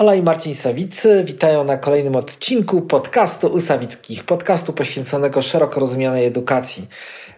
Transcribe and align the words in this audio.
Ola 0.00 0.14
i 0.14 0.22
Marcin 0.22 0.54
Sawicy 0.54 1.24
witają 1.24 1.64
na 1.64 1.76
kolejnym 1.76 2.16
odcinku 2.16 2.82
podcastu 2.82 3.46
u 3.46 3.60
Sawickich, 3.60 4.24
podcastu 4.24 4.72
poświęconego 4.72 5.42
szeroko 5.42 5.80
rozumianej 5.80 6.24
edukacji. 6.24 6.88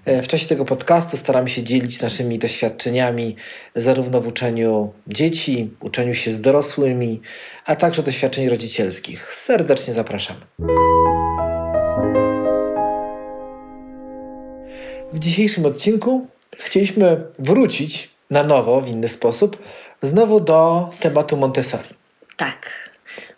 E, 0.05 0.23
w 0.23 0.29
czasie 0.29 0.47
tego 0.47 0.65
podcastu 0.65 1.17
staramy 1.17 1.49
się 1.49 1.63
dzielić 1.63 2.01
naszymi 2.01 2.39
doświadczeniami 2.39 3.37
zarówno 3.77 4.21
w 4.21 4.27
uczeniu 4.27 4.93
dzieci, 5.07 5.71
uczeniu 5.81 6.15
się 6.15 6.31
z 6.31 6.41
dorosłymi, 6.41 7.21
a 7.67 7.77
także 7.77 8.03
doświadczeń 8.03 8.49
rodzicielskich. 8.49 9.35
Serdecznie 9.35 9.95
zapraszamy. 9.95 10.41
W 15.13 15.19
dzisiejszym 15.19 15.67
odcinku 15.67 16.27
chcieliśmy 16.57 17.25
wrócić 17.39 18.11
na 18.31 18.45
nowo, 18.45 18.81
w 18.81 18.89
inny 18.89 19.09
sposób, 19.09 19.59
znowu 20.03 20.41
do 20.41 20.91
tematu 21.01 21.37
Montessori. 21.37 22.02
Tak. 22.43 22.91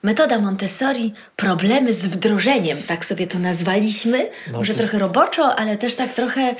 Metoda 0.02 0.38
Montessori, 0.38 1.12
problemy 1.36 1.94
z 1.94 2.06
wdrożeniem, 2.06 2.78
tak 2.86 3.04
sobie 3.04 3.26
to 3.26 3.38
nazwaliśmy. 3.38 4.30
No, 4.52 4.58
Może 4.58 4.72
to... 4.72 4.78
trochę 4.78 4.98
roboczo, 4.98 5.56
ale 5.56 5.76
też 5.78 5.96
tak 5.96 6.12
trochę 6.12 6.54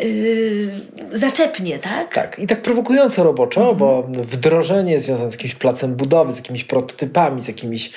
yy, 0.00 0.68
zaczepnie, 1.12 1.78
tak? 1.78 2.14
Tak, 2.14 2.38
i 2.38 2.46
tak 2.46 2.62
prowokująco 2.62 3.24
roboczo, 3.24 3.60
mhm. 3.60 3.78
bo 3.78 4.02
wdrożenie 4.22 5.00
związane 5.00 5.30
z 5.30 5.34
jakimś 5.34 5.54
placem 5.54 5.94
budowy, 5.94 6.32
z 6.32 6.36
jakimiś 6.36 6.64
prototypami, 6.64 7.42
z 7.42 7.48
jakimiś 7.48 7.90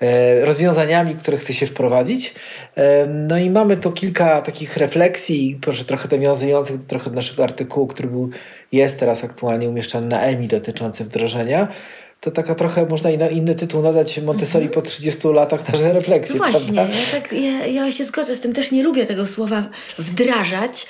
e, 0.00 0.44
rozwiązaniami, 0.44 1.14
które 1.14 1.36
chce 1.36 1.54
się 1.54 1.66
wprowadzić. 1.66 2.34
E, 2.76 3.06
no 3.06 3.38
i 3.38 3.50
mamy 3.50 3.76
tu 3.76 3.92
kilka 3.92 4.42
takich 4.42 4.76
refleksji, 4.76 5.58
proszę 5.60 5.84
trochę 5.84 6.08
nawiązujących 6.16 6.86
trochę 6.86 7.10
do 7.10 7.16
naszego 7.16 7.44
artykułu, 7.44 7.86
który 7.86 8.08
był, 8.08 8.30
jest 8.72 9.00
teraz 9.00 9.24
aktualnie 9.24 9.68
umieszczany 9.68 10.06
na 10.06 10.20
EMI 10.20 10.48
dotyczący 10.48 11.04
wdrożenia 11.04 11.68
to 12.24 12.30
taka 12.30 12.54
trochę 12.54 12.86
można 12.86 13.10
inny 13.10 13.54
tytuł 13.54 13.82
nadać 13.82 14.20
Montessori 14.20 14.68
po 14.68 14.82
30 14.82 15.28
latach 15.28 15.72
naszej 15.72 15.92
refleksji. 15.92 16.36
No 16.38 16.50
właśnie, 16.50 16.76
ja, 16.76 17.20
tak, 17.20 17.32
ja, 17.32 17.66
ja 17.66 17.92
się 17.92 18.04
zgodzę 18.04 18.34
z 18.34 18.40
tym, 18.40 18.52
też 18.52 18.72
nie 18.72 18.82
lubię 18.82 19.06
tego 19.06 19.26
słowa 19.26 19.64
wdrażać. 19.98 20.86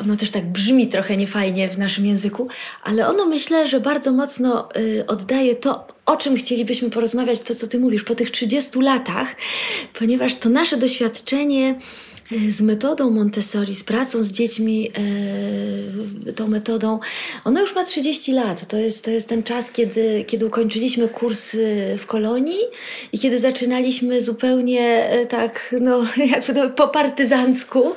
Ono 0.00 0.16
też 0.16 0.30
tak 0.30 0.44
brzmi 0.46 0.88
trochę 0.88 1.16
niefajnie 1.16 1.68
w 1.68 1.78
naszym 1.78 2.06
języku, 2.06 2.48
ale 2.84 3.08
ono 3.08 3.26
myślę, 3.26 3.66
że 3.68 3.80
bardzo 3.80 4.12
mocno 4.12 4.68
y, 4.76 5.06
oddaje 5.06 5.54
to, 5.54 5.86
o 6.06 6.16
czym 6.16 6.36
chcielibyśmy 6.36 6.90
porozmawiać, 6.90 7.40
to 7.40 7.54
co 7.54 7.66
ty 7.66 7.78
mówisz, 7.78 8.04
po 8.04 8.14
tych 8.14 8.30
30 8.30 8.80
latach, 8.80 9.36
ponieważ 9.98 10.34
to 10.34 10.48
nasze 10.48 10.76
doświadczenie 10.76 11.74
z 12.50 12.62
metodą 12.62 13.10
Montessori, 13.10 13.74
z 13.74 13.84
pracą 13.84 14.22
z 14.22 14.30
dziećmi, 14.30 14.90
e, 16.28 16.32
tą 16.32 16.48
metodą, 16.48 16.98
ona 17.44 17.60
już 17.60 17.74
ma 17.74 17.84
30 17.84 18.32
lat. 18.32 18.66
To 18.66 18.76
jest, 18.76 19.04
to 19.04 19.10
jest 19.10 19.28
ten 19.28 19.42
czas, 19.42 19.70
kiedy, 19.70 20.24
kiedy 20.26 20.46
ukończyliśmy 20.46 21.08
kurs 21.08 21.56
w 21.98 22.06
kolonii 22.06 22.58
i 23.12 23.18
kiedy 23.18 23.38
zaczynaliśmy 23.38 24.20
zupełnie 24.20 25.10
e, 25.10 25.26
tak, 25.26 25.74
no 25.80 26.02
jakby 26.32 26.54
to 26.54 26.70
po 26.70 26.88
partyzancku. 26.88 27.94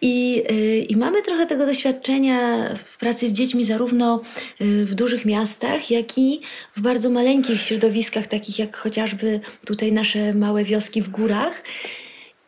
I, 0.00 0.42
I 0.88 0.96
mamy 0.96 1.22
trochę 1.22 1.46
tego 1.46 1.66
doświadczenia 1.66 2.68
w 2.84 2.98
pracy 2.98 3.28
z 3.28 3.32
dziećmi 3.32 3.64
zarówno 3.64 4.20
w 4.60 4.94
dużych 4.94 5.24
miastach, 5.24 5.90
jak 5.90 6.18
i 6.18 6.40
w 6.76 6.80
bardzo 6.80 7.10
maleńkich 7.10 7.62
środowiskach, 7.62 8.26
takich 8.26 8.58
jak 8.58 8.76
chociażby 8.76 9.40
tutaj 9.66 9.92
nasze 9.92 10.34
małe 10.34 10.64
wioski 10.64 11.02
w 11.02 11.08
górach. 11.08 11.62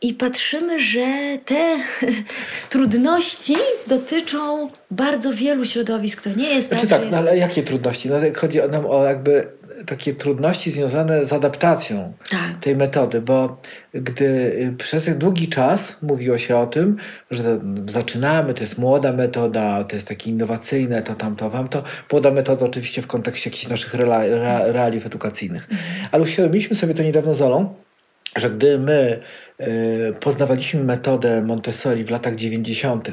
I 0.03 0.15
patrzymy, 0.15 0.81
że 0.81 1.39
te 1.45 1.77
trudności 2.71 3.55
dotyczą 3.87 4.71
bardzo 4.91 5.33
wielu 5.33 5.65
środowisk. 5.65 6.23
To 6.23 6.31
nie 6.37 6.55
jest 6.55 6.69
znaczy 6.69 6.87
tak. 6.87 7.03
tak, 7.03 7.11
no 7.11 7.19
ale 7.19 7.39
jakie 7.39 7.63
trudności? 7.63 8.11
No, 8.11 8.17
chodzi 8.35 8.59
nam 8.71 8.87
o 8.87 9.05
jakby 9.05 9.57
takie 9.87 10.15
trudności 10.15 10.71
związane 10.71 11.25
z 11.25 11.33
adaptacją 11.33 12.13
tak. 12.31 12.57
tej 12.61 12.77
metody, 12.77 13.21
bo 13.21 13.61
gdy 13.95 14.75
przez 14.79 15.19
długi 15.19 15.49
czas 15.49 15.97
mówiło 16.03 16.39
się 16.39 16.57
o 16.57 16.67
tym, 16.67 16.97
że 17.31 17.61
zaczynamy, 17.87 18.55
to 18.55 18.63
jest 18.63 18.79
młoda 18.79 19.13
metoda, 19.13 19.85
to 19.85 19.97
jest 19.97 20.09
takie 20.09 20.31
innowacyjne, 20.31 21.03
to 21.03 21.15
tamto, 21.15 21.51
wam 21.51 21.69
to 21.69 21.83
młoda 22.13 22.31
metoda 22.31 22.67
oczywiście 22.67 23.03
w 23.03 23.07
kontekście 23.07 23.51
jakichś 23.51 23.69
naszych 23.69 23.95
realiów 23.95 25.07
edukacyjnych. 25.07 25.69
Mhm. 25.71 26.09
Ale 26.13 26.23
uświadomiliśmy 26.23 26.77
sobie 26.77 26.95
to 26.95 27.03
niedawno 27.03 27.35
z 27.35 27.43
Olą, 27.43 27.75
że 28.37 28.51
gdy 28.51 28.79
my 28.79 29.21
y, 29.61 30.15
poznawaliśmy 30.21 30.85
metodę 30.85 31.43
Montessori 31.43 32.05
w 32.05 32.11
latach 32.11 32.37
90. 32.37 33.11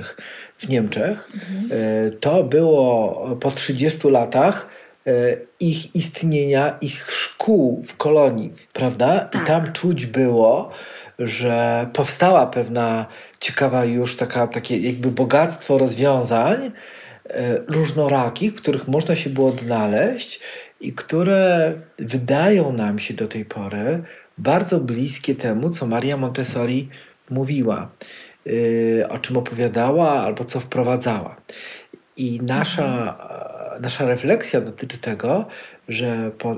w 0.57 0.69
Niemczech, 0.69 1.29
mhm. 1.33 1.81
y, 2.07 2.11
to 2.19 2.43
było 2.43 3.37
po 3.41 3.51
30 3.51 4.09
latach 4.09 4.69
y, 5.07 5.47
ich 5.59 5.95
istnienia, 5.95 6.77
ich 6.81 7.11
szkół 7.11 7.83
w 7.83 7.97
kolonii, 7.97 8.53
prawda? 8.73 9.19
Tak. 9.19 9.43
I 9.43 9.45
tam 9.45 9.73
czuć 9.73 10.05
było, 10.05 10.71
że 11.19 11.87
powstała 11.93 12.47
pewna 12.47 13.05
ciekawa 13.39 13.85
już 13.85 14.15
taka, 14.15 14.47
takie 14.47 14.77
jakby 14.77 15.11
bogactwo 15.11 15.77
rozwiązań 15.77 16.71
różnorakich, 17.67 18.51
w 18.51 18.61
których 18.61 18.87
można 18.87 19.15
się 19.15 19.29
było 19.29 19.47
odnaleźć 19.47 20.39
i 20.83 20.93
które 20.93 21.73
wydają 21.99 22.73
nam 22.73 22.99
się 22.99 23.13
do 23.13 23.27
tej 23.27 23.45
pory 23.45 24.03
bardzo 24.37 24.79
bliskie 24.79 25.35
temu, 25.35 25.69
co 25.69 25.85
Maria 25.85 26.17
Montessori 26.17 26.89
mówiła, 27.29 27.89
yy, 28.45 29.07
o 29.09 29.17
czym 29.17 29.37
opowiadała 29.37 30.11
albo 30.11 30.45
co 30.45 30.59
wprowadzała. 30.59 31.35
I 32.17 32.41
nasza, 32.41 33.17
mhm. 33.19 33.81
nasza 33.81 34.05
refleksja 34.05 34.61
dotyczy 34.61 34.97
tego, 34.97 35.45
że 35.87 36.31
po, 36.37 36.55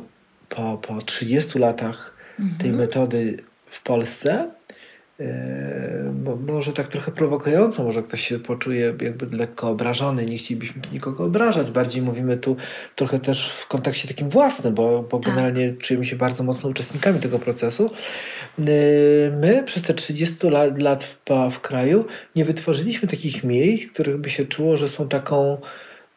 po, 0.50 0.78
po 0.78 1.02
30 1.02 1.60
latach 1.60 2.16
mhm. 2.40 2.60
tej 2.60 2.72
metody 2.72 3.44
w 3.66 3.84
Polsce 3.84 4.52
Yy, 5.20 5.28
może 6.48 6.74
tak 6.74 6.88
trochę 6.88 7.12
prowokująco, 7.12 7.84
może 7.84 8.04
ktoś 8.04 8.22
się 8.22 8.40
poczuje 8.40 8.94
jakby 9.02 9.38
lekko 9.38 9.70
obrażony, 9.70 10.26
nie 10.26 10.38
chcielibyśmy 10.38 10.82
nikogo 10.94 11.24
obrażać, 11.24 11.72
bardziej 11.72 12.02
mówimy 12.02 12.38
tu 12.38 12.56
trochę 12.96 13.20
też 13.20 13.52
w 13.52 13.68
kontekście 13.68 14.08
takim 14.08 14.30
własnym, 14.30 14.74
bo, 14.74 15.04
bo 15.12 15.20
tak. 15.20 15.34
generalnie 15.34 15.74
czujemy 15.74 16.06
się 16.06 16.16
bardzo 16.16 16.44
mocno 16.44 16.70
uczestnikami 16.70 17.20
tego 17.20 17.40
procesu. 17.40 17.92
Yy, 18.58 18.66
my 19.42 19.64
przez 19.66 19.84
te 19.84 19.94
30 19.94 20.50
lat, 20.50 20.80
lat 20.80 21.04
w, 21.04 21.18
w 21.52 21.60
kraju 21.60 22.06
nie 22.36 22.46
wytworzyliśmy 22.46 23.08
takich 23.08 23.44
miejsc, 23.44 23.92
których 23.92 24.18
by 24.18 24.30
się 24.30 24.46
czuło, 24.46 24.78
że 24.78 24.88
są 24.88 25.08
taką 25.08 25.58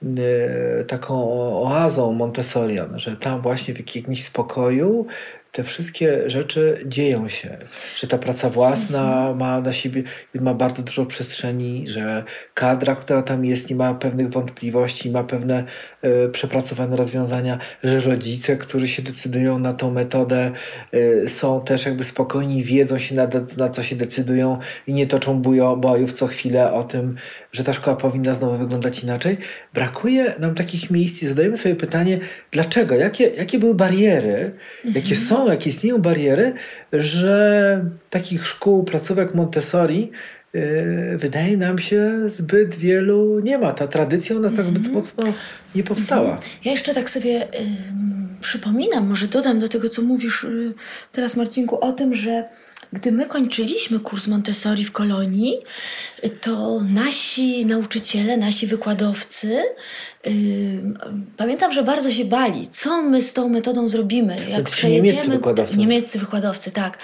yy, 0.02 0.84
taką 0.88 1.14
oazą 1.62 2.12
Montessorian, 2.12 2.98
że 2.98 3.16
tam 3.16 3.42
właśnie 3.42 3.74
w 3.74 3.78
jakimś 3.78 4.24
spokoju 4.24 5.06
te 5.52 5.62
wszystkie 5.62 6.30
rzeczy 6.30 6.78
dzieją 6.86 7.28
się, 7.28 7.58
że 7.96 8.06
ta 8.06 8.18
praca 8.18 8.50
własna 8.50 9.00
mhm. 9.00 9.38
ma 9.38 9.60
na 9.60 9.72
siebie, 9.72 10.02
ma 10.34 10.54
bardzo 10.54 10.82
dużo 10.82 11.06
przestrzeni, 11.06 11.88
że 11.88 12.24
kadra, 12.54 12.94
która 12.94 13.22
tam 13.22 13.44
jest, 13.44 13.70
nie 13.70 13.76
ma 13.76 13.94
pewnych 13.94 14.30
wątpliwości, 14.30 15.10
ma 15.10 15.24
pewne 15.24 15.64
y, 16.04 16.28
przepracowane 16.32 16.96
rozwiązania, 16.96 17.58
że 17.84 18.00
rodzice, 18.00 18.56
którzy 18.56 18.88
się 18.88 19.02
decydują 19.02 19.58
na 19.58 19.74
tą 19.74 19.90
metodę, 19.90 20.52
y, 20.94 21.28
są 21.28 21.64
też 21.64 21.86
jakby 21.86 22.04
spokojni, 22.04 22.64
wiedzą 22.64 22.98
się 22.98 23.14
na, 23.14 23.28
na 23.56 23.68
co 23.68 23.82
się 23.82 23.96
decydują 23.96 24.58
i 24.86 24.92
nie 24.92 25.06
toczą 25.06 25.42
bujo, 25.42 25.76
bojów 25.76 26.12
co 26.12 26.26
chwilę 26.26 26.72
o 26.72 26.84
tym, 26.84 27.16
że 27.52 27.64
ta 27.64 27.72
szkoła 27.72 27.96
powinna 27.96 28.34
znowu 28.34 28.58
wyglądać 28.58 29.02
inaczej. 29.02 29.36
Brakuje 29.74 30.34
nam 30.38 30.54
takich 30.54 30.90
miejsc 30.90 31.22
i 31.22 31.26
zadajemy 31.26 31.56
sobie 31.56 31.74
pytanie, 31.74 32.18
dlaczego? 32.50 32.94
Jakie, 32.94 33.24
jakie 33.24 33.58
były 33.58 33.74
bariery, 33.74 34.52
jakie 34.84 35.00
mhm. 35.00 35.16
Są 35.38 35.50
jak 35.50 35.66
istnieją 35.66 35.98
bariery, 35.98 36.52
że 36.92 37.84
takich 38.10 38.46
szkół, 38.46 38.84
placówek 38.84 39.34
Montessori 39.34 40.10
yy, 40.52 41.18
wydaje 41.18 41.56
nam 41.56 41.78
się 41.78 42.12
zbyt 42.26 42.76
wielu 42.76 43.40
nie 43.40 43.58
ma. 43.58 43.72
Ta 43.72 43.86
tradycja 43.86 44.36
u 44.36 44.40
nas 44.40 44.54
tak 44.54 44.64
zbyt 44.64 44.76
mhm. 44.76 44.94
mocno 44.94 45.24
nie 45.74 45.82
powstała. 45.82 46.30
Mhm. 46.30 46.48
Ja 46.64 46.70
jeszcze 46.70 46.94
tak 46.94 47.10
sobie 47.10 47.30
yy, 47.30 47.46
przypominam, 48.40 49.08
może 49.08 49.26
dodam 49.26 49.58
do 49.58 49.68
tego, 49.68 49.88
co 49.88 50.02
mówisz 50.02 50.46
yy, 50.48 50.74
teraz, 51.12 51.36
Marcinku, 51.36 51.80
o 51.80 51.92
tym, 51.92 52.14
że 52.14 52.48
gdy 52.92 53.12
my 53.12 53.26
kończyliśmy 53.26 54.00
kurs 54.00 54.26
Montessori 54.26 54.84
w 54.84 54.92
kolonii, 54.92 55.58
to 56.40 56.80
nasi 56.80 57.66
nauczyciele, 57.66 58.36
nasi 58.36 58.66
wykładowcy, 58.66 59.62
yy, 60.26 60.32
pamiętam, 61.36 61.72
że 61.72 61.82
bardzo 61.82 62.10
się 62.10 62.24
bali, 62.24 62.68
co 62.68 63.02
my 63.02 63.22
z 63.22 63.32
tą 63.32 63.48
metodą 63.48 63.88
zrobimy. 63.88 64.36
Jak 64.36 64.48
znaczy, 64.48 64.72
przejedziemy. 64.72 65.06
Niemieccy 65.08 65.30
wykładowcy. 65.30 65.76
Niemieccy 65.76 66.18
wykładowcy, 66.18 66.70
tak. 66.70 66.98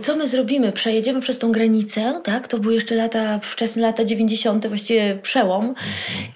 Co 0.00 0.16
my 0.16 0.26
zrobimy? 0.26 0.72
Przejedziemy 0.72 1.20
przez 1.20 1.38
tą 1.38 1.52
granicę, 1.52 2.20
tak? 2.24 2.48
To 2.48 2.58
były 2.58 2.74
jeszcze 2.74 2.94
lata, 2.94 3.40
wczesne 3.42 3.82
lata 3.82 4.04
90., 4.04 4.66
właściwie 4.66 5.18
przełom. 5.22 5.64
Mhm. 5.64 5.84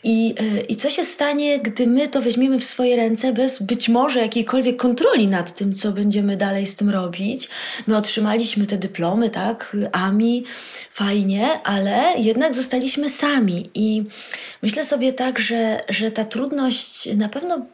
I, 0.04 0.28
yy, 0.28 0.60
I 0.68 0.76
co 0.76 0.90
się 0.90 1.04
stanie, 1.04 1.58
gdy 1.58 1.86
my 1.86 2.08
to 2.08 2.22
weźmiemy 2.22 2.58
w 2.60 2.64
swoje 2.64 2.96
ręce 2.96 3.32
bez 3.32 3.62
być 3.62 3.88
może 3.88 4.20
jakiejkolwiek 4.20 4.76
kontroli 4.76 5.28
nad 5.28 5.54
tym, 5.54 5.74
co 5.74 5.92
będziemy 5.92 6.36
dalej 6.36 6.66
z 6.66 6.76
tym 6.76 6.90
robić? 6.90 7.48
My 7.86 7.96
otrzymaliśmy 7.96 8.66
te 8.66 8.76
dyplomy, 8.86 9.30
tak, 9.30 9.76
AMI, 9.92 10.44
fajnie, 10.90 11.62
ale 11.64 12.14
jednak 12.18 12.54
zostaliśmy 12.54 13.08
sami 13.08 13.70
i 13.74 14.04
myślę 14.62 14.84
sobie 14.84 15.12
tak, 15.12 15.38
że, 15.38 15.80
że 15.88 16.10
ta 16.10 16.24
trudność 16.24 17.16
na 17.16 17.28
pewno 17.28 17.66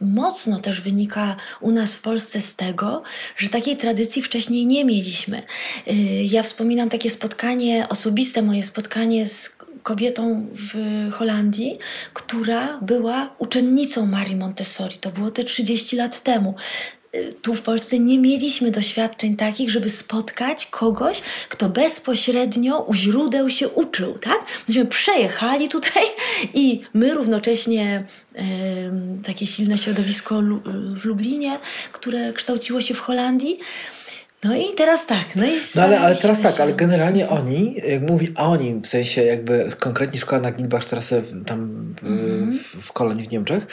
mocno 0.00 0.58
też 0.58 0.80
wynika 0.80 1.36
u 1.60 1.70
nas 1.70 1.94
w 1.94 2.02
Polsce 2.02 2.40
z 2.40 2.54
tego, 2.54 3.02
że 3.36 3.48
takiej 3.48 3.76
tradycji 3.76 4.22
wcześniej 4.22 4.66
nie 4.66 4.84
mieliśmy. 4.84 5.42
Y, 5.88 5.92
ja 6.30 6.42
wspominam 6.42 6.88
takie 6.88 7.10
spotkanie, 7.10 7.86
osobiste 7.88 8.42
moje 8.42 8.62
spotkanie 8.62 9.26
z 9.26 9.50
kobietą 9.82 10.46
w 10.52 10.72
Holandii, 11.12 11.78
która 12.12 12.78
była 12.82 13.34
uczennicą 13.38 14.06
Marii 14.06 14.36
Montessori. 14.36 14.98
To 14.98 15.10
było 15.10 15.30
te 15.30 15.44
30 15.44 15.96
lat 15.96 16.20
temu 16.20 16.54
tu 17.42 17.54
w 17.54 17.62
Polsce 17.62 17.98
nie 17.98 18.18
mieliśmy 18.18 18.70
doświadczeń 18.70 19.36
takich, 19.36 19.70
żeby 19.70 19.90
spotkać 19.90 20.66
kogoś, 20.66 21.22
kto 21.48 21.68
bezpośrednio 21.68 22.80
u 22.80 22.94
źródeł 22.94 23.50
się 23.50 23.68
uczył, 23.68 24.18
tak? 24.18 24.44
Myśmy 24.68 24.86
przejechali 24.86 25.68
tutaj 25.68 26.02
i 26.54 26.80
my 26.94 27.14
równocześnie 27.14 28.04
takie 29.24 29.46
silne 29.46 29.78
środowisko 29.78 30.42
w 31.00 31.04
Lublinie, 31.04 31.58
które 31.92 32.32
kształciło 32.32 32.80
się 32.80 32.94
w 32.94 33.00
Holandii, 33.00 33.58
no 34.44 34.56
i 34.56 34.74
teraz 34.76 35.06
tak. 35.06 35.36
No, 35.36 35.44
i 35.44 35.56
no 35.76 35.82
ale, 35.82 36.00
ale 36.00 36.16
teraz 36.16 36.40
tak, 36.40 36.60
ale 36.60 36.72
generalnie 36.72 37.28
oni, 37.28 37.76
jak 37.88 38.02
mówi 38.02 38.32
oni, 38.36 38.74
w 38.74 38.86
sensie 38.86 39.22
jakby 39.22 39.70
konkretnie 39.80 40.20
szkoła 40.20 40.42
na 40.42 40.52
Gilbachstrasse 40.52 41.22
tam 41.46 41.94
mhm. 42.02 42.58
w, 42.58 42.86
w 42.86 42.92
Kolonii 42.92 43.24
w 43.24 43.30
Niemczech, 43.30 43.66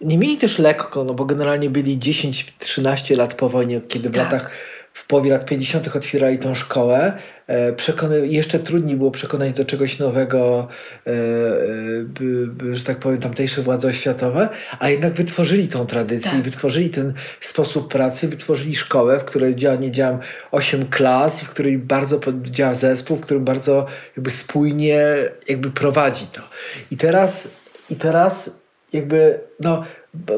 nie 0.00 0.18
mieli 0.18 0.38
też 0.38 0.58
lekko, 0.58 1.04
no 1.04 1.14
bo 1.14 1.24
generalnie 1.24 1.70
byli 1.70 1.98
10-13 1.98 3.16
lat 3.16 3.34
po 3.34 3.48
wojnie, 3.48 3.80
kiedy 3.80 4.08
w 4.08 4.12
tak. 4.12 4.24
latach 4.24 4.50
w 4.92 5.06
połowie 5.06 5.30
lat 5.30 5.44
50. 5.44 5.96
otwierali 5.96 6.38
tą 6.38 6.54
szkołę. 6.54 7.18
E, 7.46 7.72
przekony, 7.72 8.26
jeszcze 8.26 8.58
trudniej 8.58 8.96
było 8.96 9.10
przekonać 9.10 9.52
do 9.52 9.64
czegoś 9.64 9.98
nowego, 9.98 10.68
e, 11.06 11.10
e, 11.10 12.76
że 12.76 12.84
tak 12.84 12.98
powiem, 12.98 13.20
tamtejsze 13.20 13.62
władze 13.62 13.88
oświatowe, 13.88 14.48
a 14.78 14.90
jednak 14.90 15.12
wytworzyli 15.12 15.68
tą 15.68 15.86
tradycję, 15.86 16.30
tak. 16.30 16.42
wytworzyli 16.42 16.90
ten 16.90 17.12
sposób 17.40 17.92
pracy, 17.92 18.28
wytworzyli 18.28 18.76
szkołę, 18.76 19.20
w 19.20 19.24
której 19.24 19.56
działa, 19.56 19.76
nie 19.76 19.90
działam 19.90 20.18
8 20.50 20.86
klas, 20.86 21.40
w 21.40 21.50
której 21.50 21.78
bardzo 21.78 22.20
działa 22.44 22.74
zespół, 22.74 23.16
w 23.16 23.20
którym 23.20 23.44
bardzo 23.44 23.86
jakby 24.16 24.30
spójnie 24.30 25.04
jakby 25.48 25.70
prowadzi 25.70 26.26
to. 26.26 26.42
I 26.90 26.96
teraz, 26.96 27.48
i 27.90 27.96
teraz 27.96 28.62
jakby, 28.92 29.40
no 29.60 29.84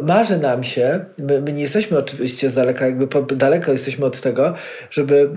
marzy 0.02 0.38
nam 0.38 0.64
się, 0.64 1.04
my, 1.18 1.42
my, 1.42 1.52
nie 1.52 1.62
jesteśmy 1.62 1.98
oczywiście 1.98 2.50
z 2.50 2.54
daleka, 2.54 2.86
jakby 2.86 3.36
daleko 3.36 3.72
jesteśmy 3.72 4.06
od 4.06 4.20
tego, 4.20 4.54
żeby 4.90 5.30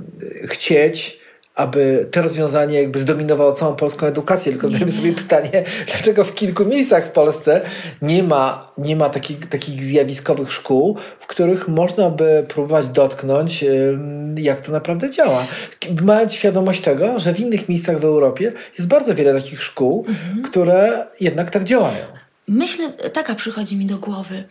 chcieć 0.44 1.26
aby 1.57 2.07
to 2.12 2.21
rozwiązanie 2.21 2.81
jakby 2.81 3.00
zdominowało 3.00 3.51
całą 3.51 3.75
polską 3.75 4.06
edukację. 4.06 4.51
Tylko 4.51 4.68
zadajmy 4.68 4.92
sobie 4.92 5.13
pytanie, 5.13 5.63
dlaczego 5.88 6.24
w 6.24 6.33
kilku 6.33 6.65
miejscach 6.65 7.06
w 7.06 7.12
Polsce 7.12 7.62
nie 8.01 8.24
ma, 8.24 8.71
nie 8.77 8.95
ma 8.95 9.09
takich, 9.09 9.50
takich 9.50 9.83
zjawiskowych 9.83 10.51
szkół, 10.51 10.98
w 11.19 11.27
których 11.27 11.68
można 11.68 12.09
by 12.09 12.45
próbować 12.48 12.89
dotknąć, 12.89 13.65
jak 14.38 14.62
to 14.62 14.71
naprawdę 14.71 15.09
działa. 15.09 15.45
Mając 16.01 16.33
świadomość 16.33 16.81
tego, 16.81 17.19
że 17.19 17.33
w 17.33 17.39
innych 17.39 17.69
miejscach 17.69 18.00
w 18.00 18.06
Europie 18.06 18.54
jest 18.77 18.88
bardzo 18.88 19.15
wiele 19.15 19.33
takich 19.33 19.63
szkół, 19.63 20.06
mhm. 20.07 20.42
które 20.42 21.07
jednak 21.19 21.50
tak 21.50 21.63
działają. 21.63 22.06
Myślę, 22.48 22.89
taka 22.92 23.36
przychodzi 23.36 23.77
mi 23.77 23.86
do 23.86 23.98
głowy. 23.98 24.44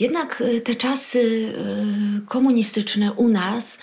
Jednak 0.00 0.40
y, 0.40 0.60
te 0.60 0.74
czasy 0.74 1.18
y, 1.18 2.26
komunistyczne 2.26 3.12
u 3.12 3.28
nas 3.28 3.78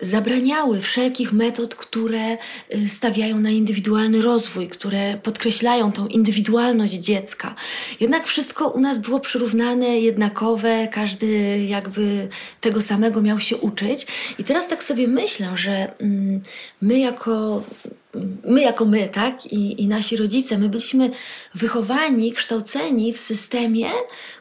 zabraniały 0.00 0.80
wszelkich 0.80 1.32
metod, 1.32 1.74
które 1.74 2.32
y, 2.74 2.88
stawiają 2.88 3.40
na 3.40 3.50
indywidualny 3.50 4.22
rozwój, 4.22 4.68
które 4.68 5.16
podkreślają 5.22 5.92
tą 5.92 6.06
indywidualność 6.06 6.92
dziecka. 6.92 7.54
Jednak 8.00 8.26
wszystko 8.26 8.68
u 8.68 8.80
nas 8.80 8.98
było 8.98 9.20
przyrównane, 9.20 10.00
jednakowe, 10.00 10.88
każdy 10.92 11.58
jakby 11.68 12.28
tego 12.60 12.82
samego 12.82 13.22
miał 13.22 13.40
się 13.40 13.56
uczyć. 13.56 14.06
I 14.38 14.44
teraz 14.44 14.68
tak 14.68 14.84
sobie 14.84 15.08
myślę, 15.08 15.50
że 15.54 16.00
mm, 16.00 16.40
my 16.82 16.98
jako 16.98 17.62
my 18.44 18.62
jako 18.62 18.84
my, 18.84 19.08
tak, 19.08 19.46
I, 19.46 19.82
i 19.82 19.88
nasi 19.88 20.16
rodzice, 20.16 20.58
my 20.58 20.68
byliśmy 20.68 21.10
wychowani, 21.54 22.32
kształceni 22.32 23.12
w 23.12 23.18
systemie, 23.18 23.88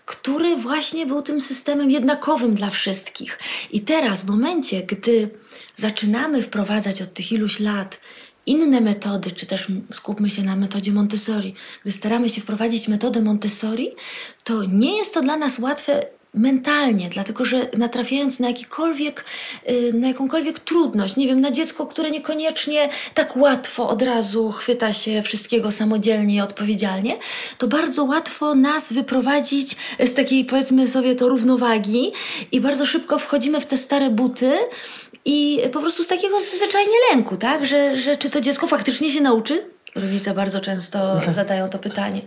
który 0.05 0.55
właśnie 0.55 1.05
był 1.05 1.21
tym 1.21 1.41
systemem 1.41 1.91
jednakowym 1.91 2.55
dla 2.55 2.69
wszystkich. 2.69 3.39
I 3.71 3.81
teraz, 3.81 4.23
w 4.23 4.29
momencie, 4.29 4.81
gdy 4.81 5.29
zaczynamy 5.75 6.41
wprowadzać 6.41 7.01
od 7.01 7.13
tych 7.13 7.31
iluś 7.31 7.59
lat 7.59 7.99
inne 8.45 8.81
metody, 8.81 9.31
czy 9.31 9.45
też 9.45 9.67
skupmy 9.91 10.29
się 10.29 10.43
na 10.43 10.55
metodzie 10.55 10.91
Montessori, 10.91 11.53
gdy 11.83 11.91
staramy 11.91 12.29
się 12.29 12.41
wprowadzić 12.41 12.87
metodę 12.87 13.21
Montessori, 13.21 13.91
to 14.43 14.63
nie 14.63 14.97
jest 14.97 15.13
to 15.13 15.21
dla 15.21 15.37
nas 15.37 15.59
łatwe 15.59 16.05
mentalnie, 16.33 17.09
dlatego 17.09 17.45
że 17.45 17.67
natrafiając 17.77 18.39
na 18.39 18.47
jakikolwiek, 18.47 19.25
na 19.93 20.07
jakąkolwiek 20.07 20.59
trudność, 20.59 21.15
nie 21.15 21.27
wiem, 21.27 21.41
na 21.41 21.51
dziecko, 21.51 21.87
które 21.87 22.11
niekoniecznie 22.11 22.89
tak 23.13 23.37
łatwo 23.37 23.89
od 23.89 24.01
razu 24.01 24.51
chwyta 24.51 24.93
się 24.93 25.21
wszystkiego 25.21 25.71
samodzielnie 25.71 26.35
i 26.35 26.41
odpowiedzialnie, 26.41 27.17
to 27.57 27.67
bardzo 27.67 28.03
łatwo 28.03 28.55
nas 28.55 28.93
wyprowadzić 28.93 29.75
z 29.99 30.13
takiej, 30.13 30.45
powiedzmy 30.45 30.87
sobie 30.87 31.15
to, 31.15 31.29
równowagi 31.29 32.11
i 32.51 32.61
bardzo 32.61 32.85
szybko 32.85 33.19
wchodzimy 33.19 33.61
w 33.61 33.65
te 33.65 33.77
stare 33.77 34.09
buty 34.09 34.51
i 35.25 35.61
po 35.73 35.79
prostu 35.79 36.03
z 36.03 36.07
takiego 36.07 36.41
zwyczajnie 36.41 36.95
lęku, 37.11 37.37
tak, 37.37 37.65
że, 37.65 37.97
że 37.97 38.17
czy 38.17 38.29
to 38.29 38.41
dziecko 38.41 38.67
faktycznie 38.67 39.11
się 39.11 39.21
nauczy? 39.21 39.65
Rodzice 39.95 40.33
bardzo 40.33 40.61
często 40.61 41.21
zadają 41.29 41.69
to 41.69 41.79
pytanie. 41.79 42.21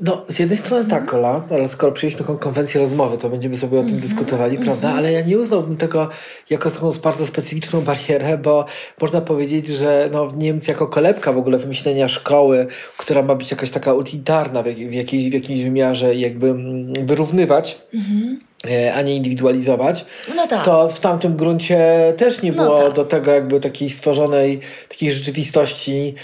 No, 0.00 0.24
z 0.28 0.38
jednej 0.38 0.56
strony 0.56 0.90
tak, 0.90 1.02
mhm. 1.02 1.18
Ola, 1.18 1.44
ale 1.50 1.68
skoro 1.68 1.92
przyjęliśmy 1.92 2.26
taką 2.26 2.38
konwencję 2.38 2.80
rozmowy, 2.80 3.18
to 3.18 3.28
będziemy 3.28 3.56
sobie 3.56 3.78
o 3.80 3.82
tym 3.82 3.96
-hmm. 3.96 4.00
dyskutowali, 4.00 4.58
prawda? 4.58 4.88
Mm 4.88 4.94
-hmm. 4.94 4.98
Ale 4.98 5.12
ja 5.12 5.20
nie 5.20 5.38
uznałbym 5.38 5.76
tego 5.76 6.08
jako 6.50 6.70
taką 6.70 6.90
bardzo 7.02 7.26
specyficzną 7.26 7.80
barierę, 7.80 8.38
bo 8.38 8.66
można 9.00 9.20
powiedzieć, 9.20 9.66
że 9.66 10.08
no, 10.12 10.28
Niemcy 10.36 10.70
jako 10.70 10.86
kolebka 10.86 11.32
w 11.32 11.38
ogóle 11.38 11.58
wymyślenia 11.58 12.08
szkoły, 12.08 12.66
która 12.96 13.22
ma 13.22 13.34
być 13.34 13.50
jakaś 13.50 13.70
taka 13.70 13.94
utilitarna 13.94 14.62
w, 14.62 14.66
jak, 14.66 14.76
w, 14.76 15.10
w 15.10 15.32
jakimś 15.34 15.62
wymiarze, 15.62 16.14
jakby 16.14 16.48
mm, 16.48 17.06
wyrównywać. 17.06 17.78
A 18.94 19.02
nie 19.02 19.16
indywidualizować, 19.16 20.04
no 20.36 20.46
tak. 20.46 20.64
to 20.64 20.88
w 20.88 21.00
tamtym 21.00 21.36
gruncie 21.36 21.78
też 22.16 22.42
nie 22.42 22.52
no 22.52 22.64
było 22.64 22.76
no 22.78 22.84
tak. 22.86 22.96
do 22.96 23.04
tego 23.04 23.30
jakby 23.30 23.60
takiej 23.60 23.90
stworzonej 23.90 24.60
takiej 24.88 25.10
rzeczywistości, 25.12 26.14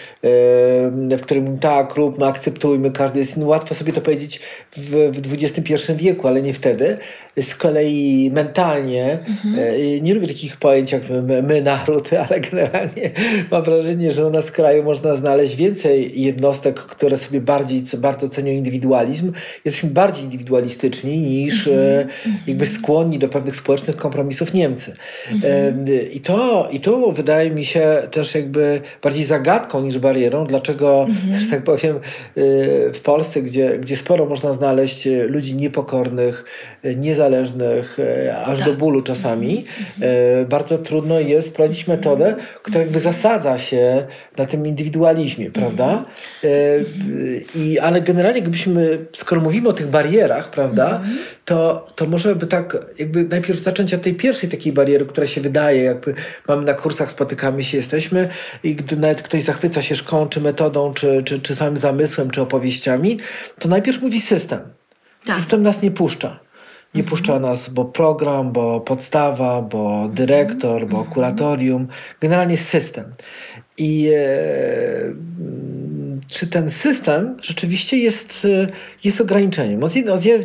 w 1.10 1.20
którym 1.22 1.58
tak, 1.58 1.94
róbmy, 1.94 2.26
akceptujmy, 2.26 2.90
każdy 2.90 3.19
jest 3.19 3.37
inny. 3.37 3.46
Łatwo 3.46 3.75
sobie 3.75 3.92
to 3.92 4.00
powiedzieć 4.00 4.40
w, 4.76 5.10
w 5.12 5.42
XXI 5.42 5.92
wieku, 5.96 6.28
ale 6.28 6.42
nie 6.42 6.52
wtedy. 6.52 6.98
Z 7.40 7.54
kolei 7.54 8.31
mentalnie 8.34 9.19
mhm. 9.28 9.58
E, 9.58 10.00
nie 10.00 10.14
lubię 10.14 10.26
takich 10.26 10.56
pojęć 10.56 10.92
jak 10.92 11.02
my, 11.10 11.42
my, 11.42 11.62
naród, 11.62 12.11
ale 12.28 12.40
generalnie 12.40 13.11
mam 13.50 13.62
wrażenie, 13.62 14.12
że 14.12 14.26
u 14.26 14.30
nas 14.30 14.49
w 14.49 14.52
kraju 14.52 14.82
można 14.82 15.14
znaleźć 15.14 15.56
więcej 15.56 16.23
jednostek, 16.23 16.80
które 16.80 17.16
sobie 17.16 17.40
bardziej, 17.40 17.82
bardzo 17.99 18.28
cenią 18.28 18.52
indywidualizm. 18.52 19.32
Jesteśmy 19.64 19.90
bardziej 19.90 20.25
indywidualistyczni 20.25 21.20
niż 21.20 21.66
mhm 21.66 22.09
jakby 22.46 22.66
skłonni 22.66 23.18
do 23.18 23.28
pewnych 23.28 23.56
społecznych 23.56 23.96
kompromisów 23.96 24.54
Niemcy. 24.54 24.94
Mhm. 25.32 25.84
I, 26.12 26.20
to, 26.20 26.68
I 26.72 26.80
to 26.80 27.12
wydaje 27.12 27.50
mi 27.50 27.64
się 27.64 28.02
też 28.10 28.34
jakby 28.34 28.80
bardziej 29.02 29.25
zagadką 29.25 29.82
niż 29.82 29.99
barierą, 29.99 30.46
dlaczego, 30.46 31.06
mhm. 31.08 31.40
że 31.40 31.46
tak 31.50 31.64
powiem, 31.64 31.96
y, 31.96 32.00
w 32.94 33.00
Polsce, 33.00 33.42
gdzie, 33.42 33.78
gdzie 33.78 33.96
sporo 33.96 34.26
można 34.26 34.52
znaleźć 34.52 35.06
y, 35.06 35.28
ludzi 35.28 35.56
niepokornych, 35.56 36.44
y, 36.84 36.96
niezależnych, 36.96 37.99
aż 38.44 38.58
tak. 38.58 38.68
do 38.68 38.75
bólu 38.75 39.02
czasami, 39.02 39.64
mhm. 39.99 40.46
bardzo 40.46 40.78
trudno 40.78 41.20
jest 41.20 41.49
sprawdzić 41.49 41.87
metodę, 41.87 42.37
która 42.62 42.80
jakby 42.80 42.99
zasadza 42.99 43.58
się 43.58 44.06
na 44.37 44.46
tym 44.46 44.66
indywidualizmie, 44.66 45.50
prawda? 45.50 46.04
I, 47.54 47.78
ale 47.78 48.00
generalnie, 48.00 48.42
gdybyśmy, 48.42 48.99
skoro 49.12 49.40
mówimy 49.40 49.68
o 49.68 49.72
tych 49.72 49.87
barierach, 49.87 50.50
prawda, 50.50 51.02
to, 51.44 51.87
to 51.96 52.06
może 52.06 52.20
by 52.35 52.47
tak 52.47 52.77
jakby 52.99 53.25
najpierw 53.25 53.61
zacząć 53.61 53.95
od 53.95 54.03
tej 54.03 54.15
pierwszej 54.15 54.50
takiej 54.50 54.73
bariery, 54.73 55.07
która 55.07 55.27
się 55.27 55.41
wydaje, 55.41 55.83
jakby 55.83 56.15
mamy 56.49 56.65
na 56.65 56.75
kursach, 56.75 57.11
spotykamy 57.11 57.62
się, 57.62 57.77
jesteśmy 57.77 58.29
i 58.62 58.75
gdy 58.75 58.97
nawet 58.97 59.23
ktoś 59.23 59.43
zachwyca 59.43 59.83
się 59.83 59.97
szkołą, 59.97 60.29
czy 60.29 60.41
metodą, 60.41 60.95
czy, 60.95 61.23
czy, 61.23 61.41
czy 61.41 61.55
samym 61.55 61.77
zamysłem, 61.77 62.31
czy 62.31 62.43
opowieściami, 62.43 63.19
to 63.59 63.69
najpierw 63.69 64.03
mówi 64.03 64.21
system. 64.21 64.61
Tak. 65.25 65.37
System 65.37 65.62
nas 65.62 65.83
nie 65.83 65.91
puszcza. 65.91 66.41
Nie 66.95 67.00
mhm. 67.00 67.11
puszcza 67.11 67.39
nas, 67.39 67.69
bo 67.69 67.85
program, 67.85 68.53
bo 68.53 68.81
podstawa, 68.81 69.62
bo 69.62 70.09
dyrektor, 70.12 70.87
bo 70.87 70.97
mhm. 70.97 71.15
kuratorium. 71.15 71.89
Generalnie 72.21 72.57
system. 72.57 73.05
I 73.79 74.11
e, 74.15 74.21
czy 76.30 76.46
ten 76.46 76.70
system 76.70 77.37
rzeczywiście 77.42 77.99
jest, 77.99 78.44
e, 78.44 78.68
jest 79.04 79.20
ograniczeniem. 79.20 79.80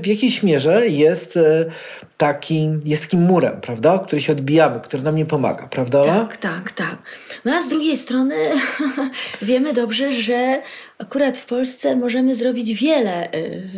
W 0.01 0.07
jakiejś 0.07 0.43
mierze 0.43 0.87
jest, 0.87 1.39
taki, 2.17 2.69
jest 2.85 3.01
takim 3.01 3.21
murem, 3.21 3.61
prawda? 3.61 3.99
Który 3.99 4.21
się 4.21 4.33
odbijamy, 4.33 4.79
który 4.79 5.03
nam 5.03 5.15
nie 5.15 5.25
pomaga, 5.25 5.67
prawda? 5.67 6.03
Tak, 6.03 6.37
tak, 6.37 6.71
tak. 6.71 6.97
No 7.45 7.53
a 7.55 7.61
z 7.61 7.69
drugiej 7.69 7.97
strony 7.97 8.35
wiemy 9.41 9.73
dobrze, 9.73 10.11
że 10.21 10.61
akurat 10.97 11.37
w 11.37 11.45
Polsce 11.45 11.95
możemy 11.95 12.35
zrobić 12.35 12.73
wiele, 12.73 13.33
y, 13.33 13.69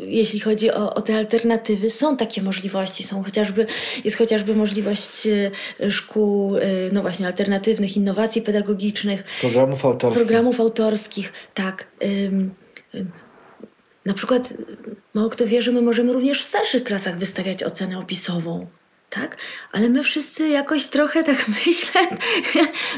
jeśli 0.00 0.40
chodzi 0.40 0.70
o, 0.70 0.94
o 0.94 1.02
te 1.02 1.16
alternatywy. 1.16 1.90
Są 1.90 2.16
takie 2.16 2.42
możliwości, 2.42 3.02
są 3.02 3.22
chociażby, 3.22 3.66
jest 4.04 4.16
chociażby 4.16 4.54
możliwość 4.54 5.26
y, 5.26 5.92
szkół, 5.92 6.56
y, 6.56 6.62
no 6.92 7.02
właśnie, 7.02 7.26
alternatywnych, 7.26 7.96
innowacji 7.96 8.42
pedagogicznych. 8.42 9.24
Programów 9.40 9.84
autorskich. 9.84 10.26
Programów 10.26 10.60
autorskich, 10.60 11.32
tak. 11.54 11.88
Na 14.06 14.14
przykład 14.14 14.54
mało 15.14 15.30
kto 15.30 15.46
wie, 15.46 15.62
że 15.62 15.72
my 15.72 15.82
możemy 15.82 16.12
również 16.12 16.42
w 16.42 16.44
starszych 16.44 16.84
klasach 16.84 17.18
wystawiać 17.18 17.62
ocenę 17.62 17.98
opisową 17.98 18.66
tak? 19.14 19.36
Ale 19.72 19.88
my 19.88 20.04
wszyscy 20.04 20.48
jakoś 20.48 20.86
trochę 20.86 21.24
tak 21.24 21.46
myślę, 21.66 22.00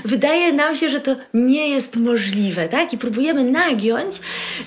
wydaje 0.05 0.53
nam 0.53 0.75
się, 0.75 0.89
że 0.89 1.01
to 1.01 1.17
nie 1.35 1.69
jest 1.69 1.97
możliwe, 1.97 2.69
tak? 2.69 2.93
I 2.93 2.99
próbujemy 2.99 3.45
nagiąć 3.45 4.21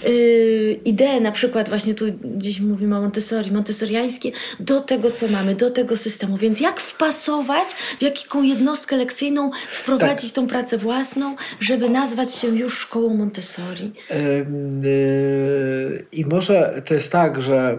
yy, 0.03 0.79
ideę, 0.85 1.21
na 1.21 1.31
przykład 1.31 1.69
właśnie 1.69 1.93
tu 1.93 2.05
gdzieś 2.23 2.59
mówimy 2.59 2.97
o 2.97 3.01
Montessori, 3.01 3.51
montessoriańskie, 3.51 4.31
do 4.59 4.79
tego, 4.79 5.11
co 5.11 5.27
mamy, 5.27 5.55
do 5.55 5.69
tego 5.69 5.97
systemu. 5.97 6.37
Więc 6.37 6.59
jak 6.59 6.79
wpasować, 6.79 7.69
w 7.73 8.01
jaką 8.01 8.43
jednostkę 8.43 8.97
lekcyjną 8.97 9.51
wprowadzić 9.71 10.31
tak. 10.31 10.35
tą 10.35 10.47
pracę 10.47 10.77
własną, 10.77 11.35
żeby 11.59 11.89
nazwać 11.89 12.35
się 12.35 12.47
już 12.47 12.79
szkołą 12.79 13.13
Montessori? 13.13 13.91
Yy, 14.09 16.05
I 16.11 16.25
może 16.25 16.81
to 16.85 16.93
jest 16.93 17.11
tak, 17.11 17.41
że 17.41 17.77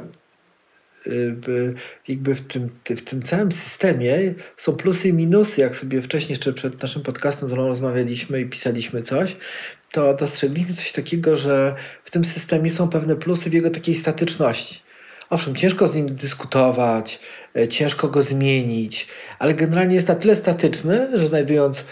jakby 2.09 2.35
w 2.35 2.41
tym, 2.41 2.69
w 2.85 3.03
tym 3.03 3.23
całym 3.23 3.53
systemie 3.53 4.35
są 4.57 4.77
plusy 4.77 5.09
i 5.09 5.13
minusy. 5.13 5.61
Jak 5.61 5.77
sobie 5.77 6.03
wcześniej, 6.03 6.31
jeszcze 6.31 6.53
przed 6.53 6.83
naszym 6.83 7.03
podcastem, 7.03 7.53
rozmawialiśmy 7.53 8.41
i 8.41 8.47
pisaliśmy 8.47 9.03
coś, 9.03 9.37
to 9.93 10.15
dostrzegliśmy 10.15 10.75
coś 10.75 10.93
takiego, 10.93 11.37
że 11.37 11.75
w 12.05 12.11
tym 12.11 12.25
systemie 12.25 12.71
są 12.71 12.89
pewne 12.89 13.17
plusy 13.17 13.51
w 13.51 13.53
jego 13.53 13.71
takiej 13.71 13.95
statyczności. 13.95 14.81
Owszem, 15.31 15.57
ciężko 15.57 15.89
z 15.89 15.95
nim 15.95 16.15
dyskutować, 16.15 17.21
e, 17.57 17.69
ciężko 17.69 18.09
go 18.09 18.23
zmienić, 18.23 19.09
ale 19.39 19.55
generalnie 19.55 19.95
jest 19.95 20.09
na 20.09 20.15
tyle 20.15 20.37
statyczny, 20.37 21.09
że 21.15 21.27
znajdując 21.27 21.85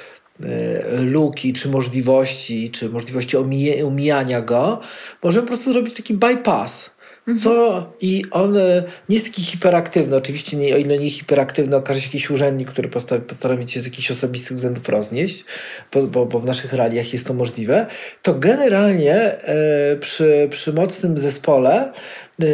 luki, 1.00 1.52
czy 1.52 1.68
możliwości, 1.68 2.70
czy 2.70 2.88
możliwości 2.88 3.36
omijania 3.84 4.42
go, 4.42 4.80
możemy 5.22 5.42
po 5.42 5.48
prostu 5.48 5.72
zrobić 5.72 5.94
taki 5.94 6.14
bypass. 6.14 6.95
Co 7.42 7.86
i 8.00 8.24
on 8.30 8.52
nie 9.08 9.14
jest 9.14 9.26
taki 9.26 9.42
hiperaktywny. 9.42 10.16
Oczywiście, 10.16 10.56
nie, 10.56 10.74
o 10.74 10.78
ile 10.78 10.98
nie 10.98 11.10
hiperaktywny, 11.10 11.76
okaże 11.76 12.00
się 12.00 12.06
jakiś 12.06 12.30
urzędnik, 12.30 12.70
który 12.70 12.88
postanowi 13.28 13.66
cię 13.66 13.80
z 13.80 13.84
jakichś 13.84 14.10
osobistych 14.10 14.56
względów 14.56 14.88
roznieść, 14.88 15.44
bo, 15.92 16.02
bo, 16.02 16.26
bo 16.26 16.40
w 16.40 16.44
naszych 16.44 16.72
realiach 16.72 17.12
jest 17.12 17.26
to 17.26 17.34
możliwe, 17.34 17.86
to 18.22 18.34
generalnie 18.34 19.14
e, 19.14 19.96
przy, 19.96 20.48
przy 20.50 20.72
mocnym 20.72 21.18
zespole 21.18 21.92
e, 22.42 22.46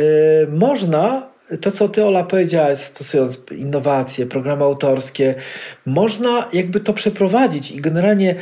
można 0.50 1.32
to, 1.60 1.70
co 1.70 1.88
ty, 1.88 2.04
Ola, 2.04 2.24
powiedziałaś, 2.24 2.78
stosując 2.78 3.38
innowacje, 3.50 4.26
programy 4.26 4.64
autorskie, 4.64 5.34
można 5.86 6.48
jakby 6.52 6.80
to 6.80 6.92
przeprowadzić 6.92 7.70
i 7.70 7.80
generalnie 7.80 8.34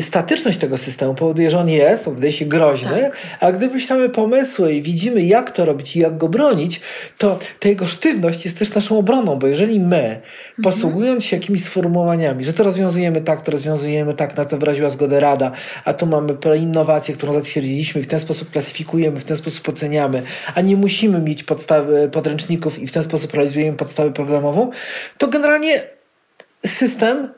statyczność 0.00 0.58
tego 0.58 0.76
systemu 0.76 1.14
powoduje, 1.14 1.50
że 1.50 1.58
on 1.58 1.68
jest, 1.68 2.08
on 2.08 2.14
wydaje 2.14 2.32
się 2.32 2.44
groźny, 2.44 3.00
tak. 3.00 3.16
a 3.40 3.52
gdy 3.52 3.68
myślamy 3.68 4.08
pomysły 4.08 4.74
i 4.74 4.82
widzimy, 4.82 5.22
jak 5.22 5.50
to 5.50 5.64
robić 5.64 5.96
i 5.96 5.98
jak 6.00 6.18
go 6.18 6.28
bronić, 6.28 6.80
to 7.18 7.38
ta 7.60 7.68
jego 7.68 7.86
sztywność 7.86 8.44
jest 8.44 8.58
też 8.58 8.74
naszą 8.74 8.98
obroną, 8.98 9.36
bo 9.36 9.46
jeżeli 9.46 9.80
my, 9.80 9.96
mhm. 9.96 10.22
posługując 10.62 11.24
się 11.24 11.36
jakimiś 11.36 11.64
sformułowaniami, 11.64 12.44
że 12.44 12.52
to 12.52 12.64
rozwiązujemy 12.64 13.20
tak, 13.20 13.42
to 13.42 13.52
rozwiązujemy 13.52 14.14
tak, 14.14 14.36
na 14.36 14.44
to 14.44 14.58
wyraziła 14.58 14.90
zgodę 14.90 15.20
Rada, 15.20 15.52
a 15.84 15.94
tu 15.94 16.06
mamy 16.06 16.36
innowację, 16.58 17.14
którą 17.14 17.32
zatwierdziliśmy 17.32 18.00
i 18.00 18.04
w 18.04 18.06
ten 18.06 18.20
sposób 18.20 18.50
klasyfikujemy, 18.50 19.20
w 19.20 19.24
ten 19.24 19.36
sposób 19.36 19.68
oceniamy, 19.68 20.22
a 20.54 20.60
nie 20.60 20.76
musimy 20.76 21.20
mieć 21.20 21.42
podstawy 21.42 22.08
podręczników 22.12 22.78
i 22.78 22.86
w 22.86 22.92
ten 22.92 23.02
sposób 23.02 23.34
realizujemy 23.34 23.76
podstawę 23.76 24.12
programową, 24.12 24.70
to 25.18 25.28
generalnie 25.28 25.82
system 26.66 27.37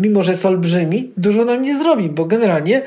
mimo 0.00 0.22
że 0.22 0.32
jest 0.32 0.46
olbrzymi, 0.46 1.12
dużo 1.16 1.44
nam 1.44 1.62
nie 1.62 1.78
zrobi, 1.78 2.08
bo 2.08 2.24
generalnie 2.24 2.82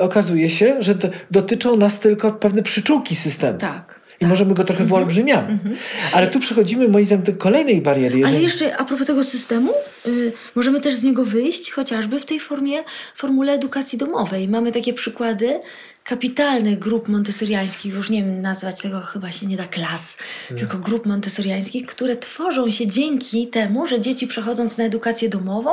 okazuje 0.00 0.50
się, 0.50 0.76
że 0.78 0.94
do, 0.94 1.08
dotyczą 1.30 1.76
nas 1.76 2.00
tylko 2.00 2.30
pewne 2.30 2.62
przyczółki 2.62 3.16
systemu. 3.16 3.58
Tak. 3.58 4.00
I 4.20 4.22
tak. 4.22 4.30
możemy 4.30 4.54
go 4.54 4.64
trochę 4.64 4.82
mhm. 4.82 4.88
wyolbrzymiamy. 4.88 5.48
Mhm. 5.48 5.76
Ale 6.12 6.26
tu 6.26 6.40
przechodzimy 6.40 6.88
moim 6.88 7.04
zdaniem 7.04 7.24
do 7.24 7.32
kolejnej 7.32 7.80
bariery. 7.80 8.18
Jeżeli... 8.18 8.36
Ale 8.36 8.44
jeszcze 8.44 8.76
a 8.76 8.84
propos 8.84 9.06
tego 9.06 9.24
systemu, 9.24 9.72
yy, 10.06 10.32
możemy 10.54 10.80
też 10.80 10.94
z 10.94 11.02
niego 11.02 11.24
wyjść 11.24 11.70
chociażby 11.70 12.20
w 12.20 12.24
tej 12.24 12.40
formie, 12.40 12.78
formule 13.14 13.52
edukacji 13.52 13.98
domowej. 13.98 14.48
Mamy 14.48 14.72
takie 14.72 14.94
przykłady, 14.94 15.60
kapitalnych 16.04 16.78
grup 16.78 17.08
montessoriańskich, 17.08 17.94
już 17.94 18.10
nie 18.10 18.22
wiem 18.22 18.42
nazwać 18.42 18.80
tego, 18.80 19.00
chyba 19.00 19.32
się 19.32 19.46
nie 19.46 19.56
da 19.56 19.66
klas, 19.66 20.16
tylko 20.58 20.78
grup 20.78 21.06
montessoriańskich, 21.06 21.86
które 21.86 22.16
tworzą 22.16 22.70
się 22.70 22.86
dzięki 22.86 23.48
temu, 23.48 23.86
że 23.86 24.00
dzieci 24.00 24.26
przechodząc 24.26 24.78
na 24.78 24.84
edukację 24.84 25.28
domową, 25.28 25.70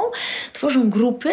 tworzą 0.54 0.90
grupy, 0.90 1.30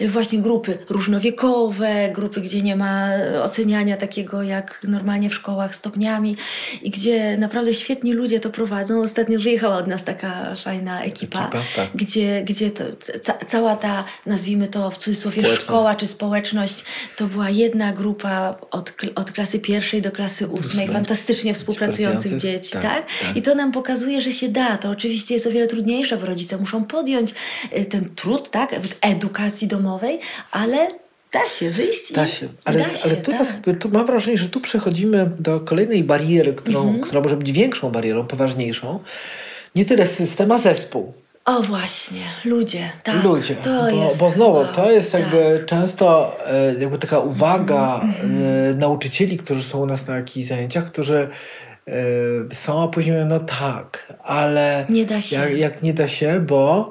właśnie 0.00 0.38
grupy 0.38 0.78
różnowiekowe, 0.88 2.10
grupy, 2.14 2.40
gdzie 2.40 2.62
nie 2.62 2.76
ma 2.76 3.08
oceniania 3.42 3.96
takiego 3.96 4.42
jak 4.42 4.80
normalnie 4.84 5.30
w 5.30 5.34
szkołach 5.34 5.74
stopniami 5.74 6.36
i 6.82 6.90
gdzie 6.90 7.36
naprawdę 7.36 7.74
świetni 7.74 8.12
ludzie 8.12 8.40
to 8.40 8.50
prowadzą. 8.50 9.02
Ostatnio 9.02 9.40
wyjechała 9.40 9.76
od 9.76 9.86
nas 9.86 10.04
taka 10.04 10.56
fajna 10.56 11.02
ekipa, 11.02 11.48
ekipa 11.48 11.62
tak. 11.76 11.88
gdzie, 11.94 12.42
gdzie 12.44 12.70
to, 12.70 12.84
ca 13.22 13.32
cała 13.46 13.76
ta, 13.76 14.04
nazwijmy 14.26 14.66
to 14.66 14.90
w 14.90 14.96
cudzysłowie, 14.96 15.44
szkoła 15.44 15.94
czy 15.94 16.06
społeczność, 16.06 16.84
to 17.16 17.26
była 17.26 17.50
jedna 17.50 17.92
grupa 17.92 18.47
od, 18.70 18.92
od 19.14 19.32
klasy 19.32 19.58
pierwszej 19.60 20.02
do 20.02 20.12
klasy 20.12 20.46
ósmej, 20.46 20.88
fantastycznie 20.88 21.54
współpracujących 21.54 22.36
dzieci, 22.36 22.72
tak, 22.72 22.82
tak? 22.82 23.06
tak? 23.22 23.36
I 23.36 23.42
to 23.42 23.54
nam 23.54 23.72
pokazuje, 23.72 24.20
że 24.20 24.32
się 24.32 24.48
da. 24.48 24.76
To 24.76 24.90
oczywiście 24.90 25.34
jest 25.34 25.46
o 25.46 25.50
wiele 25.50 25.66
trudniejsze, 25.66 26.16
bo 26.16 26.26
rodzice 26.26 26.58
muszą 26.58 26.84
podjąć 26.84 27.34
y, 27.76 27.84
ten 27.84 28.14
trud, 28.14 28.50
tak, 28.50 28.80
edukacji 29.00 29.68
domowej, 29.68 30.18
ale 30.50 30.88
Da 31.32 31.48
się 31.48 31.70
wyjść. 31.70 32.12
Da 32.12 32.26
się. 32.26 32.48
Ale, 32.64 32.78
da 32.78 32.88
się, 32.88 33.04
ale 33.04 33.16
teraz 33.16 33.48
tak. 33.48 33.78
tu 33.78 33.88
mam 33.88 34.06
wrażenie, 34.06 34.38
że 34.38 34.48
tu 34.48 34.60
przechodzimy 34.60 35.30
do 35.38 35.60
kolejnej 35.60 36.04
bariery, 36.04 36.54
którą, 36.54 36.80
mhm. 36.80 37.00
która 37.00 37.20
może 37.20 37.36
być 37.36 37.52
większą 37.52 37.90
barierą, 37.90 38.26
poważniejszą. 38.26 39.00
Nie 39.74 39.84
tyle 39.84 40.06
system, 40.06 40.52
a 40.52 40.58
zespół. 40.58 41.12
O 41.48 41.62
właśnie, 41.62 42.20
ludzie, 42.44 42.90
tak. 43.02 43.24
Ludzie, 43.24 43.54
to 43.54 43.82
bo, 43.82 43.88
jest 43.88 44.18
bo 44.18 44.30
znowu 44.30 44.72
to 44.72 44.90
jest 44.90 45.12
tak. 45.12 45.20
jakby 45.20 45.64
często 45.66 46.36
e, 46.46 46.74
jakby 46.74 46.98
taka 46.98 47.18
uwaga 47.18 48.00
mm 48.00 48.14
-hmm. 48.14 48.76
nauczycieli, 48.76 49.36
którzy 49.36 49.62
są 49.62 49.78
u 49.78 49.86
nas 49.86 50.06
na 50.06 50.16
jakichś 50.16 50.46
zajęciach, 50.46 50.84
którzy 50.84 51.28
e, 51.88 51.94
są, 52.54 52.82
a 52.82 52.88
później 52.88 53.16
mówią, 53.16 53.28
no 53.28 53.40
tak, 53.40 54.12
ale 54.24 54.86
nie 54.90 55.04
da 55.04 55.22
się. 55.22 55.36
Jak, 55.36 55.58
jak 55.58 55.82
nie 55.82 55.94
da 55.94 56.08
się, 56.08 56.40
bo 56.40 56.90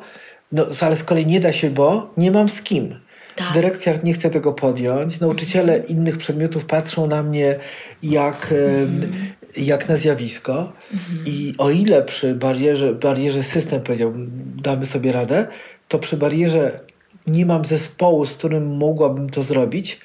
no, 0.52 0.66
ale 0.82 0.96
z 0.96 1.04
kolei 1.04 1.26
nie 1.26 1.40
da 1.40 1.52
się, 1.52 1.70
bo 1.70 2.14
nie 2.18 2.32
mam 2.32 2.50
z 2.50 2.62
kim. 2.62 3.00
Tak. 3.36 3.54
Dyrekcja 3.54 3.94
nie 4.04 4.14
chce 4.14 4.30
tego 4.30 4.54
podjąć. 4.54 5.20
Nauczyciele 5.20 5.74
mm 5.74 5.86
-hmm. 5.86 5.92
innych 5.92 6.18
przedmiotów 6.18 6.66
patrzą 6.66 7.08
na 7.08 7.24
mnie 7.24 7.56
jak, 8.04 8.52
mm 8.52 9.02
-hmm 9.02 9.37
jak 9.58 9.90
na 9.90 9.98
zjawisko 9.98 10.74
mhm. 10.94 11.24
i 11.26 11.56
o 11.58 11.70
ile 11.70 12.04
przy 12.04 12.36
barierze, 12.36 12.94
barierze 12.94 13.44
system 13.44 13.82
powiedział, 13.82 14.14
damy 14.56 14.86
sobie 14.86 15.12
radę, 15.12 15.48
to 15.88 16.00
przy 16.00 16.18
barierze 16.18 16.80
nie 17.28 17.46
mam 17.46 17.66
zespołu, 17.66 18.26
z 18.26 18.34
którym 18.34 18.78
mogłabym 18.78 19.30
to 19.30 19.44
zrobić, 19.44 20.00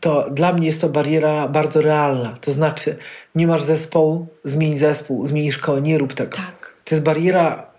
to 0.00 0.30
dla 0.30 0.52
mnie 0.52 0.66
jest 0.66 0.80
to 0.80 0.88
bariera 0.88 1.48
bardzo 1.48 1.82
realna. 1.82 2.34
To 2.40 2.52
znaczy, 2.52 2.96
nie 3.34 3.46
masz 3.46 3.62
zespołu, 3.62 4.26
zmień 4.44 4.76
zespół, 4.76 5.26
zmień 5.26 5.52
szkołę, 5.52 5.82
nie 5.82 5.98
rób 5.98 6.14
tego. 6.14 6.36
Tak. 6.36 6.72
To 6.84 6.94
jest 6.94 7.04
bariera 7.04 7.72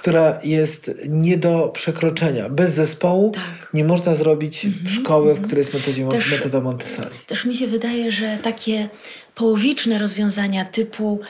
która 0.00 0.38
jest 0.44 0.90
nie 1.08 1.36
do 1.36 1.68
przekroczenia. 1.68 2.48
Bez 2.48 2.72
zespołu 2.72 3.30
tak. 3.30 3.70
nie 3.74 3.84
można 3.84 4.14
zrobić 4.14 4.64
mm 4.64 4.78
-hmm, 4.78 4.88
szkoły, 4.88 5.26
w 5.26 5.30
mhm. 5.30 5.46
której 5.46 5.60
jest 5.60 5.74
metodzie, 5.74 6.08
też, 6.08 6.32
metoda 6.32 6.60
Montessori. 6.60 7.16
Też 7.26 7.44
mi 7.44 7.54
się 7.54 7.66
wydaje, 7.66 8.12
że 8.12 8.38
takie 8.42 8.88
połowiczne 9.38 9.98
rozwiązania 9.98 10.64
typu 10.64 11.20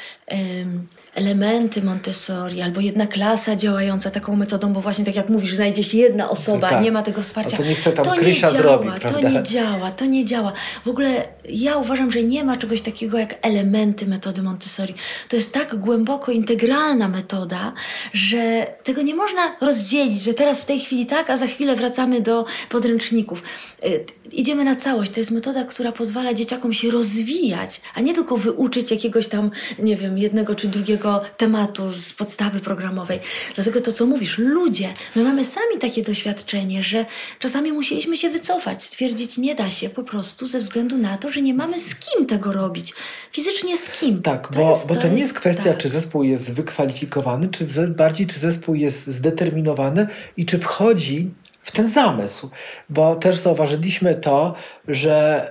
elementy 1.14 1.82
Montessori 1.82 2.62
albo 2.62 2.80
jedna 2.80 3.06
klasa 3.06 3.56
działająca 3.56 4.10
taką 4.10 4.36
metodą, 4.36 4.72
bo 4.72 4.80
właśnie 4.80 5.04
tak 5.04 5.16
jak 5.16 5.28
mówisz, 5.28 5.54
znajdzie 5.54 5.84
się 5.84 5.98
jedna 5.98 6.30
osoba, 6.30 6.70
tak. 6.70 6.82
nie 6.82 6.92
ma 6.92 7.02
tego 7.02 7.22
wsparcia. 7.22 7.56
A 7.56 7.56
to 7.56 7.68
nie 7.68 7.74
chce 7.74 7.92
tam 7.92 8.04
to 8.04 8.20
nie 8.20 8.34
działa, 8.34 8.52
zrobi, 8.52 8.88
to 9.00 9.20
nie 9.20 9.42
działa, 9.42 9.90
to 9.90 10.06
nie 10.06 10.24
działa. 10.24 10.52
W 10.84 10.88
ogóle 10.88 11.24
ja 11.50 11.76
uważam, 11.76 12.10
że 12.10 12.22
nie 12.22 12.44
ma 12.44 12.56
czegoś 12.56 12.80
takiego 12.80 13.18
jak 13.18 13.46
elementy 13.46 14.06
metody 14.06 14.42
Montessori. 14.42 14.94
To 15.28 15.36
jest 15.36 15.52
tak 15.52 15.76
głęboko 15.76 16.32
integralna 16.32 17.08
metoda, 17.08 17.72
że 18.12 18.66
tego 18.82 19.02
nie 19.02 19.14
można 19.14 19.56
rozdzielić, 19.60 20.22
że 20.22 20.34
teraz 20.34 20.60
w 20.60 20.64
tej 20.64 20.80
chwili 20.80 21.06
tak, 21.06 21.30
a 21.30 21.36
za 21.36 21.46
chwilę 21.46 21.76
wracamy 21.76 22.20
do 22.20 22.44
podręczników. 22.68 23.42
Y, 23.84 24.04
idziemy 24.32 24.64
na 24.64 24.76
całość. 24.76 25.12
To 25.12 25.20
jest 25.20 25.30
metoda, 25.30 25.64
która 25.64 25.92
pozwala 25.92 26.34
dzieciakom 26.34 26.72
się 26.72 26.90
rozwijać, 26.90 27.80
a 27.94 28.00
nie 28.00 28.14
tylko 28.14 28.36
wyuczyć 28.36 28.90
jakiegoś 28.90 29.28
tam, 29.28 29.50
nie 29.78 29.96
wiem, 29.96 30.18
jednego 30.18 30.54
czy 30.54 30.68
drugiego 30.68 31.20
tematu 31.36 31.92
z 31.92 32.12
podstawy 32.12 32.60
programowej. 32.60 33.20
Dlatego 33.54 33.80
to, 33.80 33.92
co 33.92 34.06
mówisz, 34.06 34.38
ludzie, 34.38 34.94
my 35.16 35.24
mamy 35.24 35.44
sami 35.44 35.78
takie 35.80 36.02
doświadczenie, 36.02 36.82
że 36.82 37.06
czasami 37.38 37.72
musieliśmy 37.72 38.16
się 38.16 38.30
wycofać, 38.30 38.84
stwierdzić, 38.84 39.38
nie 39.38 39.54
da 39.54 39.70
się 39.70 39.90
po 39.90 40.02
prostu 40.02 40.46
ze 40.46 40.58
względu 40.58 40.98
na 40.98 41.18
to, 41.18 41.30
że 41.30 41.37
nie 41.42 41.54
mamy 41.54 41.80
z 41.80 41.94
kim 41.94 42.26
tego 42.26 42.52
robić. 42.52 42.94
Fizycznie 43.32 43.76
z 43.76 43.90
kim. 43.90 44.22
Tak, 44.22 44.48
to 44.48 44.58
bo, 44.58 44.68
jest, 44.68 44.88
bo 44.88 44.94
to, 44.94 45.00
to 45.00 45.08
nie 45.08 45.18
jest 45.18 45.34
kwestia, 45.34 45.70
tak. 45.70 45.76
czy 45.76 45.88
zespół 45.88 46.22
jest 46.22 46.52
wykwalifikowany, 46.52 47.48
czy 47.48 47.66
bardziej, 47.88 48.26
czy 48.26 48.38
zespół 48.38 48.74
jest 48.74 49.06
zdeterminowany 49.06 50.06
i 50.36 50.46
czy 50.46 50.58
wchodzi 50.58 51.30
w 51.62 51.70
ten 51.70 51.88
zamysł, 51.88 52.50
bo 52.88 53.16
też 53.16 53.36
zauważyliśmy 53.36 54.14
to, 54.14 54.54
że 54.88 55.46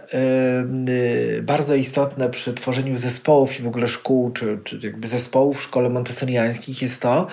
yy, 1.34 1.41
bardzo 1.41 1.75
istotne 1.75 2.29
przy 2.29 2.53
tworzeniu 2.53 2.96
zespołów 2.96 3.60
i 3.60 3.63
w 3.63 3.67
ogóle 3.67 3.88
szkół, 3.88 4.32
czy, 4.32 4.60
czy 4.63 4.79
jakby 4.84 5.08
zespołów 5.08 5.60
w 5.60 5.62
szkole 5.62 5.89
montessoriańskich 5.89 6.82
jest 6.82 7.01
to, 7.01 7.27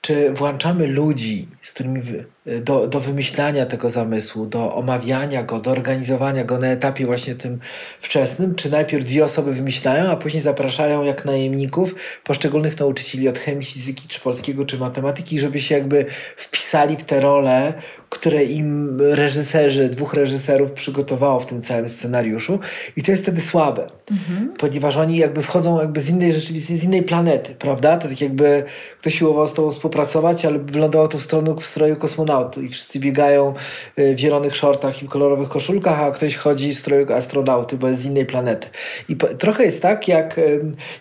czy 0.00 0.32
włączamy 0.32 0.86
ludzi, 0.86 1.48
z 1.62 1.72
którymi 1.72 2.02
do, 2.46 2.88
do 2.88 3.00
wymyślania 3.00 3.66
tego 3.66 3.90
zamysłu, 3.90 4.46
do 4.46 4.74
omawiania 4.74 5.42
go, 5.42 5.60
do 5.60 5.70
organizowania 5.70 6.44
go 6.44 6.58
na 6.58 6.66
etapie 6.66 7.06
właśnie 7.06 7.34
tym 7.34 7.58
wczesnym, 8.00 8.54
czy 8.54 8.70
najpierw 8.70 9.04
dwie 9.04 9.24
osoby 9.24 9.54
wymyślają, 9.54 10.10
a 10.10 10.16
później 10.16 10.40
zapraszają 10.40 11.02
jak 11.02 11.24
najemników 11.24 11.94
poszczególnych 12.24 12.78
nauczycieli 12.78 13.28
od 13.28 13.38
chemii, 13.38 13.64
fizyki, 13.64 14.08
czy 14.08 14.20
polskiego, 14.20 14.64
czy 14.64 14.78
matematyki, 14.78 15.38
żeby 15.38 15.60
się 15.60 15.74
jakby 15.74 16.06
wpisali 16.36 16.96
w 16.96 17.04
te 17.04 17.20
role, 17.20 17.72
które 18.10 18.44
im 18.44 18.98
reżyserzy, 19.00 19.88
dwóch 19.88 20.14
reżyserów 20.14 20.72
przygotowało 20.72 21.40
w 21.40 21.46
tym 21.46 21.62
całym 21.62 21.88
scenariuszu 21.88 22.58
i 22.96 23.02
to 23.02 23.10
jest 23.10 23.22
wtedy 23.22 23.40
słabe, 23.40 23.90
mhm. 24.10 24.54
ponieważ 24.58 24.96
oni 24.96 25.16
jakby 25.16 25.42
wchodzą 25.42 25.80
jakby 25.80 26.00
z 26.00 26.10
innej 26.10 26.32
rzeczywistości, 26.32 26.78
z 26.78 26.84
innej 26.84 27.02
planety, 27.02 27.54
prawda? 27.54 27.98
To 27.98 28.08
tak 28.08 28.20
jakby 28.20 28.64
ktoś 29.00 29.18
siłował 29.18 29.46
z 29.46 29.52
tobą 29.52 29.70
współpracować, 29.70 30.44
ale 30.44 30.58
wyglądało 30.58 31.08
to 31.08 31.18
w, 31.18 31.22
stronę, 31.22 31.54
w 31.60 31.66
stroju 31.66 31.96
kosmonautu 32.36 32.62
i 32.62 32.68
wszyscy 32.68 32.98
biegają 32.98 33.54
y, 33.98 34.14
w 34.14 34.18
zielonych 34.18 34.56
shortach 34.56 35.02
i 35.02 35.06
w 35.06 35.08
kolorowych 35.08 35.48
koszulkach, 35.48 36.00
a 36.00 36.10
ktoś 36.10 36.36
chodzi 36.36 36.74
w 36.74 36.78
stroju 36.78 37.12
astronauty, 37.12 37.76
bo 37.76 37.88
jest 37.88 38.02
z 38.02 38.04
innej 38.04 38.26
planety. 38.26 38.68
I 39.08 39.16
trochę 39.16 39.64
jest 39.64 39.82
tak, 39.82 40.08
jak, 40.08 40.40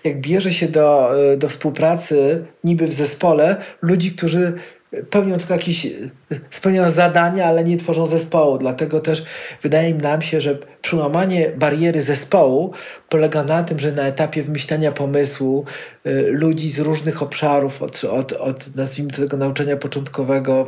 jak 0.03 0.21
bierze 0.21 0.53
się 0.53 0.67
do, 0.67 1.11
y, 1.33 1.37
do 1.37 1.47
współpracy 1.47 2.45
niby 2.63 2.87
w 2.87 2.93
zespole 2.93 3.57
ludzi, 3.81 4.11
którzy 4.11 4.53
pełnią 5.09 5.37
tylko 5.37 5.53
jakieś, 5.53 5.87
spełniają 6.49 6.89
zadania, 6.89 7.45
ale 7.45 7.63
nie 7.63 7.77
tworzą 7.77 8.05
zespołu. 8.05 8.57
Dlatego 8.57 8.99
też 8.99 9.25
wydaje 9.61 9.93
nam 9.93 10.21
się, 10.21 10.41
że 10.41 10.57
przełamanie 10.81 11.51
bariery 11.57 12.01
zespołu 12.01 12.73
polega 13.09 13.43
na 13.43 13.63
tym, 13.63 13.79
że 13.79 13.91
na 13.91 14.03
etapie 14.03 14.43
wymyślania 14.43 14.91
pomysłu 14.91 15.65
y, 16.07 16.27
ludzi 16.31 16.69
z 16.69 16.79
różnych 16.79 17.21
obszarów, 17.21 17.81
od, 17.81 18.03
od, 18.03 18.31
od 18.33 18.75
nazwijmy 18.75 19.11
to 19.11 19.21
tego 19.21 19.37
nauczania 19.37 19.77
początkowego 19.77 20.67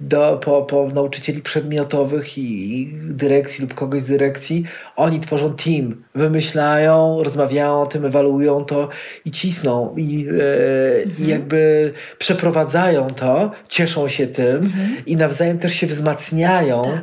do, 0.00 0.40
po, 0.44 0.62
po 0.62 0.88
nauczycieli 0.94 1.42
przedmiotowych 1.42 2.38
i, 2.38 2.80
i 2.82 2.92
dyrekcji 2.94 3.62
lub 3.62 3.74
kogoś 3.74 4.02
z 4.02 4.08
dyrekcji, 4.08 4.64
oni 4.96 5.20
tworzą 5.20 5.54
team, 5.54 6.04
wymyślają, 6.14 7.22
rozmawiają 7.22 7.82
o 7.82 7.86
tym, 7.86 8.04
ewaluują 8.04 8.64
to 8.64 8.88
i 9.24 9.30
cisną 9.30 9.94
i, 9.96 10.28
y, 10.28 11.02
mhm. 11.06 11.26
i 11.26 11.30
jakby 11.30 11.92
przeprowadzają 12.18 13.06
to, 13.10 13.27
cieszą 13.68 14.08
się 14.08 14.26
tym 14.26 14.56
mhm. 14.56 14.96
i 15.06 15.16
nawzajem 15.16 15.58
też 15.58 15.74
się 15.74 15.86
wzmacniają 15.86 16.82
tak. 16.82 16.94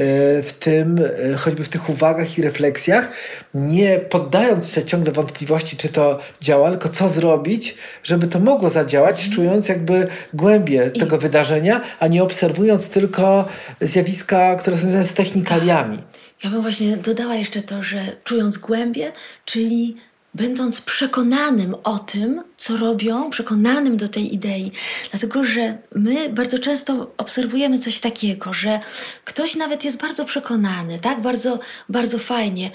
Y, 0.00 0.42
w 0.42 0.52
tym, 0.60 1.00
choćby 1.36 1.64
w 1.64 1.68
tych 1.68 1.90
uwagach 1.90 2.38
i 2.38 2.42
refleksjach, 2.42 3.10
nie 3.54 3.98
poddając 3.98 4.72
się 4.72 4.82
ciągle 4.82 5.12
wątpliwości, 5.12 5.76
czy 5.76 5.88
to 5.88 6.18
działa, 6.40 6.70
tylko 6.70 6.88
co 6.88 7.08
zrobić, 7.08 7.74
żeby 8.02 8.26
to 8.26 8.40
mogło 8.40 8.70
zadziałać, 8.70 9.16
mhm. 9.18 9.32
czując 9.32 9.68
jakby 9.68 10.08
głębię 10.34 10.90
I... 10.94 11.00
tego 11.00 11.18
wydarzenia, 11.18 11.80
a 12.00 12.06
nie 12.06 12.22
obserwując 12.22 12.88
tylko 12.88 13.48
zjawiska, 13.80 14.56
które 14.56 14.76
są 14.76 14.80
związane 14.80 15.04
z 15.04 15.14
technikaliami. 15.14 15.98
Ja 16.44 16.50
bym 16.50 16.62
właśnie 16.62 16.96
dodała 16.96 17.34
jeszcze 17.34 17.62
to, 17.62 17.82
że 17.82 18.02
czując 18.24 18.58
głębię, 18.58 19.12
czyli 19.44 19.96
będąc 20.36 20.80
przekonanym 20.80 21.74
o 21.84 21.98
tym, 21.98 22.42
co 22.56 22.76
robią, 22.76 23.30
przekonanym 23.30 23.96
do 23.96 24.08
tej 24.08 24.34
idei. 24.34 24.72
Dlatego, 25.10 25.44
że 25.44 25.78
my 25.94 26.28
bardzo 26.28 26.58
często 26.58 27.12
obserwujemy 27.16 27.78
coś 27.78 28.00
takiego, 28.00 28.52
że 28.52 28.80
ktoś 29.24 29.56
nawet 29.56 29.84
jest 29.84 30.00
bardzo 30.00 30.24
przekonany, 30.24 30.98
tak, 30.98 31.20
bardzo, 31.20 31.58
bardzo 31.88 32.18
fajnie, 32.18 32.70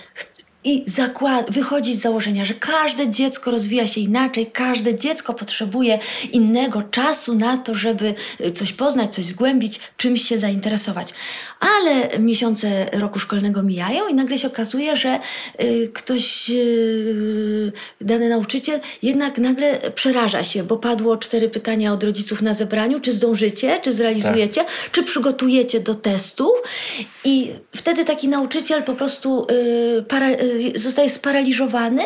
i 0.63 0.84
zakład, 0.88 1.52
wychodzić 1.52 1.97
z 1.97 2.02
założenia, 2.02 2.45
że 2.45 2.54
każde 2.54 3.10
dziecko 3.10 3.52
rozwija 3.52 3.88
się 3.88 4.02
inaczej, 4.02 4.45
każde 4.45 4.95
dziecko 4.95 5.34
potrzebuje 5.34 6.00
innego 6.32 6.84
czasu 6.84 7.36
na 7.36 7.58
to, 7.58 7.76
żeby 7.76 8.13
y, 8.45 8.52
coś 8.52 8.74
poznać, 8.74 9.13
coś 9.13 9.26
zgłębić, 9.26 9.80
czymś 9.97 10.21
się 10.21 10.39
zainteresować. 10.39 11.13
Ale 11.60 12.19
miesiące 12.19 12.86
roku 12.91 13.19
szkolnego 13.19 13.63
mijają 13.63 14.08
i 14.08 14.13
nagle 14.13 14.38
się 14.38 14.47
okazuje, 14.47 14.97
że 14.97 15.19
y, 15.63 15.91
ktoś, 15.93 16.50
y, 16.50 17.71
dany 18.02 18.30
nauczyciel, 18.30 18.80
jednak 19.02 19.38
nagle 19.38 19.91
przeraża 19.95 20.43
się, 20.43 20.63
bo 20.63 20.78
padło 20.78 21.17
cztery 21.17 21.50
pytania 21.50 21.93
od 21.93 22.04
rodziców 22.04 22.41
na 22.41 22.54
zebraniu: 22.54 23.00
czy 23.00 23.12
zdążycie, 23.12 23.80
czy 23.82 23.93
zrealizujecie, 23.93 24.62
tak. 24.63 24.91
czy 24.91 25.04
przygotujecie 25.04 25.80
do 25.80 25.95
testu. 25.95 26.52
I 27.24 27.52
wtedy 27.76 28.06
taki 28.06 28.28
nauczyciel 28.28 28.84
po 28.84 28.93
prostu 28.93 29.47
y, 30.00 30.04
para, 30.04 30.30
y, 30.30 30.51
zostaje 30.76 31.10
sparaliżowany 31.10 32.04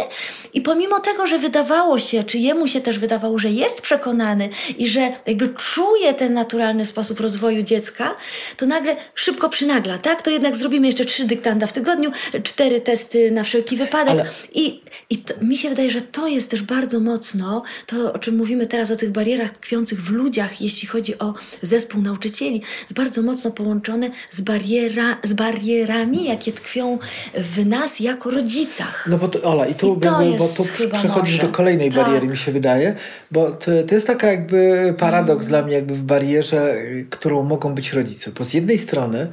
i 0.54 0.62
pomimo 0.62 1.00
tego, 1.00 1.28
że 1.28 1.40
wydawało 1.40 2.00
się, 2.00 2.24
czy 2.24 2.38
jemu 2.38 2.68
się 2.68 2.82
też 2.82 3.00
wydawało, 3.00 3.40
że 3.40 3.50
jest 3.50 3.82
przekonany 3.82 4.50
i 4.78 4.88
że 4.88 5.12
jakby 5.26 5.50
czuje 5.50 6.14
ten 6.14 6.34
naturalny 6.34 6.86
sposób 6.86 7.20
rozwoju 7.20 7.64
dziecka, 7.64 8.16
to 8.58 8.66
nagle 8.66 8.96
szybko 9.16 9.50
przynagla, 9.50 9.98
tak? 9.98 10.22
To 10.22 10.30
jednak 10.30 10.56
zrobimy 10.56 10.88
jeszcze 10.88 11.06
trzy 11.06 11.26
dyktanda 11.26 11.68
w 11.68 11.74
tygodniu, 11.74 12.12
cztery 12.44 12.82
testy 12.82 13.32
na 13.32 13.44
wszelki 13.44 13.78
wypadek. 13.78 14.20
Ale... 14.20 14.26
I, 14.54 14.82
i 15.10 15.18
to, 15.18 15.34
mi 15.42 15.58
się 15.58 15.70
wydaje, 15.70 15.92
że 15.92 16.02
to 16.02 16.28
jest 16.28 16.52
też 16.52 16.62
bardzo 16.62 17.00
mocno 17.00 17.64
to, 17.86 18.14
o 18.14 18.20
czym 18.20 18.36
mówimy 18.36 18.68
teraz, 18.68 18.92
o 18.92 18.96
tych 18.96 19.12
barierach 19.12 19.52
tkwiących 19.52 20.02
w 20.02 20.10
ludziach, 20.10 20.62
jeśli 20.62 20.88
chodzi 20.88 21.20
o 21.20 21.34
zespół 21.62 22.02
nauczycieli, 22.02 22.62
jest 22.82 22.94
bardzo 22.94 23.22
mocno 23.22 23.52
połączone 23.52 24.10
z, 24.32 24.42
bariera, 24.42 25.18
z 25.24 25.34
barierami, 25.34 26.26
jakie 26.26 26.52
tkwią 26.52 27.00
w 27.34 27.66
nas 27.66 28.00
jako 28.00 28.30
rodzicach. 28.36 29.08
No 29.10 29.18
bo 29.18 29.28
to, 29.28 29.42
Ola, 29.42 29.66
i 29.66 29.76
tu, 29.76 29.98
I 29.98 30.00
to 30.00 30.12
bo, 30.12 30.38
bo 30.38 30.64
tu 30.64 30.90
przechodzisz 30.94 31.38
do 31.38 31.48
kolejnej 31.48 31.92
tak. 31.92 32.06
bariery, 32.06 32.28
mi 32.28 32.38
się 32.38 32.52
wydaje, 32.52 32.96
bo 33.32 33.52
to, 33.52 33.72
to 33.88 33.96
jest 33.96 34.08
taka 34.08 34.32
jakby 34.32 34.94
paradoks 34.98 35.46
mm. 35.46 35.50
dla 35.50 35.62
mnie 35.62 35.76
jakby 35.76 35.96
w 35.96 36.04
barierze, 36.04 36.76
którą 37.10 37.44
mogą 37.44 37.76
być 37.76 37.94
rodzice. 37.94 38.32
Bo 38.32 38.44
z 38.44 38.54
jednej 38.54 38.78
strony 38.78 39.28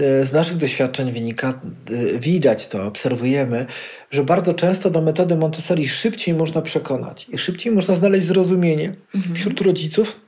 e, 0.00 0.24
z 0.24 0.32
naszych 0.32 0.56
doświadczeń 0.56 1.12
wynika, 1.12 1.60
e, 1.90 2.18
widać 2.18 2.68
to, 2.68 2.86
obserwujemy, 2.86 3.66
że 4.10 4.24
bardzo 4.24 4.54
często 4.54 4.90
do 4.90 5.02
metody 5.02 5.36
Montessori 5.36 5.88
szybciej 5.88 6.34
można 6.34 6.62
przekonać 6.62 7.26
i 7.32 7.38
szybciej 7.38 7.72
można 7.72 7.94
znaleźć 7.94 8.26
zrozumienie 8.26 8.92
mhm. 9.14 9.34
wśród 9.34 9.60
rodziców 9.60 10.20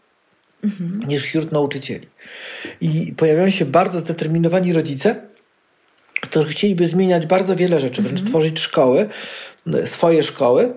mhm. 0.65 1.09
niż 1.09 1.23
wśród 1.23 1.53
nauczycieli. 1.53 2.07
I 2.81 3.15
pojawiają 3.17 3.51
się 3.51 3.65
bardzo 3.65 4.01
zdeterminowani 4.01 4.73
rodzice, 4.73 5.29
którzy 6.21 6.49
chcieliby 6.49 6.87
zmieniać 6.87 7.27
bardzo 7.27 7.57
wiele 7.57 7.81
rzeczy, 7.81 8.03
wręcz 8.03 8.19
mhm. 8.19 8.31
tworzyć 8.31 8.61
szkoły, 8.61 9.09
swoje 9.85 10.23
szkoły, 10.23 10.73